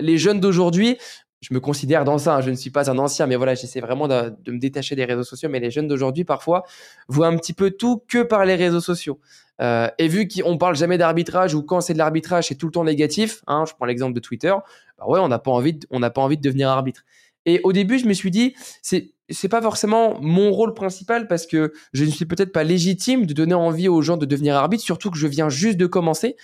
les 0.00 0.18
jeunes 0.18 0.40
d'aujourd'hui, 0.40 0.98
je 1.40 1.54
me 1.54 1.60
considère 1.60 2.04
dans 2.04 2.18
ça, 2.18 2.36
hein, 2.36 2.40
je 2.42 2.50
ne 2.50 2.54
suis 2.54 2.70
pas 2.70 2.90
un 2.90 2.98
ancien, 2.98 3.26
mais 3.26 3.36
voilà, 3.36 3.54
j'essaie 3.54 3.80
vraiment 3.80 4.08
de, 4.08 4.34
me 4.48 4.58
détacher 4.58 4.94
des 4.94 5.04
réseaux 5.04 5.24
sociaux. 5.24 5.48
Mais 5.48 5.58
les 5.58 5.70
jeunes 5.70 5.88
d'aujourd'hui, 5.88 6.24
parfois, 6.24 6.64
voient 7.08 7.28
un 7.28 7.36
petit 7.36 7.54
peu 7.54 7.70
tout 7.70 8.02
que 8.08 8.22
par 8.22 8.44
les 8.44 8.56
réseaux 8.56 8.80
sociaux. 8.80 9.20
Euh, 9.62 9.88
et 9.98 10.08
vu 10.08 10.28
qu'on 10.28 10.58
parle 10.58 10.76
jamais 10.76 10.98
d'arbitrage 10.98 11.54
ou 11.54 11.62
quand 11.62 11.80
c'est 11.80 11.92
de 11.94 11.98
l'arbitrage, 11.98 12.48
c'est 12.48 12.54
tout 12.54 12.66
le 12.66 12.72
temps 12.72 12.84
négatif. 12.84 13.42
Hein, 13.46 13.64
je 13.66 13.74
prends 13.74 13.86
l'exemple 13.86 14.14
de 14.14 14.20
Twitter. 14.20 14.54
Bah 14.98 15.04
ouais, 15.06 15.18
on 15.18 15.28
n'a 15.28 15.38
pas 15.38 15.50
envie, 15.50 15.78
n'a 15.90 16.10
pas 16.10 16.20
envie 16.20 16.36
de 16.36 16.42
devenir 16.42 16.68
arbitre. 16.68 17.04
Et 17.46 17.60
au 17.64 17.72
début, 17.72 17.98
je 17.98 18.06
me 18.06 18.12
suis 18.12 18.30
dit, 18.30 18.54
c'est 18.82 19.12
c'est 19.30 19.48
pas 19.48 19.62
forcément 19.62 20.20
mon 20.20 20.50
rôle 20.50 20.74
principal 20.74 21.28
parce 21.28 21.46
que 21.46 21.72
je 21.92 22.04
ne 22.04 22.10
suis 22.10 22.26
peut-être 22.26 22.52
pas 22.52 22.64
légitime 22.64 23.26
de 23.26 23.32
donner 23.32 23.54
envie 23.54 23.88
aux 23.88 24.02
gens 24.02 24.16
de 24.16 24.26
devenir 24.26 24.56
arbitre, 24.56 24.82
surtout 24.82 25.10
que 25.10 25.16
je 25.16 25.28
viens 25.28 25.48
juste 25.48 25.76
de 25.76 25.86
commencer. 25.86 26.36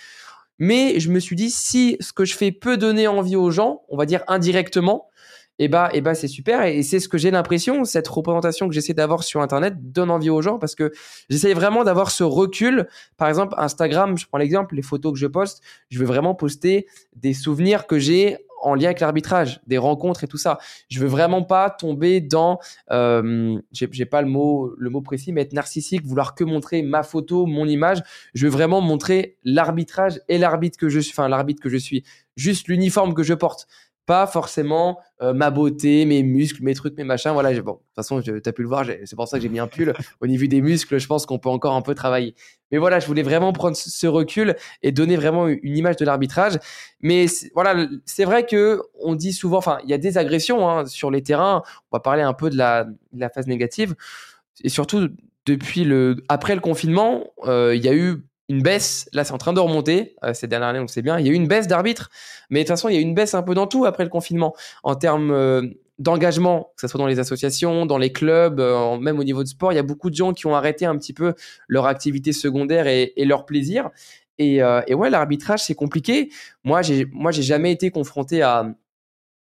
Mais 0.59 0.99
je 0.99 1.11
me 1.11 1.19
suis 1.19 1.35
dit, 1.35 1.51
si 1.51 1.97
ce 1.99 2.13
que 2.13 2.25
je 2.25 2.35
fais 2.35 2.51
peut 2.51 2.77
donner 2.77 3.07
envie 3.07 3.35
aux 3.35 3.51
gens, 3.51 3.83
on 3.89 3.97
va 3.97 4.05
dire 4.05 4.23
indirectement, 4.27 5.09
et 5.59 5.67
bah, 5.67 5.89
et 5.93 6.01
bah 6.01 6.13
c'est 6.13 6.27
super. 6.27 6.63
Et 6.63 6.83
c'est 6.83 6.99
ce 6.99 7.09
que 7.09 7.17
j'ai 7.17 7.31
l'impression, 7.31 7.83
cette 7.83 8.07
représentation 8.07 8.67
que 8.67 8.75
j'essaie 8.75 8.93
d'avoir 8.93 9.23
sur 9.23 9.41
Internet 9.41 9.91
donne 9.91 10.11
envie 10.11 10.29
aux 10.29 10.41
gens 10.41 10.59
parce 10.59 10.75
que 10.75 10.91
j'essaie 11.29 11.53
vraiment 11.53 11.83
d'avoir 11.83 12.11
ce 12.11 12.23
recul. 12.23 12.87
Par 13.17 13.27
exemple, 13.27 13.55
Instagram, 13.57 14.17
je 14.17 14.27
prends 14.27 14.37
l'exemple, 14.37 14.75
les 14.75 14.83
photos 14.83 15.13
que 15.13 15.19
je 15.19 15.27
poste, 15.27 15.63
je 15.89 15.97
veux 15.97 16.05
vraiment 16.05 16.35
poster 16.35 16.85
des 17.15 17.33
souvenirs 17.33 17.87
que 17.87 17.97
j'ai 17.97 18.37
en 18.61 18.75
lien 18.75 18.85
avec 18.85 18.99
l'arbitrage, 18.99 19.61
des 19.67 19.77
rencontres 19.77 20.23
et 20.23 20.27
tout 20.27 20.37
ça. 20.37 20.57
Je 20.89 20.99
veux 20.99 21.07
vraiment 21.07 21.43
pas 21.43 21.69
tomber 21.69 22.21
dans, 22.21 22.59
euh, 22.91 23.59
j'ai 23.71 24.05
pas 24.05 24.21
le 24.21 24.27
mot, 24.27 24.73
le 24.77 24.89
mot 24.89 25.01
précis, 25.01 25.31
mais 25.31 25.41
être 25.41 25.53
narcissique, 25.53 26.05
vouloir 26.05 26.35
que 26.35 26.43
montrer 26.43 26.81
ma 26.81 27.03
photo, 27.03 27.45
mon 27.45 27.67
image. 27.67 28.01
Je 28.33 28.45
veux 28.45 28.51
vraiment 28.51 28.81
montrer 28.81 29.37
l'arbitrage 29.43 30.19
et 30.27 30.37
l'arbitre 30.37 30.77
que 30.77 30.89
je 30.89 30.99
suis, 30.99 31.11
enfin 31.11 31.27
l'arbitre 31.27 31.61
que 31.61 31.69
je 31.69 31.77
suis, 31.77 32.03
juste 32.35 32.67
l'uniforme 32.67 33.13
que 33.13 33.23
je 33.23 33.33
porte 33.33 33.67
pas 34.07 34.25
forcément 34.25 34.99
euh, 35.21 35.33
ma 35.33 35.51
beauté, 35.51 36.05
mes 36.05 36.23
muscles, 36.23 36.63
mes 36.63 36.73
trucs, 36.73 36.97
mes 36.97 37.03
machins. 37.03 37.31
Voilà, 37.33 37.51
bon, 37.61 37.73
de 37.73 37.77
toute 37.77 37.95
façon, 37.95 38.21
tu 38.21 38.41
as 38.43 38.53
pu 38.53 38.61
le 38.61 38.67
voir, 38.67 38.85
c'est 38.85 39.15
pour 39.17 39.27
ça 39.27 39.37
que 39.37 39.43
j'ai 39.43 39.49
mis 39.49 39.59
un 39.59 39.67
pull. 39.67 39.93
Au 40.21 40.27
niveau 40.27 40.47
des 40.47 40.61
muscles, 40.61 40.97
je 40.97 41.07
pense 41.07 41.25
qu'on 41.25 41.39
peut 41.39 41.49
encore 41.49 41.75
un 41.75 41.81
peu 41.81 41.93
travailler. 41.93 42.33
Mais 42.71 42.77
voilà, 42.77 42.99
je 42.99 43.05
voulais 43.05 43.21
vraiment 43.21 43.51
prendre 43.51 43.75
ce 43.75 44.07
recul 44.07 44.55
et 44.81 44.93
donner 44.93 45.17
vraiment 45.17 45.47
une 45.47 45.77
image 45.77 45.97
de 45.97 46.05
l'arbitrage. 46.05 46.57
Mais 47.01 47.25
voilà, 47.53 47.85
c'est 48.05 48.23
vrai 48.23 48.45
que 48.45 48.81
on 49.01 49.13
dit 49.13 49.33
souvent, 49.33 49.57
enfin, 49.57 49.79
il 49.83 49.89
y 49.89 49.93
a 49.93 49.97
des 49.97 50.17
agressions 50.17 50.69
hein, 50.69 50.85
sur 50.85 51.11
les 51.11 51.21
terrains. 51.21 51.61
On 51.91 51.97
va 51.97 51.99
parler 51.99 52.21
un 52.21 52.33
peu 52.33 52.49
de 52.49 52.55
la, 52.55 52.85
de 52.85 53.19
la 53.19 53.29
phase 53.29 53.47
négative. 53.47 53.93
Et 54.63 54.69
surtout, 54.69 55.09
depuis 55.45 55.83
le, 55.83 56.15
après 56.29 56.55
le 56.55 56.61
confinement, 56.61 57.25
euh, 57.45 57.75
il 57.75 57.83
y 57.83 57.89
a 57.89 57.93
eu 57.93 58.23
une 58.49 58.61
baisse. 58.61 59.09
Là, 59.13 59.23
c'est 59.23 59.33
en 59.33 59.37
train 59.37 59.53
de 59.53 59.59
remonter. 59.59 60.15
Euh, 60.23 60.33
ces 60.33 60.47
dernières 60.47 60.69
années, 60.69 60.79
on 60.79 60.87
sait 60.87 61.01
bien. 61.01 61.19
Il 61.19 61.25
y 61.25 61.29
a 61.29 61.31
eu 61.31 61.35
une 61.35 61.47
baisse 61.47 61.67
d'arbitres. 61.67 62.09
Mais 62.49 62.59
de 62.59 62.63
toute 62.63 62.69
façon, 62.69 62.89
il 62.89 62.95
y 62.95 62.97
a 62.97 62.99
eu 62.99 63.03
une 63.03 63.13
baisse 63.15 63.33
un 63.33 63.43
peu 63.43 63.53
dans 63.53 63.67
tout 63.67 63.85
après 63.85 64.03
le 64.03 64.09
confinement. 64.09 64.55
En 64.83 64.95
termes 64.95 65.31
euh, 65.31 65.61
d'engagement, 65.99 66.71
que 66.75 66.81
ce 66.81 66.87
soit 66.87 66.97
dans 66.97 67.07
les 67.07 67.19
associations, 67.19 67.85
dans 67.85 67.97
les 67.97 68.11
clubs, 68.11 68.59
euh, 68.59 68.97
même 68.97 69.19
au 69.19 69.23
niveau 69.23 69.43
de 69.43 69.49
sport, 69.49 69.73
il 69.73 69.75
y 69.75 69.79
a 69.79 69.83
beaucoup 69.83 70.09
de 70.09 70.15
gens 70.15 70.33
qui 70.33 70.47
ont 70.47 70.55
arrêté 70.55 70.85
un 70.85 70.97
petit 70.97 71.13
peu 71.13 71.33
leur 71.67 71.85
activité 71.87 72.31
secondaire 72.31 72.87
et, 72.87 73.13
leur 73.17 73.45
plaisir. 73.45 73.89
Et, 74.39 74.57
et 74.57 74.93
ouais, 74.93 75.09
l'arbitrage, 75.09 75.63
c'est 75.63 75.73
compliqué. 75.73 76.29
Moi, 76.63 76.83
j'ai, 76.83 77.05
moi, 77.11 77.31
j'ai 77.31 77.41
jamais 77.41 77.71
été 77.71 77.89
confronté 77.89 78.43
à, 78.43 78.75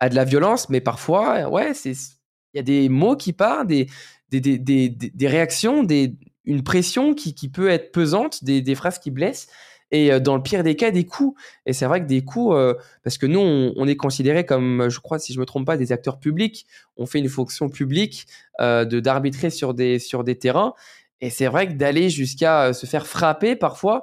de 0.03 0.15
la 0.17 0.25
violence, 0.25 0.69
mais 0.69 0.81
parfois, 0.81 1.49
ouais, 1.49 1.73
c'est, 1.73 1.93
il 1.93 2.57
y 2.57 2.59
a 2.59 2.65
des 2.65 2.89
mots 2.89 3.15
qui 3.15 3.33
partent, 3.33 3.69
des, 3.69 3.87
des 4.33 5.29
réactions, 5.29 5.85
des, 5.85 6.17
une 6.45 6.63
pression 6.63 7.15
qui, 7.15 7.35
qui 7.35 7.49
peut 7.49 7.69
être 7.69 7.93
pesante, 7.93 8.45
des, 8.45 8.61
des, 8.63 8.75
phrases 8.75 8.99
qui 8.99 9.11
blessent, 9.11 9.49
et 9.93 10.11
euh, 10.11 10.19
dans 10.19 10.35
le 10.37 10.43
pire 10.43 10.65
des 10.65 10.75
cas, 10.75 10.91
des 10.91 11.05
coups. 11.05 11.41
Et 11.67 11.73
c'est 11.73 11.87
vrai 11.87 12.01
que 12.01 12.07
des 12.07 12.25
coups, 12.25 12.57
euh, 12.57 12.75
parce 13.05 13.19
que 13.19 13.27
nous, 13.27 13.41
on, 13.41 13.87
est 13.87 13.97
considérés 13.97 14.45
comme, 14.45 14.89
je 14.89 14.99
crois, 14.99 15.19
si 15.19 15.33
je 15.33 15.39
me 15.39 15.45
trompe 15.45 15.67
pas, 15.67 15.77
des 15.77 15.93
acteurs 15.93 16.19
publics. 16.19 16.67
On 16.97 17.07
fait 17.07 17.19
une 17.19 17.29
fonction 17.29 17.69
publique 17.69 18.27
euh, 18.61 18.85
de 18.85 18.99
d'arbitrer 18.99 19.51
sur 19.51 19.75
des 19.75 19.99
sur 19.99 20.25
des 20.25 20.37
terrains. 20.37 20.75
Et 21.21 21.31
c'est 21.31 21.47
vrai 21.47 21.69
que 21.69 21.75
d'aller 21.75 22.11
jusqu'à 22.11 22.65
euh, 22.65 22.73
se 22.73 22.87
faire 22.87 23.07
frapper 23.07 23.55
parfois, 23.55 24.03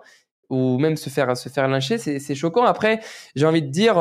ou 0.50 0.78
même 0.78 0.96
se 0.96 1.10
faire 1.10 1.36
se 1.36 1.50
faire 1.50 1.68
lyncher, 1.68 1.98
c'est 1.98 2.36
choquant. 2.36 2.64
Après, 2.64 3.02
j'ai 3.36 3.46
envie 3.46 3.62
de 3.62 3.68
dire 3.68 3.98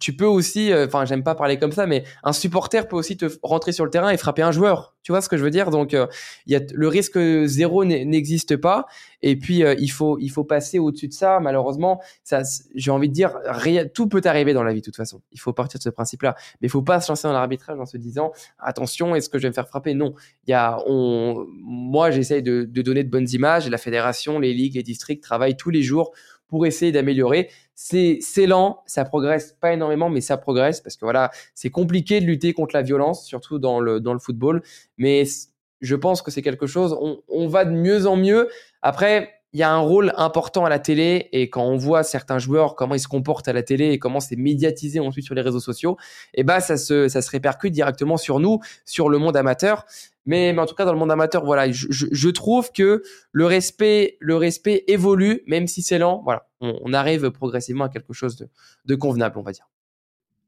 tu 0.00 0.14
peux 0.14 0.26
aussi, 0.26 0.72
euh, 0.72 0.86
enfin, 0.86 1.04
j'aime 1.04 1.22
pas 1.22 1.34
parler 1.34 1.58
comme 1.58 1.72
ça, 1.72 1.86
mais 1.86 2.04
un 2.22 2.32
supporter 2.32 2.88
peut 2.88 2.96
aussi 2.96 3.16
te 3.16 3.26
rentrer 3.42 3.72
sur 3.72 3.84
le 3.84 3.90
terrain 3.90 4.10
et 4.10 4.16
frapper 4.16 4.42
un 4.42 4.52
joueur. 4.52 4.94
Tu 5.02 5.10
vois 5.12 5.20
ce 5.20 5.28
que 5.28 5.36
je 5.36 5.42
veux 5.42 5.50
dire? 5.50 5.70
Donc, 5.70 5.94
euh, 5.94 6.06
il 6.46 6.52
y 6.52 6.56
a 6.56 6.60
le 6.72 6.88
risque 6.88 7.18
zéro 7.46 7.84
n'existe 7.84 8.56
pas. 8.56 8.86
Et 9.20 9.36
puis, 9.36 9.64
euh, 9.64 9.74
il 9.78 9.90
faut, 9.90 10.18
il 10.20 10.28
faut 10.30 10.44
passer 10.44 10.78
au-dessus 10.78 11.08
de 11.08 11.12
ça. 11.12 11.40
Malheureusement, 11.40 12.00
ça, 12.22 12.42
j'ai 12.74 12.90
envie 12.90 13.08
de 13.08 13.14
dire, 13.14 13.32
rien, 13.44 13.86
tout 13.86 14.08
peut 14.08 14.20
arriver 14.24 14.52
dans 14.52 14.62
la 14.62 14.72
vie 14.72 14.80
de 14.80 14.84
toute 14.84 14.96
façon. 14.96 15.20
Il 15.32 15.40
faut 15.40 15.52
partir 15.52 15.78
de 15.78 15.82
ce 15.82 15.90
principe-là. 15.90 16.34
Mais 16.60 16.68
il 16.68 16.70
faut 16.70 16.82
pas 16.82 17.00
se 17.00 17.10
lancer 17.10 17.26
dans 17.26 17.32
l'arbitrage 17.32 17.78
en 17.78 17.86
se 17.86 17.96
disant, 17.96 18.32
attention, 18.58 19.14
est-ce 19.14 19.28
que 19.28 19.38
je 19.38 19.42
vais 19.42 19.48
me 19.48 19.54
faire 19.54 19.68
frapper? 19.68 19.94
Non. 19.94 20.14
Il 20.46 20.50
y 20.50 20.54
a, 20.54 20.78
on, 20.86 21.46
moi, 21.62 22.10
j'essaye 22.10 22.42
de, 22.42 22.64
de 22.64 22.82
donner 22.82 23.02
de 23.02 23.10
bonnes 23.10 23.28
images. 23.32 23.68
La 23.68 23.78
fédération, 23.78 24.38
les 24.38 24.54
ligues, 24.54 24.76
les 24.76 24.82
districts 24.82 25.22
travaillent 25.22 25.56
tous 25.56 25.70
les 25.70 25.82
jours 25.82 26.12
pour 26.52 26.66
essayer 26.66 26.92
d'améliorer. 26.92 27.48
C'est 27.74 28.20
lent, 28.46 28.82
ça 28.84 29.06
progresse 29.06 29.56
pas 29.58 29.72
énormément, 29.72 30.10
mais 30.10 30.20
ça 30.20 30.36
progresse 30.36 30.82
parce 30.82 30.96
que 30.96 31.06
voilà, 31.06 31.30
c'est 31.54 31.70
compliqué 31.70 32.20
de 32.20 32.26
lutter 32.26 32.52
contre 32.52 32.74
la 32.74 32.82
violence, 32.82 33.24
surtout 33.24 33.58
dans 33.58 33.80
le, 33.80 34.00
dans 34.00 34.12
le 34.12 34.18
football. 34.18 34.62
Mais 34.98 35.24
je 35.80 35.96
pense 35.96 36.20
que 36.20 36.30
c'est 36.30 36.42
quelque 36.42 36.66
chose, 36.66 36.94
on, 37.00 37.22
on 37.28 37.48
va 37.48 37.64
de 37.64 37.70
mieux 37.70 38.06
en 38.06 38.16
mieux. 38.16 38.50
Après, 38.82 39.30
il 39.52 39.60
y 39.60 39.62
a 39.62 39.70
un 39.70 39.78
rôle 39.78 40.12
important 40.16 40.64
à 40.64 40.70
la 40.70 40.78
télé 40.78 41.28
et 41.32 41.50
quand 41.50 41.64
on 41.64 41.76
voit 41.76 42.02
certains 42.02 42.38
joueurs 42.38 42.74
comment 42.74 42.94
ils 42.94 43.00
se 43.00 43.08
comportent 43.08 43.48
à 43.48 43.52
la 43.52 43.62
télé 43.62 43.90
et 43.90 43.98
comment 43.98 44.20
c'est 44.20 44.36
médiatisé 44.36 44.98
ensuite 44.98 45.24
sur 45.24 45.34
les 45.34 45.42
réseaux 45.42 45.60
sociaux, 45.60 45.98
et 46.34 46.40
eh 46.40 46.44
ben 46.44 46.60
ça 46.60 46.76
se 46.76 47.08
ça 47.08 47.20
se 47.20 47.30
répercute 47.30 47.72
directement 47.72 48.16
sur 48.16 48.40
nous, 48.40 48.60
sur 48.84 49.08
le 49.08 49.18
monde 49.18 49.36
amateur. 49.36 49.84
Mais, 50.24 50.56
en 50.56 50.66
tout 50.66 50.76
cas 50.76 50.84
dans 50.84 50.92
le 50.92 50.98
monde 51.00 51.10
amateur, 51.10 51.44
voilà, 51.44 51.70
je, 51.72 51.88
je, 51.90 52.28
trouve 52.28 52.70
que 52.70 53.02
le 53.32 53.44
respect 53.44 54.18
le 54.20 54.36
respect 54.36 54.84
évolue 54.86 55.42
même 55.46 55.66
si 55.66 55.82
c'est 55.82 55.98
lent. 55.98 56.22
Voilà, 56.24 56.46
on, 56.60 56.92
arrive 56.92 57.30
progressivement 57.30 57.84
à 57.84 57.88
quelque 57.88 58.12
chose 58.12 58.36
de, 58.36 58.48
de 58.84 58.94
convenable, 58.94 59.36
on 59.38 59.42
va 59.42 59.50
dire. 59.50 59.68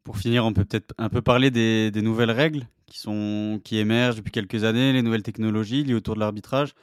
Pour 0.05 0.17
finir, 0.17 0.45
on 0.45 0.53
peut 0.53 0.64
peut-être 0.64 0.95
un 0.97 1.09
peu 1.09 1.23
parler 1.23 1.51
des, 1.51 1.90
des 1.90 2.03
nouvelles 2.03 2.31
règles 2.31 2.69
qui 2.87 3.01
sont 3.01 3.61
qui 3.64 3.79
émergent 3.79 4.17
depuis 4.17 4.31
quelques 4.31 4.62
années, 4.62 4.93
les 4.93 5.03
nouvelles 5.03 5.25
technologies 5.25 5.83
liées 5.83 5.95
autour 5.95 6.14
de 6.14 6.21
l'arbitrage. 6.21 6.75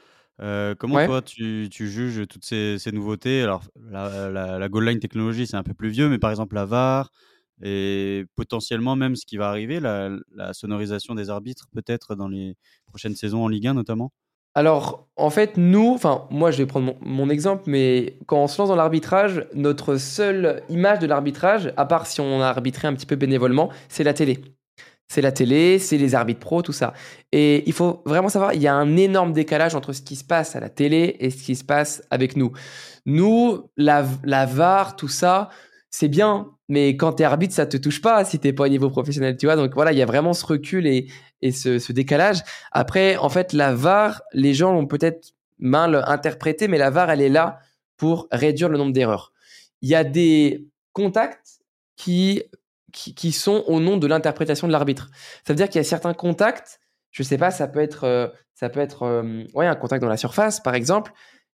Euh, 0.41 0.73
comment 0.75 1.06
toi 1.06 1.21
tu, 1.21 1.67
tu, 1.71 1.88
juges 1.88 2.27
toutes 2.27 2.45
ces, 2.45 2.80
ces 2.80 2.91
nouveautés? 2.91 3.43
Alors 3.43 3.63
la, 3.91 4.30
la, 4.30 4.58
la, 4.58 4.69
goal 4.69 4.88
line 4.88 4.99
technologie 4.99 5.45
c'est 5.45 5.58
un 5.58 5.63
peu 5.63 5.73
plus 5.73 5.89
vieux, 5.89 6.10
mais 6.10 6.17
par 6.17 6.32
exemple 6.32 6.56
la 6.56 6.65
VAR 6.65 7.12
et 7.62 8.25
potentiellement 8.36 8.95
même 8.95 9.15
ce 9.15 9.25
qui 9.25 9.38
va 9.38 9.49
arriver, 9.49 9.80
la, 9.80 10.10
la 10.36 10.54
sonorisation 10.54 11.13
des 11.13 11.30
arbitres 11.30 11.67
peut-être 11.73 12.15
dans 12.15 12.27
les 12.27 12.56
prochaines 12.88 13.15
saisons 13.15 13.43
en 13.43 13.47
Ligue 13.47 13.67
1 13.67 13.75
notamment? 13.75 14.12
Alors, 14.54 15.08
en 15.15 15.30
fait, 15.30 15.56
nous, 15.56 15.93
enfin, 15.93 16.27
moi 16.30 16.51
je 16.51 16.58
vais 16.58 16.65
prendre 16.65 16.88
mon, 16.88 16.97
mon, 17.01 17.30
exemple, 17.30 17.63
mais 17.67 18.17
quand 18.25 18.43
on 18.43 18.47
se 18.47 18.58
lance 18.58 18.67
dans 18.67 18.75
l'arbitrage, 18.75 19.47
notre 19.54 19.95
seule 19.95 20.62
image 20.67 20.99
de 20.99 21.08
l'arbitrage, 21.08 21.71
à 21.77 21.86
part 21.86 22.06
si 22.06 22.19
on 22.19 22.41
a 22.41 22.47
arbitré 22.47 22.88
un 22.88 22.93
petit 22.93 23.06
peu 23.06 23.15
bénévolement, 23.15 23.69
c'est 23.88 24.04
la 24.04 24.13
télé 24.13 24.41
c'est 25.12 25.21
la 25.21 25.34
télé, 25.34 25.78
c'est 25.78 25.97
les 25.97 26.15
arbitres 26.15 26.39
pro, 26.39 26.62
tout 26.62 26.71
ça. 26.71 26.93
Et 27.34 27.67
il 27.67 27.74
faut 27.74 28.02
vraiment 28.06 28.30
savoir, 28.30 28.54
il 28.54 28.62
y 28.62 28.67
a 28.67 28.74
un 28.74 28.95
énorme 28.95 29.34
décalage 29.34 29.76
entre 29.76 29.91
ce 29.91 30.02
qui 30.02 30.15
se 30.15 30.24
passe 30.24 30.56
à 30.56 30.62
la 30.62 30.69
télé 30.69 31.17
et 31.19 31.32
ce 31.32 31.43
qui 31.43 31.58
se 31.58 31.65
passe 31.65 32.02
avec 32.12 32.38
nous. 32.38 32.54
Nous, 33.06 33.69
la, 33.76 34.04
VAR, 34.45 34.95
tout 34.95 35.10
ça, 35.10 35.50
c'est 35.89 36.08
bien, 36.08 36.47
mais 36.69 36.95
quand 36.95 37.12
tu 37.12 37.24
es 37.24 37.26
arbitre, 37.26 37.54
ça 37.54 37.65
te 37.65 37.76
touche 37.76 38.02
pas 38.02 38.24
si 38.24 38.39
t'es 38.39 38.54
pas 38.54 38.63
au 38.63 38.69
niveau 38.69 38.89
professionnel, 38.89 39.36
tu 39.36 39.47
vois. 39.47 39.58
Donc 39.58 39.74
voilà, 39.74 39.91
il 39.91 39.97
y 39.97 40.02
a 40.02 40.06
vraiment 40.06 40.32
ce 40.32 40.45
recul 40.45 40.88
et, 40.88 41.08
et 41.41 41.52
ce, 41.52 41.78
ce 41.78 41.91
décalage. 41.91 42.41
Après, 42.71 43.17
en 43.17 43.28
fait, 43.28 43.52
la 43.52 43.76
VAR, 43.76 44.21
les 44.32 44.54
gens 44.54 44.71
l'ont 44.71 44.88
peut-être 44.88 45.34
mal 45.60 46.06
interprété, 46.08 46.69
mais 46.69 46.78
la 46.78 46.89
VAR, 46.89 47.10
elle 47.10 47.21
est 47.21 47.28
là 47.28 47.60
pour 47.97 48.30
réduire 48.32 48.69
le 48.69 48.78
nombre 48.78 48.93
d'erreurs. 48.93 49.34
Il 49.82 49.89
y 49.89 49.95
a 49.95 50.06
des 50.06 50.69
contacts 50.93 51.60
qui 51.97 52.43
qui, 52.91 53.32
sont 53.32 53.63
au 53.67 53.80
nom 53.80 53.97
de 53.97 54.08
l'interprétation 54.08 54.67
de 54.67 54.71
l'arbitre. 54.71 55.10
Ça 55.45 55.54
veut 55.54 55.58
dire 55.58 55.67
qu'il 55.67 55.80
y 55.80 55.80
a 55.80 55.84
certains 55.84 56.13
contacts, 56.13 56.80
je 57.12 57.23
sais 57.23 57.38
pas, 57.38 57.51
ça 57.51 57.67
peut 57.67 57.82
être, 57.82 58.06
euh, 58.06 58.27
ça 58.56 58.69
peut 58.69 58.80
être 58.80 59.04
euh, 59.04 59.43
ouais, 59.54 59.67
un 59.67 59.75
contact 59.75 60.01
dans 60.01 60.10
la 60.10 60.17
surface, 60.17 60.60
par 60.60 60.75
exemple. 60.75 61.12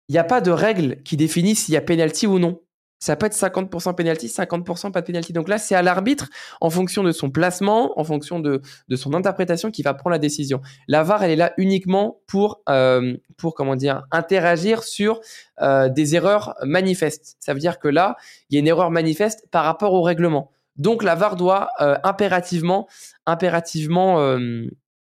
Il 0.08 0.12
n'y 0.12 0.18
a 0.18 0.24
pas 0.24 0.40
de 0.40 0.50
règle 0.50 1.02
qui 1.02 1.16
définit 1.16 1.54
s'il 1.54 1.74
y 1.74 1.76
a 1.76 1.80
penalty 1.80 2.26
ou 2.26 2.38
non. 2.38 2.60
Ça 3.00 3.16
peut 3.16 3.26
être 3.26 3.34
50% 3.34 3.94
penalty, 3.94 4.28
50% 4.28 4.90
pas 4.90 5.00
de 5.02 5.06
penalty. 5.06 5.32
Donc 5.32 5.48
là, 5.48 5.58
c'est 5.58 5.74
à 5.74 5.82
l'arbitre, 5.82 6.30
en 6.60 6.70
fonction 6.70 7.02
de 7.02 7.12
son 7.12 7.30
placement, 7.30 7.98
en 7.98 8.04
fonction 8.04 8.40
de, 8.40 8.62
de 8.88 8.96
son 8.96 9.12
interprétation, 9.12 9.70
qui 9.70 9.82
va 9.82 9.92
prendre 9.92 10.12
la 10.12 10.18
décision. 10.18 10.62
La 10.88 11.02
VAR, 11.02 11.22
elle 11.22 11.32
est 11.32 11.36
là 11.36 11.52
uniquement 11.58 12.20
pour, 12.26 12.62
euh, 12.68 13.14
pour 13.36 13.54
comment 13.54 13.76
dire, 13.76 14.04
interagir 14.10 14.84
sur 14.84 15.20
des 15.60 16.16
erreurs 16.16 16.54
manifestes. 16.62 17.36
Ça 17.40 17.52
veut 17.52 17.60
dire 17.60 17.78
que 17.78 17.88
là, 17.88 18.16
il 18.48 18.54
y 18.54 18.56
a 18.56 18.60
une 18.60 18.68
erreur 18.68 18.90
manifeste 18.90 19.46
par 19.50 19.64
rapport 19.64 19.92
au 19.92 20.02
règlement. 20.02 20.50
Donc 20.76 21.02
la 21.02 21.14
VAR 21.14 21.36
doit 21.36 21.70
euh, 21.80 21.96
impérativement, 22.02 22.88
impérativement, 23.26 24.20
euh, 24.20 24.66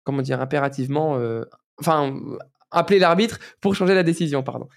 comment 0.04 0.22
dire, 0.22 0.40
impérativement, 0.40 1.16
euh, 1.18 1.44
enfin, 1.78 2.14
appeler 2.70 2.98
l'arbitre 2.98 3.38
pour 3.60 3.74
changer 3.74 3.94
la 3.94 4.02
décision, 4.02 4.42
pardon. 4.42 4.68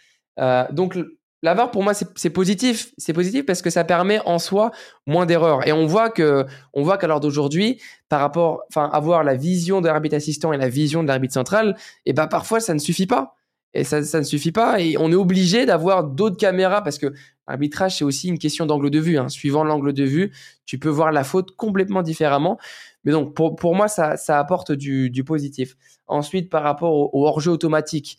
donc 0.71 0.97
la 1.43 1.53
VAR 1.53 1.71
pour 1.71 1.83
moi 1.83 1.93
c'est 1.93 2.29
positif, 2.29 2.93
c'est 2.97 3.11
positif 3.11 3.45
parce 3.45 3.61
que 3.61 3.69
ça 3.69 3.83
permet 3.83 4.19
en 4.25 4.39
soi 4.39 4.71
moins 5.05 5.25
d'erreurs. 5.25 5.67
Et 5.67 5.73
on 5.73 5.85
voit 5.85 6.09
que 6.09 6.45
on 6.73 6.83
voit 6.83 6.97
qu'à 6.97 7.07
l'heure 7.07 7.19
d'aujourd'hui 7.19 7.81
par 8.07 8.21
rapport, 8.21 8.63
enfin 8.69 8.89
avoir 8.93 9.23
la 9.23 9.35
vision 9.35 9.81
de 9.81 9.87
l'arbitre 9.87 10.15
assistant 10.15 10.53
et 10.53 10.57
la 10.57 10.69
vision 10.69 11.03
de 11.03 11.09
l'arbitre 11.09 11.33
central, 11.33 11.75
et 12.05 12.11
eh 12.11 12.13
ben 12.13 12.27
parfois 12.27 12.61
ça 12.61 12.73
ne 12.73 12.79
suffit 12.79 13.07
pas. 13.07 13.35
Et 13.73 13.83
ça, 13.83 14.03
ça 14.03 14.19
ne 14.19 14.23
suffit 14.23 14.51
pas. 14.51 14.79
Et 14.79 14.97
on 14.97 15.11
est 15.11 15.15
obligé 15.15 15.65
d'avoir 15.65 16.03
d'autres 16.03 16.37
caméras 16.37 16.83
parce 16.83 16.99
que 16.99 17.13
L'arbitrage, 17.47 17.97
c'est 17.97 18.05
aussi 18.05 18.29
une 18.29 18.39
question 18.39 18.65
d'angle 18.65 18.89
de 18.89 18.99
vue. 18.99 19.17
Hein. 19.17 19.29
Suivant 19.29 19.63
l'angle 19.63 19.93
de 19.93 20.03
vue, 20.03 20.31
tu 20.65 20.79
peux 20.79 20.89
voir 20.89 21.11
la 21.11 21.23
faute 21.23 21.55
complètement 21.55 22.01
différemment. 22.01 22.57
Mais 23.03 23.11
donc, 23.11 23.33
pour, 23.33 23.55
pour 23.55 23.75
moi, 23.75 23.87
ça, 23.87 24.15
ça 24.17 24.39
apporte 24.39 24.71
du, 24.71 25.09
du 25.09 25.23
positif. 25.23 25.75
Ensuite, 26.07 26.49
par 26.49 26.63
rapport 26.63 26.93
au, 27.13 27.27
hors-jeu 27.27 27.51
automatique. 27.51 28.17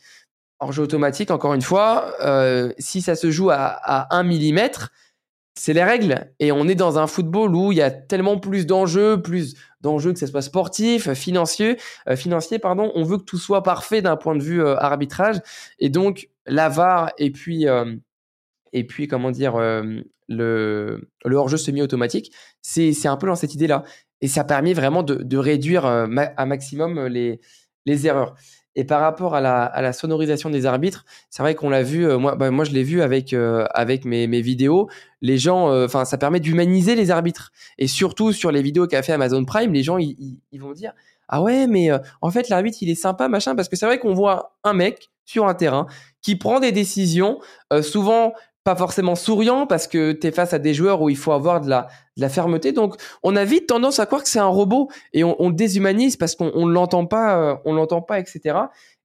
Hors-jeu 0.60 0.82
automatique, 0.82 1.30
encore 1.30 1.54
une 1.54 1.62
fois, 1.62 2.14
euh, 2.20 2.72
si 2.78 3.00
ça 3.02 3.16
se 3.16 3.30
joue 3.30 3.50
à, 3.50 3.56
à 3.56 4.16
1 4.16 4.24
mm, 4.24 4.68
c'est 5.56 5.72
les 5.72 5.84
règles. 5.84 6.30
Et 6.38 6.52
on 6.52 6.68
est 6.68 6.74
dans 6.74 6.98
un 6.98 7.06
football 7.06 7.54
où 7.54 7.72
il 7.72 7.78
y 7.78 7.82
a 7.82 7.90
tellement 7.90 8.38
plus 8.38 8.66
d'enjeux, 8.66 9.22
plus 9.22 9.54
d'enjeux 9.80 10.12
que 10.12 10.18
ce 10.18 10.26
soit 10.26 10.42
sportif, 10.42 11.12
financier, 11.12 11.78
euh, 12.08 12.16
financier, 12.16 12.58
pardon. 12.58 12.92
On 12.94 13.04
veut 13.04 13.18
que 13.18 13.24
tout 13.24 13.38
soit 13.38 13.62
parfait 13.62 14.02
d'un 14.02 14.16
point 14.16 14.36
de 14.36 14.42
vue 14.42 14.62
euh, 14.62 14.76
arbitrage. 14.76 15.40
Et 15.78 15.88
donc, 15.88 16.28
la 16.46 16.68
VAR 16.68 17.12
et 17.18 17.30
puis... 17.30 17.66
Euh, 18.74 18.78
et 18.78 18.84
puis 18.84 19.08
comment 19.08 19.30
dire 19.30 19.56
euh, 19.56 20.00
le, 20.28 21.08
le 21.24 21.36
hors-jeu 21.36 21.56
semi-automatique, 21.56 22.32
c'est 22.62 23.06
un 23.06 23.16
peu 23.16 23.26
dans 23.26 23.36
cette 23.36 23.54
idée-là. 23.54 23.84
Et 24.20 24.28
ça 24.28 24.44
permet 24.44 24.72
vraiment 24.72 25.02
de, 25.02 25.16
de 25.16 25.36
réduire 25.36 25.84
à 25.84 26.46
maximum 26.46 27.06
les, 27.06 27.40
les 27.86 28.06
erreurs. 28.06 28.34
Et 28.76 28.84
par 28.84 29.00
rapport 29.00 29.34
à 29.34 29.40
la, 29.40 29.64
à 29.64 29.82
la 29.82 29.92
sonorisation 29.92 30.50
des 30.50 30.66
arbitres, 30.66 31.04
c'est 31.30 31.42
vrai 31.42 31.54
qu'on 31.54 31.70
l'a 31.70 31.82
vu, 31.82 32.06
euh, 32.06 32.18
moi, 32.18 32.34
bah, 32.34 32.50
moi 32.50 32.64
je 32.64 32.72
l'ai 32.72 32.82
vu 32.82 33.02
avec, 33.02 33.32
euh, 33.32 33.66
avec 33.72 34.04
mes, 34.04 34.26
mes 34.26 34.40
vidéos, 34.40 34.88
les 35.22 35.38
gens, 35.38 35.70
euh, 35.70 35.86
enfin 35.86 36.04
ça 36.04 36.18
permet 36.18 36.40
d'humaniser 36.40 36.96
les 36.96 37.10
arbitres. 37.10 37.52
Et 37.78 37.86
surtout 37.86 38.32
sur 38.32 38.50
les 38.50 38.62
vidéos 38.62 38.86
qu'a 38.86 39.02
fait 39.02 39.12
Amazon 39.12 39.44
Prime, 39.44 39.72
les 39.72 39.82
gens 39.82 39.98
ils 39.98 40.40
vont 40.58 40.72
dire 40.72 40.92
ah 41.28 41.40
ouais 41.40 41.66
mais 41.66 41.88
en 42.20 42.30
fait 42.30 42.50
l'arbitre 42.50 42.76
il 42.82 42.90
est 42.90 42.94
sympa 42.94 43.28
machin 43.28 43.56
parce 43.56 43.70
que 43.70 43.76
c'est 43.76 43.86
vrai 43.86 43.98
qu'on 43.98 44.12
voit 44.12 44.58
un 44.62 44.74
mec 44.74 45.10
sur 45.24 45.46
un 45.46 45.54
terrain 45.54 45.86
qui 46.20 46.36
prend 46.36 46.60
des 46.60 46.70
décisions 46.70 47.38
souvent 47.80 48.34
pas 48.64 48.74
forcément 48.74 49.14
souriant 49.14 49.66
parce 49.66 49.86
que 49.86 50.12
tu 50.12 50.26
es 50.26 50.32
face 50.32 50.54
à 50.54 50.58
des 50.58 50.72
joueurs 50.72 51.02
où 51.02 51.10
il 51.10 51.16
faut 51.16 51.32
avoir 51.32 51.60
de 51.60 51.68
la, 51.68 51.88
de 52.16 52.22
la 52.22 52.30
fermeté. 52.30 52.72
Donc, 52.72 52.96
on 53.22 53.36
a 53.36 53.44
vite 53.44 53.66
tendance 53.66 53.98
à 53.98 54.06
croire 54.06 54.22
que 54.22 54.28
c'est 54.28 54.38
un 54.38 54.46
robot 54.46 54.88
et 55.12 55.22
on, 55.22 55.40
on 55.40 55.50
déshumanise 55.50 56.16
parce 56.16 56.34
qu'on 56.34 56.50
on 56.54 56.66
l'entend 56.66 57.04
pas, 57.04 57.36
euh, 57.36 57.56
on 57.66 57.74
l'entend 57.74 58.00
pas, 58.00 58.18
etc. 58.18 58.56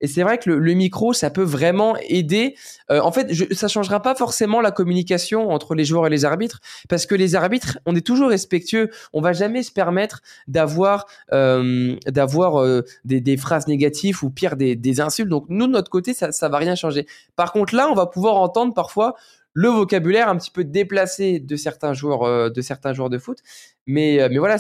Et 0.01 0.07
c'est 0.07 0.24
vrai 0.24 0.38
que 0.38 0.49
le, 0.49 0.60
le, 0.60 0.74
micro, 0.74 1.14
ça 1.14 1.30
peut 1.30 1.43
vraiment 1.43 1.95
aider. 2.07 2.55
Euh, 2.89 3.01
en 3.01 3.12
fait, 3.12 3.34
je, 3.34 3.45
ça 3.53 3.68
changera 3.68 4.01
pas 4.01 4.16
forcément 4.16 4.62
la 4.62 4.72
communication 4.72 5.49
entre 5.49 5.76
les 5.76 5.84
joueurs 5.84 6.07
et 6.07 6.10
les 6.10 6.26
arbitres 6.26 6.62
parce 6.88 7.05
que 7.05 7.16
les 7.16 7.36
arbitres, 7.36 7.80
on 7.86 7.95
est 7.95 8.05
toujours 8.05 8.30
respectueux. 8.30 8.89
On 9.14 9.22
va 9.22 9.34
jamais 9.34 9.64
se 9.64 9.72
permettre 9.72 10.22
d'avoir, 10.47 11.05
euh, 11.34 11.95
d'avoir 12.07 12.62
euh, 12.62 12.86
des, 13.03 13.20
des, 13.20 13.38
phrases 13.38 13.68
négatives 13.68 14.24
ou 14.24 14.30
pire 14.30 14.55
des, 14.55 14.76
des 14.76 15.01
insultes. 15.01 15.30
Donc, 15.30 15.45
nous, 15.49 15.68
de 15.68 15.74
notre 15.74 15.89
côté, 15.89 16.14
ça, 16.14 16.32
ça 16.32 16.49
va 16.49 16.57
rien 16.57 16.76
changer. 16.76 17.05
Par 17.36 17.51
contre, 17.51 17.76
là, 17.76 17.89
on 17.91 17.95
va 17.95 18.05
pouvoir 18.05 18.38
entendre 18.38 18.74
parfois 18.74 19.16
le 19.60 19.68
vocabulaire 19.68 20.30
un 20.30 20.38
petit 20.38 20.51
peu 20.51 20.64
déplacé 20.64 21.39
de 21.41 21.55
certains 21.57 21.93
joueurs, 21.93 22.24
euh, 22.24 22.49
de 22.49 22.62
certains 22.62 22.93
joueurs 22.93 23.10
de 23.10 23.18
foot. 23.18 23.39
Mais, 23.88 24.22
euh, 24.22 24.30
mais 24.32 24.38
voilà, 24.38 24.55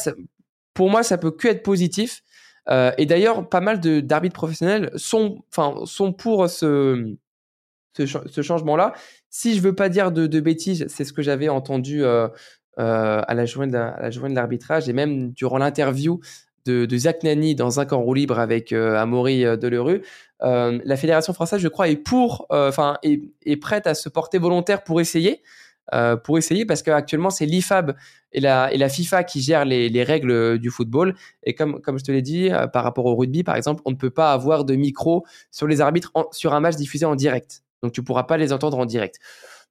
pour 0.73 0.89
moi, 0.89 1.03
ça 1.03 1.17
peut 1.17 1.31
que 1.31 1.47
être 1.47 1.63
positif. 1.63 2.21
Euh, 2.69 2.91
et 2.97 3.05
d'ailleurs, 3.05 3.47
pas 3.47 3.61
mal 3.61 3.79
d'arbitres 3.79 4.33
professionnels 4.33 4.91
sont, 4.95 5.41
sont 5.85 6.11
pour 6.11 6.49
ce, 6.49 7.15
ce, 7.97 8.41
changement-là. 8.41 8.91
Si 9.29 9.55
je 9.55 9.61
veux 9.61 9.73
pas 9.73 9.87
dire 9.87 10.11
de, 10.11 10.39
bêtises, 10.41 10.85
c'est 10.89 11.05
ce 11.05 11.13
que 11.13 11.21
j'avais 11.21 11.47
entendu 11.47 12.03
à 12.05 12.33
la 12.77 13.45
journée 13.45 13.71
de 13.71 14.35
l'arbitrage 14.35 14.89
et 14.89 14.93
même 14.93 15.31
durant 15.31 15.59
l'interview 15.59 16.19
de, 16.65 16.85
de, 16.85 16.97
Zach 16.97 17.23
Nani 17.23 17.55
dans 17.55 17.79
un 17.79 17.85
camp 17.85 18.01
roue 18.01 18.13
libre 18.13 18.39
avec 18.39 18.73
Amaury 18.73 19.43
Delerue. 19.57 20.01
Euh, 20.41 20.79
la 20.83 20.97
fédération 20.97 21.33
française, 21.33 21.59
je 21.59 21.67
crois, 21.67 21.89
est 21.89 21.97
pour, 21.97 22.47
euh, 22.51 22.71
est, 23.03 23.21
est, 23.45 23.57
prête 23.57 23.87
à 23.87 23.93
se 23.93 24.09
porter 24.09 24.37
volontaire 24.37 24.83
pour 24.83 25.01
essayer, 25.01 25.41
euh, 25.93 26.15
pour 26.15 26.37
essayer, 26.37 26.65
parce 26.65 26.81
qu'actuellement 26.81 27.29
c'est 27.29 27.45
l'IFAB 27.45 27.95
et 28.31 28.39
la, 28.39 28.71
et 28.71 28.77
la 28.77 28.89
FIFA 28.89 29.23
qui 29.23 29.41
gèrent 29.41 29.65
les, 29.65 29.89
les 29.89 30.03
règles 30.03 30.57
du 30.59 30.69
football. 30.69 31.15
Et 31.43 31.55
comme, 31.55 31.81
comme 31.81 31.99
je 31.99 32.03
te 32.03 32.11
l'ai 32.11 32.21
dit, 32.21 32.49
par 32.71 32.83
rapport 32.83 33.05
au 33.05 33.15
rugby, 33.15 33.43
par 33.43 33.55
exemple, 33.55 33.81
on 33.85 33.91
ne 33.91 33.95
peut 33.95 34.11
pas 34.11 34.31
avoir 34.31 34.65
de 34.65 34.75
micro 34.75 35.25
sur 35.51 35.67
les 35.67 35.81
arbitres 35.81 36.11
sur 36.31 36.53
un 36.53 36.59
match 36.59 36.75
diffusé 36.75 37.05
en 37.05 37.15
direct. 37.15 37.63
Donc 37.83 37.91
tu 37.91 38.03
pourras 38.03 38.23
pas 38.23 38.37
les 38.37 38.53
entendre 38.53 38.77
en 38.77 38.85
direct. 38.85 39.19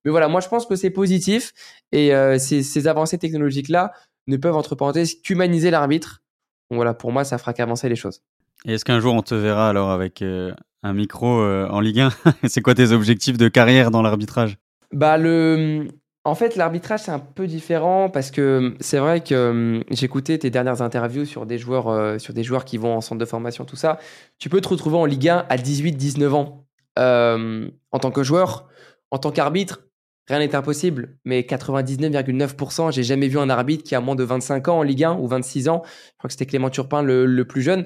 Mais 0.04 0.10
voilà, 0.10 0.28
moi 0.28 0.40
je 0.40 0.48
pense 0.48 0.66
que 0.66 0.76
c'est 0.76 0.90
positif 0.90 1.52
et 1.92 2.12
ces, 2.38 2.62
ces 2.62 2.86
avancées 2.86 3.18
technologiques 3.18 3.68
là 3.68 3.92
ne 4.26 4.36
peuvent 4.36 4.56
entre 4.56 4.74
parenthèses 4.74 5.20
qu'humaniser 5.20 5.70
l'arbitre. 5.70 6.22
Donc 6.70 6.76
voilà, 6.76 6.94
pour 6.94 7.12
moi, 7.12 7.24
ça 7.24 7.38
fera 7.38 7.52
qu'avancer 7.52 7.88
les 7.88 7.96
choses. 7.96 8.22
Et 8.64 8.74
est-ce 8.74 8.84
qu'un 8.84 9.00
jour 9.00 9.14
on 9.14 9.22
te 9.22 9.34
verra 9.34 9.68
alors 9.68 9.90
avec 9.90 10.22
euh, 10.22 10.52
un 10.82 10.92
micro 10.92 11.40
euh, 11.40 11.68
en 11.68 11.80
Ligue 11.80 12.00
1 12.00 12.10
C'est 12.48 12.60
quoi 12.60 12.74
tes 12.74 12.92
objectifs 12.92 13.38
de 13.38 13.48
carrière 13.48 13.90
dans 13.90 14.02
l'arbitrage? 14.02 14.58
Bah 14.92 15.16
le 15.18 15.86
en 16.24 16.34
fait, 16.34 16.56
l'arbitrage, 16.56 17.00
c'est 17.00 17.10
un 17.10 17.20
peu 17.20 17.46
différent 17.46 18.10
parce 18.10 18.30
que 18.30 18.74
c'est 18.80 18.98
vrai 18.98 19.22
que 19.22 19.50
hum, 19.50 19.84
j'écoutais 19.90 20.36
tes 20.36 20.50
dernières 20.50 20.82
interviews 20.82 21.24
sur 21.24 21.46
des 21.46 21.56
joueurs, 21.56 21.88
euh, 21.88 22.18
sur 22.18 22.34
des 22.34 22.42
joueurs 22.42 22.64
qui 22.66 22.76
vont 22.76 22.96
en 22.96 23.00
centre 23.00 23.18
de 23.18 23.24
formation, 23.24 23.64
tout 23.64 23.76
ça. 23.76 23.98
Tu 24.38 24.50
peux 24.50 24.60
te 24.60 24.68
retrouver 24.68 24.98
en 24.98 25.06
Ligue 25.06 25.28
1 25.28 25.46
à 25.48 25.56
18-19 25.56 26.30
ans. 26.32 26.64
en 26.96 27.98
tant 27.98 28.10
que 28.10 28.22
joueur, 28.22 28.68
en 29.10 29.18
tant 29.18 29.30
qu'arbitre, 29.30 29.87
rien 30.28 30.38
n'est 30.38 30.54
impossible. 30.54 31.16
Mais 31.24 31.40
99,9%, 31.40 32.92
j'ai 32.92 33.02
jamais 33.02 33.28
vu 33.28 33.38
un 33.38 33.50
arbitre 33.50 33.84
qui 33.84 33.94
a 33.94 34.00
moins 34.00 34.16
de 34.16 34.24
25 34.24 34.68
ans 34.68 34.78
en 34.78 34.82
Ligue 34.82 35.04
1 35.04 35.18
ou 35.18 35.26
26 35.26 35.68
ans. 35.68 35.82
Je 35.84 36.18
crois 36.18 36.28
que 36.28 36.32
c'était 36.32 36.46
Clément 36.46 36.70
Turpin 36.70 37.02
le, 37.02 37.26
le, 37.26 37.44
plus 37.44 37.62
jeune 37.62 37.84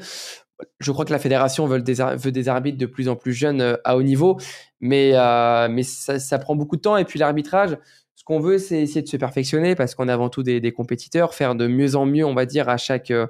je 0.81 0.93
crois 0.93 1.05
que 1.05 1.13
la 1.13 1.19
fédération 1.19 1.67
veut 1.67 1.81
des, 1.81 2.49
arbitres 2.49 2.79
de 2.79 2.87
plus 2.87 3.09
en 3.09 3.17
plus 3.17 3.33
jeunes 3.33 3.61
euh, 3.61 3.77
à 3.85 3.97
haut 3.97 4.03
niveau, 4.03 4.39
mais, 4.81 5.13
euh, 5.15 5.69
mais 5.71 5.83
ça, 5.83 6.39
prend 6.39 6.55
beaucoup 6.55 6.77
de 6.77 6.83
temps. 6.83 6.97
Et 6.97 7.05
puis 7.05 7.19
l'arbitrage, 7.19 7.77
ce 8.15 8.25
qu'on 8.25 8.41
veut, 8.41 8.59
c'est 8.59 8.81
essayer 8.81 9.03
de 9.03 9.09
se 9.09 9.17
perfectionner 9.17 9.75
parce 9.75 9.95
qu'on 9.95 10.09
est 10.09 10.13
avant 10.13 10.29
tout 10.29 10.43
des, 10.43 10.73
compétiteurs, 10.73 11.35
faire 11.35 11.55
de 11.55 11.67
mieux 11.67 11.97
en 11.97 12.07
mieux, 12.07 12.25
on 12.25 12.35
va 12.35 12.47
dire, 12.47 12.69
à 12.69 12.77
chaque, 12.77 13.11
euh, 13.11 13.27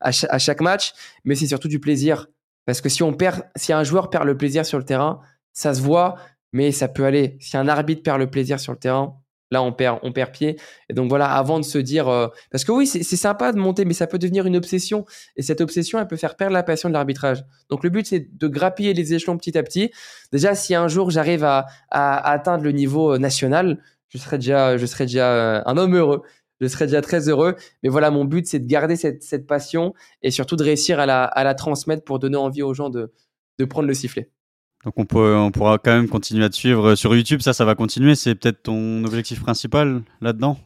à 0.00 0.10
à 0.28 0.38
chaque 0.38 0.60
match. 0.60 0.92
Mais 1.24 1.34
c'est 1.34 1.46
surtout 1.46 1.68
du 1.68 1.80
plaisir. 1.80 2.28
Parce 2.64 2.80
que 2.80 2.88
si 2.88 3.02
on 3.02 3.12
perd, 3.12 3.42
si 3.56 3.72
un 3.72 3.84
joueur 3.84 4.10
perd 4.10 4.24
le 4.24 4.36
plaisir 4.36 4.66
sur 4.66 4.78
le 4.78 4.84
terrain, 4.84 5.20
ça 5.52 5.72
se 5.72 5.80
voit, 5.80 6.16
mais 6.56 6.72
ça 6.72 6.88
peut 6.88 7.04
aller. 7.04 7.36
Si 7.38 7.58
un 7.58 7.68
arbitre 7.68 8.02
perd 8.02 8.18
le 8.18 8.30
plaisir 8.30 8.58
sur 8.58 8.72
le 8.72 8.78
terrain, 8.78 9.14
Là, 9.52 9.62
on 9.62 9.72
perd, 9.72 10.00
on 10.02 10.12
perd 10.12 10.32
pied. 10.32 10.58
Et 10.88 10.92
donc 10.92 11.08
voilà, 11.08 11.30
avant 11.30 11.60
de 11.60 11.64
se 11.64 11.78
dire, 11.78 12.08
euh, 12.08 12.26
parce 12.50 12.64
que 12.64 12.72
oui, 12.72 12.84
c'est 12.84 13.04
sympa 13.04 13.52
de 13.52 13.58
monter, 13.58 13.84
mais 13.84 13.94
ça 13.94 14.08
peut 14.08 14.18
devenir 14.18 14.44
une 14.44 14.56
obsession. 14.56 15.04
Et 15.36 15.42
cette 15.42 15.60
obsession, 15.60 16.00
elle 16.00 16.08
peut 16.08 16.16
faire 16.16 16.34
perdre 16.34 16.52
la 16.52 16.64
passion 16.64 16.88
de 16.88 16.94
l'arbitrage. 16.94 17.44
Donc 17.70 17.84
le 17.84 17.90
but, 17.90 18.04
c'est 18.08 18.36
de 18.36 18.48
grappiller 18.48 18.92
les 18.92 19.14
échelons 19.14 19.38
petit 19.38 19.56
à 19.56 19.62
petit. 19.62 19.92
Déjà, 20.32 20.56
si 20.56 20.74
un 20.74 20.88
jour 20.88 21.10
j'arrive 21.10 21.44
à, 21.44 21.66
atteindre 21.90 22.64
le 22.64 22.72
niveau 22.72 23.14
euh, 23.14 23.18
national, 23.18 23.80
je 24.08 24.18
serai 24.18 24.38
déjà, 24.38 24.68
euh, 24.70 25.62
un 25.64 25.76
homme 25.76 25.94
heureux. 25.94 26.22
Je 26.60 26.66
serai 26.66 26.86
déjà 26.86 27.00
très 27.00 27.28
heureux. 27.28 27.54
Mais 27.84 27.88
voilà, 27.88 28.10
mon 28.10 28.24
but, 28.24 28.48
c'est 28.48 28.58
de 28.58 28.66
garder 28.66 28.96
cette, 28.96 29.46
passion 29.46 29.94
et 30.22 30.32
surtout 30.32 30.56
de 30.56 30.64
réussir 30.64 30.98
à 30.98 31.06
la, 31.06 31.54
transmettre 31.54 32.02
pour 32.02 32.18
donner 32.18 32.36
envie 32.36 32.62
aux 32.62 32.74
gens 32.74 32.90
de 32.90 33.12
prendre 33.68 33.86
le 33.86 33.94
sifflet. 33.94 34.28
Donc 34.84 34.94
on, 34.96 35.04
peut, 35.04 35.34
on 35.36 35.50
pourra 35.50 35.78
quand 35.78 35.92
même 35.92 36.08
continuer 36.08 36.44
à 36.44 36.48
te 36.48 36.54
suivre 36.54 36.94
sur 36.94 37.14
YouTube, 37.14 37.40
ça, 37.40 37.52
ça 37.52 37.64
va 37.64 37.74
continuer. 37.74 38.14
C'est 38.14 38.34
peut-être 38.34 38.62
ton 38.62 39.04
objectif 39.04 39.40
principal 39.40 40.02
là-dedans? 40.20 40.58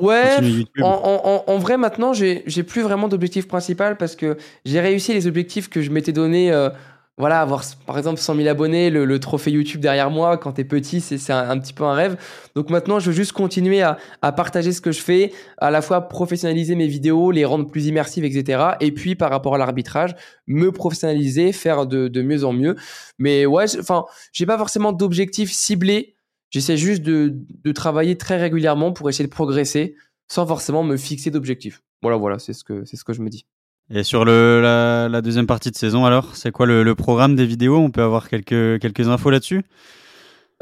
Ouais, 0.00 0.36
en, 0.80 1.42
en, 1.46 1.52
en, 1.52 1.58
vrai 1.58 1.76
maintenant 1.76 2.12
j'ai 2.12 2.62
plus 2.62 2.82
vraiment 2.82 3.08
d'objectif 3.08 3.48
principal 3.48 3.96
parce 3.96 4.14
que 4.14 4.36
j'ai 4.64 4.80
réussi 4.80 5.12
les 5.12 5.26
objectifs 5.26 5.68
que 5.68 5.82
je 5.82 5.90
m'étais 5.90 6.12
donné 6.12 6.52
euh, 6.52 6.70
voilà, 7.18 7.40
avoir 7.40 7.64
par 7.84 7.98
exemple 7.98 8.20
100 8.20 8.36
000 8.36 8.48
abonnés, 8.48 8.90
le, 8.90 9.18
trophée 9.18 9.50
YouTube 9.50 9.80
derrière 9.80 10.08
moi, 10.10 10.38
quand 10.38 10.52
t'es 10.52 10.64
petit, 10.64 11.00
c'est 11.00 11.32
un, 11.32 11.50
un, 11.50 11.58
petit 11.58 11.72
peu 11.72 11.84
un 11.84 11.92
rêve. 11.92 12.16
Donc 12.54 12.70
maintenant, 12.70 13.00
je 13.00 13.10
veux 13.10 13.16
juste 13.16 13.32
continuer 13.32 13.82
à, 13.82 13.98
à, 14.22 14.30
partager 14.30 14.70
ce 14.72 14.80
que 14.80 14.92
je 14.92 15.00
fais, 15.00 15.32
à 15.58 15.70
la 15.72 15.82
fois 15.82 16.08
professionnaliser 16.08 16.76
mes 16.76 16.86
vidéos, 16.86 17.32
les 17.32 17.44
rendre 17.44 17.68
plus 17.68 17.86
immersives, 17.86 18.24
etc. 18.24 18.76
Et 18.80 18.92
puis 18.92 19.16
par 19.16 19.30
rapport 19.30 19.56
à 19.56 19.58
l'arbitrage, 19.58 20.14
me 20.46 20.70
professionnaliser, 20.70 21.52
faire 21.52 21.86
de, 21.86 22.06
de, 22.06 22.22
mieux 22.22 22.44
en 22.44 22.52
mieux. 22.52 22.76
Mais 23.18 23.46
ouais, 23.46 23.64
enfin, 23.78 24.04
j'ai 24.32 24.46
pas 24.46 24.56
forcément 24.56 24.92
d'objectifs 24.92 25.50
ciblés. 25.50 26.14
J'essaie 26.50 26.76
juste 26.76 27.02
de, 27.02 27.34
de 27.64 27.72
travailler 27.72 28.16
très 28.16 28.38
régulièrement 28.38 28.92
pour 28.92 29.10
essayer 29.10 29.26
de 29.26 29.34
progresser, 29.34 29.96
sans 30.28 30.46
forcément 30.46 30.84
me 30.84 30.96
fixer 30.96 31.30
d'objectifs. 31.30 31.82
Voilà, 32.00 32.16
voilà, 32.16 32.38
c'est 32.38 32.52
ce 32.52 32.62
que 32.62 32.84
c'est 32.84 32.96
ce 32.96 33.04
que 33.04 33.12
je 33.12 33.22
me 33.22 33.28
dis. 33.28 33.44
Et 33.90 34.02
sur 34.02 34.24
le, 34.24 34.60
la, 34.60 35.08
la, 35.08 35.22
deuxième 35.22 35.46
partie 35.46 35.70
de 35.70 35.76
saison, 35.76 36.04
alors, 36.04 36.36
c'est 36.36 36.50
quoi 36.50 36.66
le, 36.66 36.82
le, 36.82 36.94
programme 36.94 37.36
des 37.36 37.46
vidéos? 37.46 37.78
On 37.78 37.90
peut 37.90 38.02
avoir 38.02 38.28
quelques, 38.28 38.80
quelques 38.80 39.08
infos 39.08 39.30
là-dessus? 39.30 39.64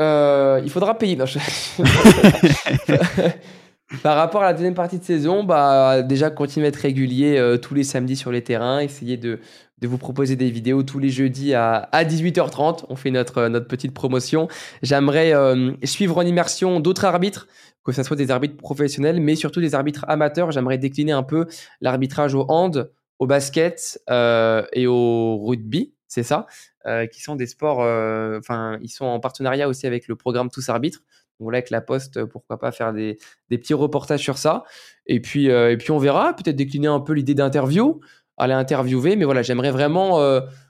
Euh, 0.01 0.61
Il 0.63 0.71
faudra 0.71 0.97
payer. 0.97 1.17
Non, 1.17 1.27
je... 1.27 1.39
Par 4.03 4.17
rapport 4.17 4.43
à 4.43 4.47
la 4.47 4.53
deuxième 4.53 4.75
partie 4.75 4.99
de 4.99 5.05
saison, 5.05 5.45
bah, 5.45 6.03
déjà 6.03 6.31
continuer 6.31 6.67
à 6.67 6.71
être 6.71 6.77
régulier 6.77 7.37
euh, 7.37 7.57
tous 7.57 7.75
les 7.75 7.85
samedis 7.85 8.17
sur 8.17 8.33
les 8.33 8.43
terrains, 8.43 8.81
essayer 8.81 9.17
de, 9.17 9.39
de 9.79 9.89
vous 9.89 9.99
proposer 9.99 10.35
des 10.35 10.51
vidéos 10.51 10.83
tous 10.83 10.99
les 10.99 11.09
jeudis 11.09 11.55
à, 11.55 11.89
à 11.93 12.05
18h30. 12.05 12.87
On 12.89 12.97
fait 12.97 13.13
notre, 13.13 13.49
notre 13.49 13.69
petite 13.69 13.95
promotion. 13.95 14.49
J'aimerais 14.83 15.35
euh, 15.35 15.73
suivre 15.85 16.19
en 16.19 16.23
immersion 16.23 16.81
d'autres 16.81 17.05
arbitres, 17.05 17.47
que 17.85 17.93
ce 17.93 18.03
soit 18.03 18.17
des 18.17 18.33
arbitres 18.33 18.57
professionnels, 18.57 19.21
mais 19.21 19.37
surtout 19.37 19.61
des 19.61 19.75
arbitres 19.75 20.05
amateurs. 20.09 20.51
J'aimerais 20.51 20.79
décliner 20.79 21.13
un 21.13 21.23
peu 21.23 21.47
l'arbitrage 21.81 22.35
au 22.35 22.45
hand, 22.49 22.91
au 23.19 23.27
basket 23.27 24.01
euh, 24.11 24.65
et 24.73 24.87
au 24.87 25.39
rugby, 25.45 25.95
c'est 26.07 26.23
ça, 26.23 26.47
euh, 26.87 27.07
qui 27.07 27.21
sont 27.21 27.37
des 27.37 27.47
sports, 27.47 27.83
euh, 27.83 28.39
enfin, 28.39 28.79
ils 28.83 28.89
sont 28.89 29.07
en 29.07 29.21
partenariat 29.21 29.69
aussi 29.69 29.87
avec 29.87 30.09
le 30.09 30.17
programme 30.17 30.51
Tous 30.51 30.69
Arbitres. 30.69 31.01
Donc 31.41 31.53
là, 31.53 31.59
avec 31.59 31.71
la 31.71 31.81
Poste, 31.81 32.25
pourquoi 32.25 32.59
pas 32.59 32.73
faire 32.73 32.93
des, 32.93 33.19
petits 33.51 33.75
reportages 33.75 34.21
sur 34.21 34.39
ça. 34.39 34.65
Et 35.07 35.21
puis, 35.21 35.47
et 35.47 35.77
puis 35.77 35.91
on 35.91 35.99
verra, 35.99 36.35
peut-être 36.35 36.57
décliner 36.57 36.87
un 36.87 37.01
peu 37.01 37.13
l'idée 37.13 37.35
d'interview, 37.35 38.01
aller 38.39 38.55
interviewer. 38.55 39.17
Mais 39.17 39.27
voilà, 39.27 39.43
j'aimerais 39.43 39.71
vraiment 39.71 40.19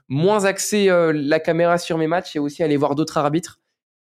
moins 0.09 0.43
axer 0.43 0.89
la 1.13 1.39
caméra 1.39 1.77
sur 1.77 1.97
mes 1.97 2.07
matchs 2.07 2.35
et 2.35 2.39
aussi 2.39 2.63
aller 2.63 2.75
voir 2.75 2.95
d'autres 2.95 3.15
arbitres 3.15 3.61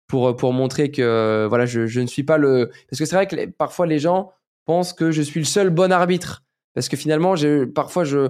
pour, 0.08 0.34
pour 0.34 0.52
montrer 0.52 0.90
que 0.90 1.46
voilà, 1.48 1.66
je 1.66 2.00
ne 2.00 2.06
suis 2.08 2.24
pas 2.24 2.36
le. 2.36 2.72
Parce 2.90 2.98
que 2.98 3.04
c'est 3.04 3.14
vrai 3.14 3.28
que 3.28 3.46
parfois 3.50 3.86
les 3.86 4.00
gens 4.00 4.32
pensent 4.64 4.92
que 4.92 5.12
je 5.12 5.22
suis 5.22 5.38
le 5.38 5.46
seul 5.46 5.70
bon 5.70 5.92
arbitre. 5.92 6.42
Parce 6.74 6.88
que 6.88 6.96
finalement, 6.96 7.34
parfois, 7.74 8.04
je, 8.04 8.28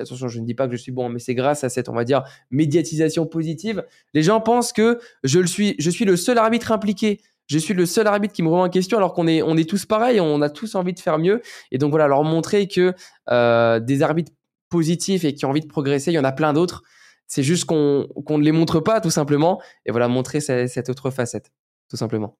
attention, 0.00 0.28
je 0.28 0.40
ne 0.40 0.46
dis 0.46 0.54
pas 0.54 0.66
que 0.66 0.76
je 0.76 0.80
suis 0.80 0.92
bon, 0.92 1.08
mais 1.08 1.18
c'est 1.18 1.34
grâce 1.34 1.64
à 1.64 1.68
cette, 1.68 1.88
on 1.88 1.94
va 1.94 2.04
dire, 2.04 2.22
médiatisation 2.50 3.26
positive. 3.26 3.84
Les 4.14 4.22
gens 4.22 4.40
pensent 4.40 4.72
que 4.72 4.98
je 5.22 5.44
suis, 5.44 5.76
le 6.04 6.16
seul 6.16 6.38
arbitre 6.38 6.72
impliqué. 6.72 7.20
je 7.46 7.58
suis 7.58 7.74
le 7.74 7.84
seul 7.84 8.06
arbitre 8.06 8.32
qui 8.32 8.42
me 8.42 8.48
remet 8.48 8.62
en 8.62 8.70
question 8.70 8.96
alors 8.96 9.12
qu'on 9.12 9.26
est, 9.26 9.42
on 9.42 9.56
est 9.56 9.68
tous 9.68 9.84
pareils, 9.84 10.18
on 10.20 10.40
a 10.40 10.48
tous 10.48 10.74
envie 10.76 10.94
de 10.94 11.00
faire 11.00 11.18
mieux. 11.18 11.42
Et 11.70 11.78
donc 11.78 11.90
voilà, 11.90 12.08
leur 12.08 12.24
montrer 12.24 12.68
que 12.68 12.94
euh, 13.30 13.80
des 13.80 14.02
arbitres 14.02 14.32
positifs 14.70 15.24
et 15.24 15.34
qui 15.34 15.44
ont 15.44 15.50
envie 15.50 15.60
de 15.60 15.68
progresser, 15.68 16.10
il 16.10 16.14
y 16.14 16.18
en 16.18 16.24
a 16.24 16.32
plein 16.32 16.52
d'autres. 16.52 16.82
C'est 17.26 17.42
juste 17.42 17.64
qu'on 17.64 18.08
ne 18.28 18.42
les 18.42 18.52
montre 18.52 18.80
pas 18.80 19.00
tout 19.00 19.10
simplement. 19.10 19.60
Et 19.86 19.90
voilà, 19.90 20.08
montrer 20.08 20.40
cette, 20.40 20.88
autre 20.88 21.10
facette, 21.10 21.52
tout 21.88 21.96
simplement. 21.96 22.38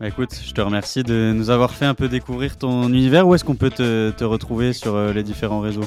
Bah, 0.00 0.08
écoute, 0.08 0.30
je 0.44 0.52
te 0.52 0.60
remercie 0.60 1.04
de 1.04 1.32
nous 1.34 1.50
avoir 1.50 1.70
fait 1.70 1.84
un 1.84 1.94
peu 1.94 2.08
découvrir 2.08 2.58
ton 2.58 2.88
univers. 2.88 3.28
Où 3.28 3.34
est-ce 3.34 3.44
qu'on 3.44 3.54
peut 3.54 3.70
te, 3.70 4.10
te 4.10 4.24
retrouver 4.24 4.72
sur 4.72 4.96
euh, 4.96 5.12
les 5.12 5.22
différents 5.22 5.60
réseaux? 5.60 5.84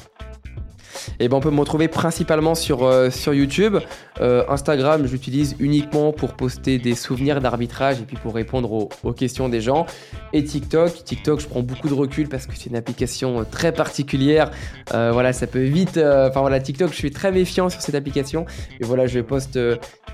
Et 1.20 1.28
ben 1.28 1.38
on 1.38 1.39
peut 1.39 1.51
me 1.51 1.60
retrouver 1.60 1.88
principalement 1.88 2.55
sur, 2.55 2.84
euh, 2.84 3.10
sur 3.10 3.34
YouTube. 3.34 3.78
Euh, 4.22 4.43
Instagram, 4.49 5.05
j'utilise 5.05 5.55
uniquement 5.60 6.12
pour 6.12 6.34
poster 6.34 6.78
des 6.80 6.95
souvenirs 6.95 7.41
d'arbitrage 7.41 7.99
et 8.01 8.03
puis 8.03 8.18
pour 8.18 8.34
répondre 8.34 8.72
aux, 8.72 9.14
questions 9.14 9.49
des 9.49 9.62
gens. 9.62 9.86
Et 10.34 10.43
TikTok, 10.43 11.03
TikTok, 11.03 11.39
je 11.39 11.47
prends 11.47 11.62
beaucoup 11.62 11.89
de 11.89 11.93
recul 11.93 12.28
parce 12.28 12.45
que 12.45 12.53
c'est 12.55 12.70
une 12.70 12.76
application 12.76 13.41
euh, 13.41 13.43
très 13.49 13.72
particulière. 13.72 14.51
voilà, 14.91 15.34
ça 15.34 15.47
peut 15.47 15.64
vite. 15.64 15.97
Enfin 15.97 16.41
voilà, 16.41 16.60
TikTok, 16.60 16.91
je 16.91 16.97
suis 16.97 17.12
très 17.12 17.32
méfiant 17.32 17.70
sur 17.70 17.82
cette 17.82 17.95
application. 17.95 18.45
Et 18.80 18.84
voilà, 18.84 19.08
je 19.08 19.20
poste 19.20 19.60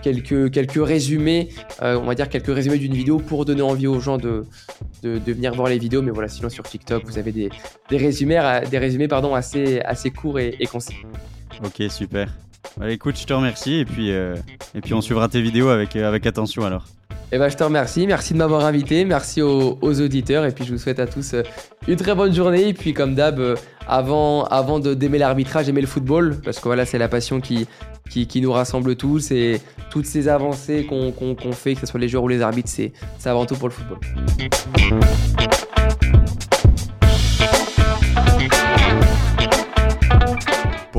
quelques, 0.02 0.52
quelques 0.52 0.86
résumés, 0.86 1.50
on 1.82 2.06
va 2.06 2.16
dire 2.16 2.30
quelques 2.30 2.54
résumés 2.54 2.78
d'une 2.78 2.94
vidéo 2.94 3.18
pour 3.18 3.46
donner 3.46 3.62
envie 3.62 3.88
aux 3.88 4.00
gens 4.00 4.18
de, 4.18 4.46
de, 5.02 5.20
venir 5.32 5.54
voir 5.54 5.70
les 5.70 5.78
vidéos. 5.78 6.02
Mais 6.02 6.12
voilà, 6.12 6.30
sinon 6.30 6.50
sur 6.50 6.64
TikTok, 6.64 7.04
vous 7.06 7.18
avez 7.18 7.32
des, 7.32 7.50
des 7.89 7.98
résumés, 7.98 8.62
des 8.70 8.78
résumés 8.78 9.08
pardon, 9.08 9.36
assez, 9.36 9.82
assez 9.82 10.12
courts 10.12 10.39
et, 10.39 10.56
et 10.60 10.68
concis. 10.68 10.82
Ok, 11.63 11.84
super. 11.89 12.29
Bah, 12.77 12.89
écoute, 12.89 13.17
je 13.19 13.25
te 13.25 13.34
remercie 13.34 13.75
et 13.75 13.86
puis, 13.86 14.11
euh, 14.11 14.36
et 14.73 14.81
puis 14.81 14.93
on 14.93 15.01
suivra 15.01 15.27
tes 15.27 15.41
vidéos 15.41 15.69
avec, 15.69 15.95
euh, 15.95 16.07
avec 16.07 16.25
attention 16.25 16.65
alors. 16.65 16.86
Eh 17.31 17.39
ben, 17.39 17.49
je 17.49 17.57
te 17.57 17.63
remercie, 17.63 18.05
merci 18.05 18.34
de 18.34 18.38
m'avoir 18.38 18.65
invité, 18.65 19.05
merci 19.05 19.41
aux, 19.41 19.77
auditeurs 19.81 20.45
et 20.45 20.51
puis 20.51 20.65
je 20.65 20.71
vous 20.71 20.77
souhaite 20.77 20.99
à 20.99 21.07
tous 21.07 21.34
euh, 21.34 21.41
une 21.88 21.95
très 21.95 22.13
bonne 22.13 22.34
journée 22.34 22.67
et 22.67 22.73
puis 22.73 22.93
comme 22.93 23.15
d'hab, 23.15 23.41
avant, 23.88 24.43
avant 24.45 24.79
d'aimer 24.79 25.17
l'arbitrage, 25.17 25.67
aimer 25.67 25.81
le 25.81 25.88
football 25.88 26.39
parce 26.43 26.59
que 26.59 26.63
voilà 26.65 26.86
c'est 26.86 26.99
la 26.99 27.07
passion 27.07 27.41
qui, 27.41 27.67
qui, 28.09 28.41
nous 28.41 28.51
rassemble 28.51 28.95
tous 28.95 29.31
et 29.31 29.61
toutes 29.89 30.05
ces 30.05 30.27
avancées 30.27 30.86
qu'on 30.86 31.51
fait, 31.53 31.73
que 31.73 31.81
ce 31.81 31.88
soit 31.88 31.99
les 31.99 32.07
joueurs 32.07 32.23
ou 32.23 32.27
les 32.27 32.41
arbitres, 32.41 32.69
c'est 32.69 32.93
avant 33.25 33.45
tout 33.45 33.55
pour 33.55 33.69
le 33.69 33.73
football. 33.73 33.99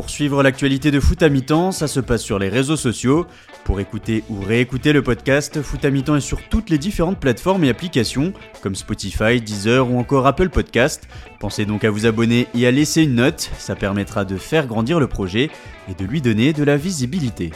Pour 0.05 0.11
suivre 0.11 0.43
l'actualité 0.43 0.91
de 0.91 1.01
Foot 1.01 1.23
à 1.23 1.31
mi-temps, 1.31 1.73
ça 1.73 1.89
se 1.89 1.99
passe 1.99 2.21
sur 2.21 2.39
les 2.39 2.51
réseaux 2.51 2.77
sociaux. 2.77 3.27
Pour 3.65 3.81
écouter 3.81 4.23
ou 4.29 4.39
réécouter 4.39 4.93
le 4.93 5.03
podcast, 5.03 5.63
Foot 5.63 5.83
à 5.83 5.91
mi-temps 5.91 6.17
est 6.17 6.21
sur 6.21 6.47
toutes 6.51 6.69
les 6.69 6.77
différentes 6.77 7.19
plateformes 7.19 7.65
et 7.65 7.71
applications, 7.71 8.35
comme 8.61 8.75
Spotify, 8.75 9.41
Deezer 9.41 9.91
ou 9.91 9.99
encore 9.99 10.27
Apple 10.27 10.51
Podcast. 10.51 11.09
Pensez 11.41 11.65
donc 11.65 11.85
à 11.85 11.91
vous 11.91 12.05
abonner 12.05 12.49
et 12.55 12.67
à 12.67 12.71
laisser 12.71 13.05
une 13.05 13.15
note, 13.15 13.51
ça 13.57 13.77
permettra 13.77 14.27
de 14.27 14.37
faire 14.37 14.67
grandir 14.67 15.01
le 15.01 15.07
projet 15.07 15.49
et 15.89 15.95
de 15.95 16.05
lui 16.05 16.21
donner 16.21 16.53
de 16.53 16.65
la 16.65 16.77
visibilité. 16.77 17.53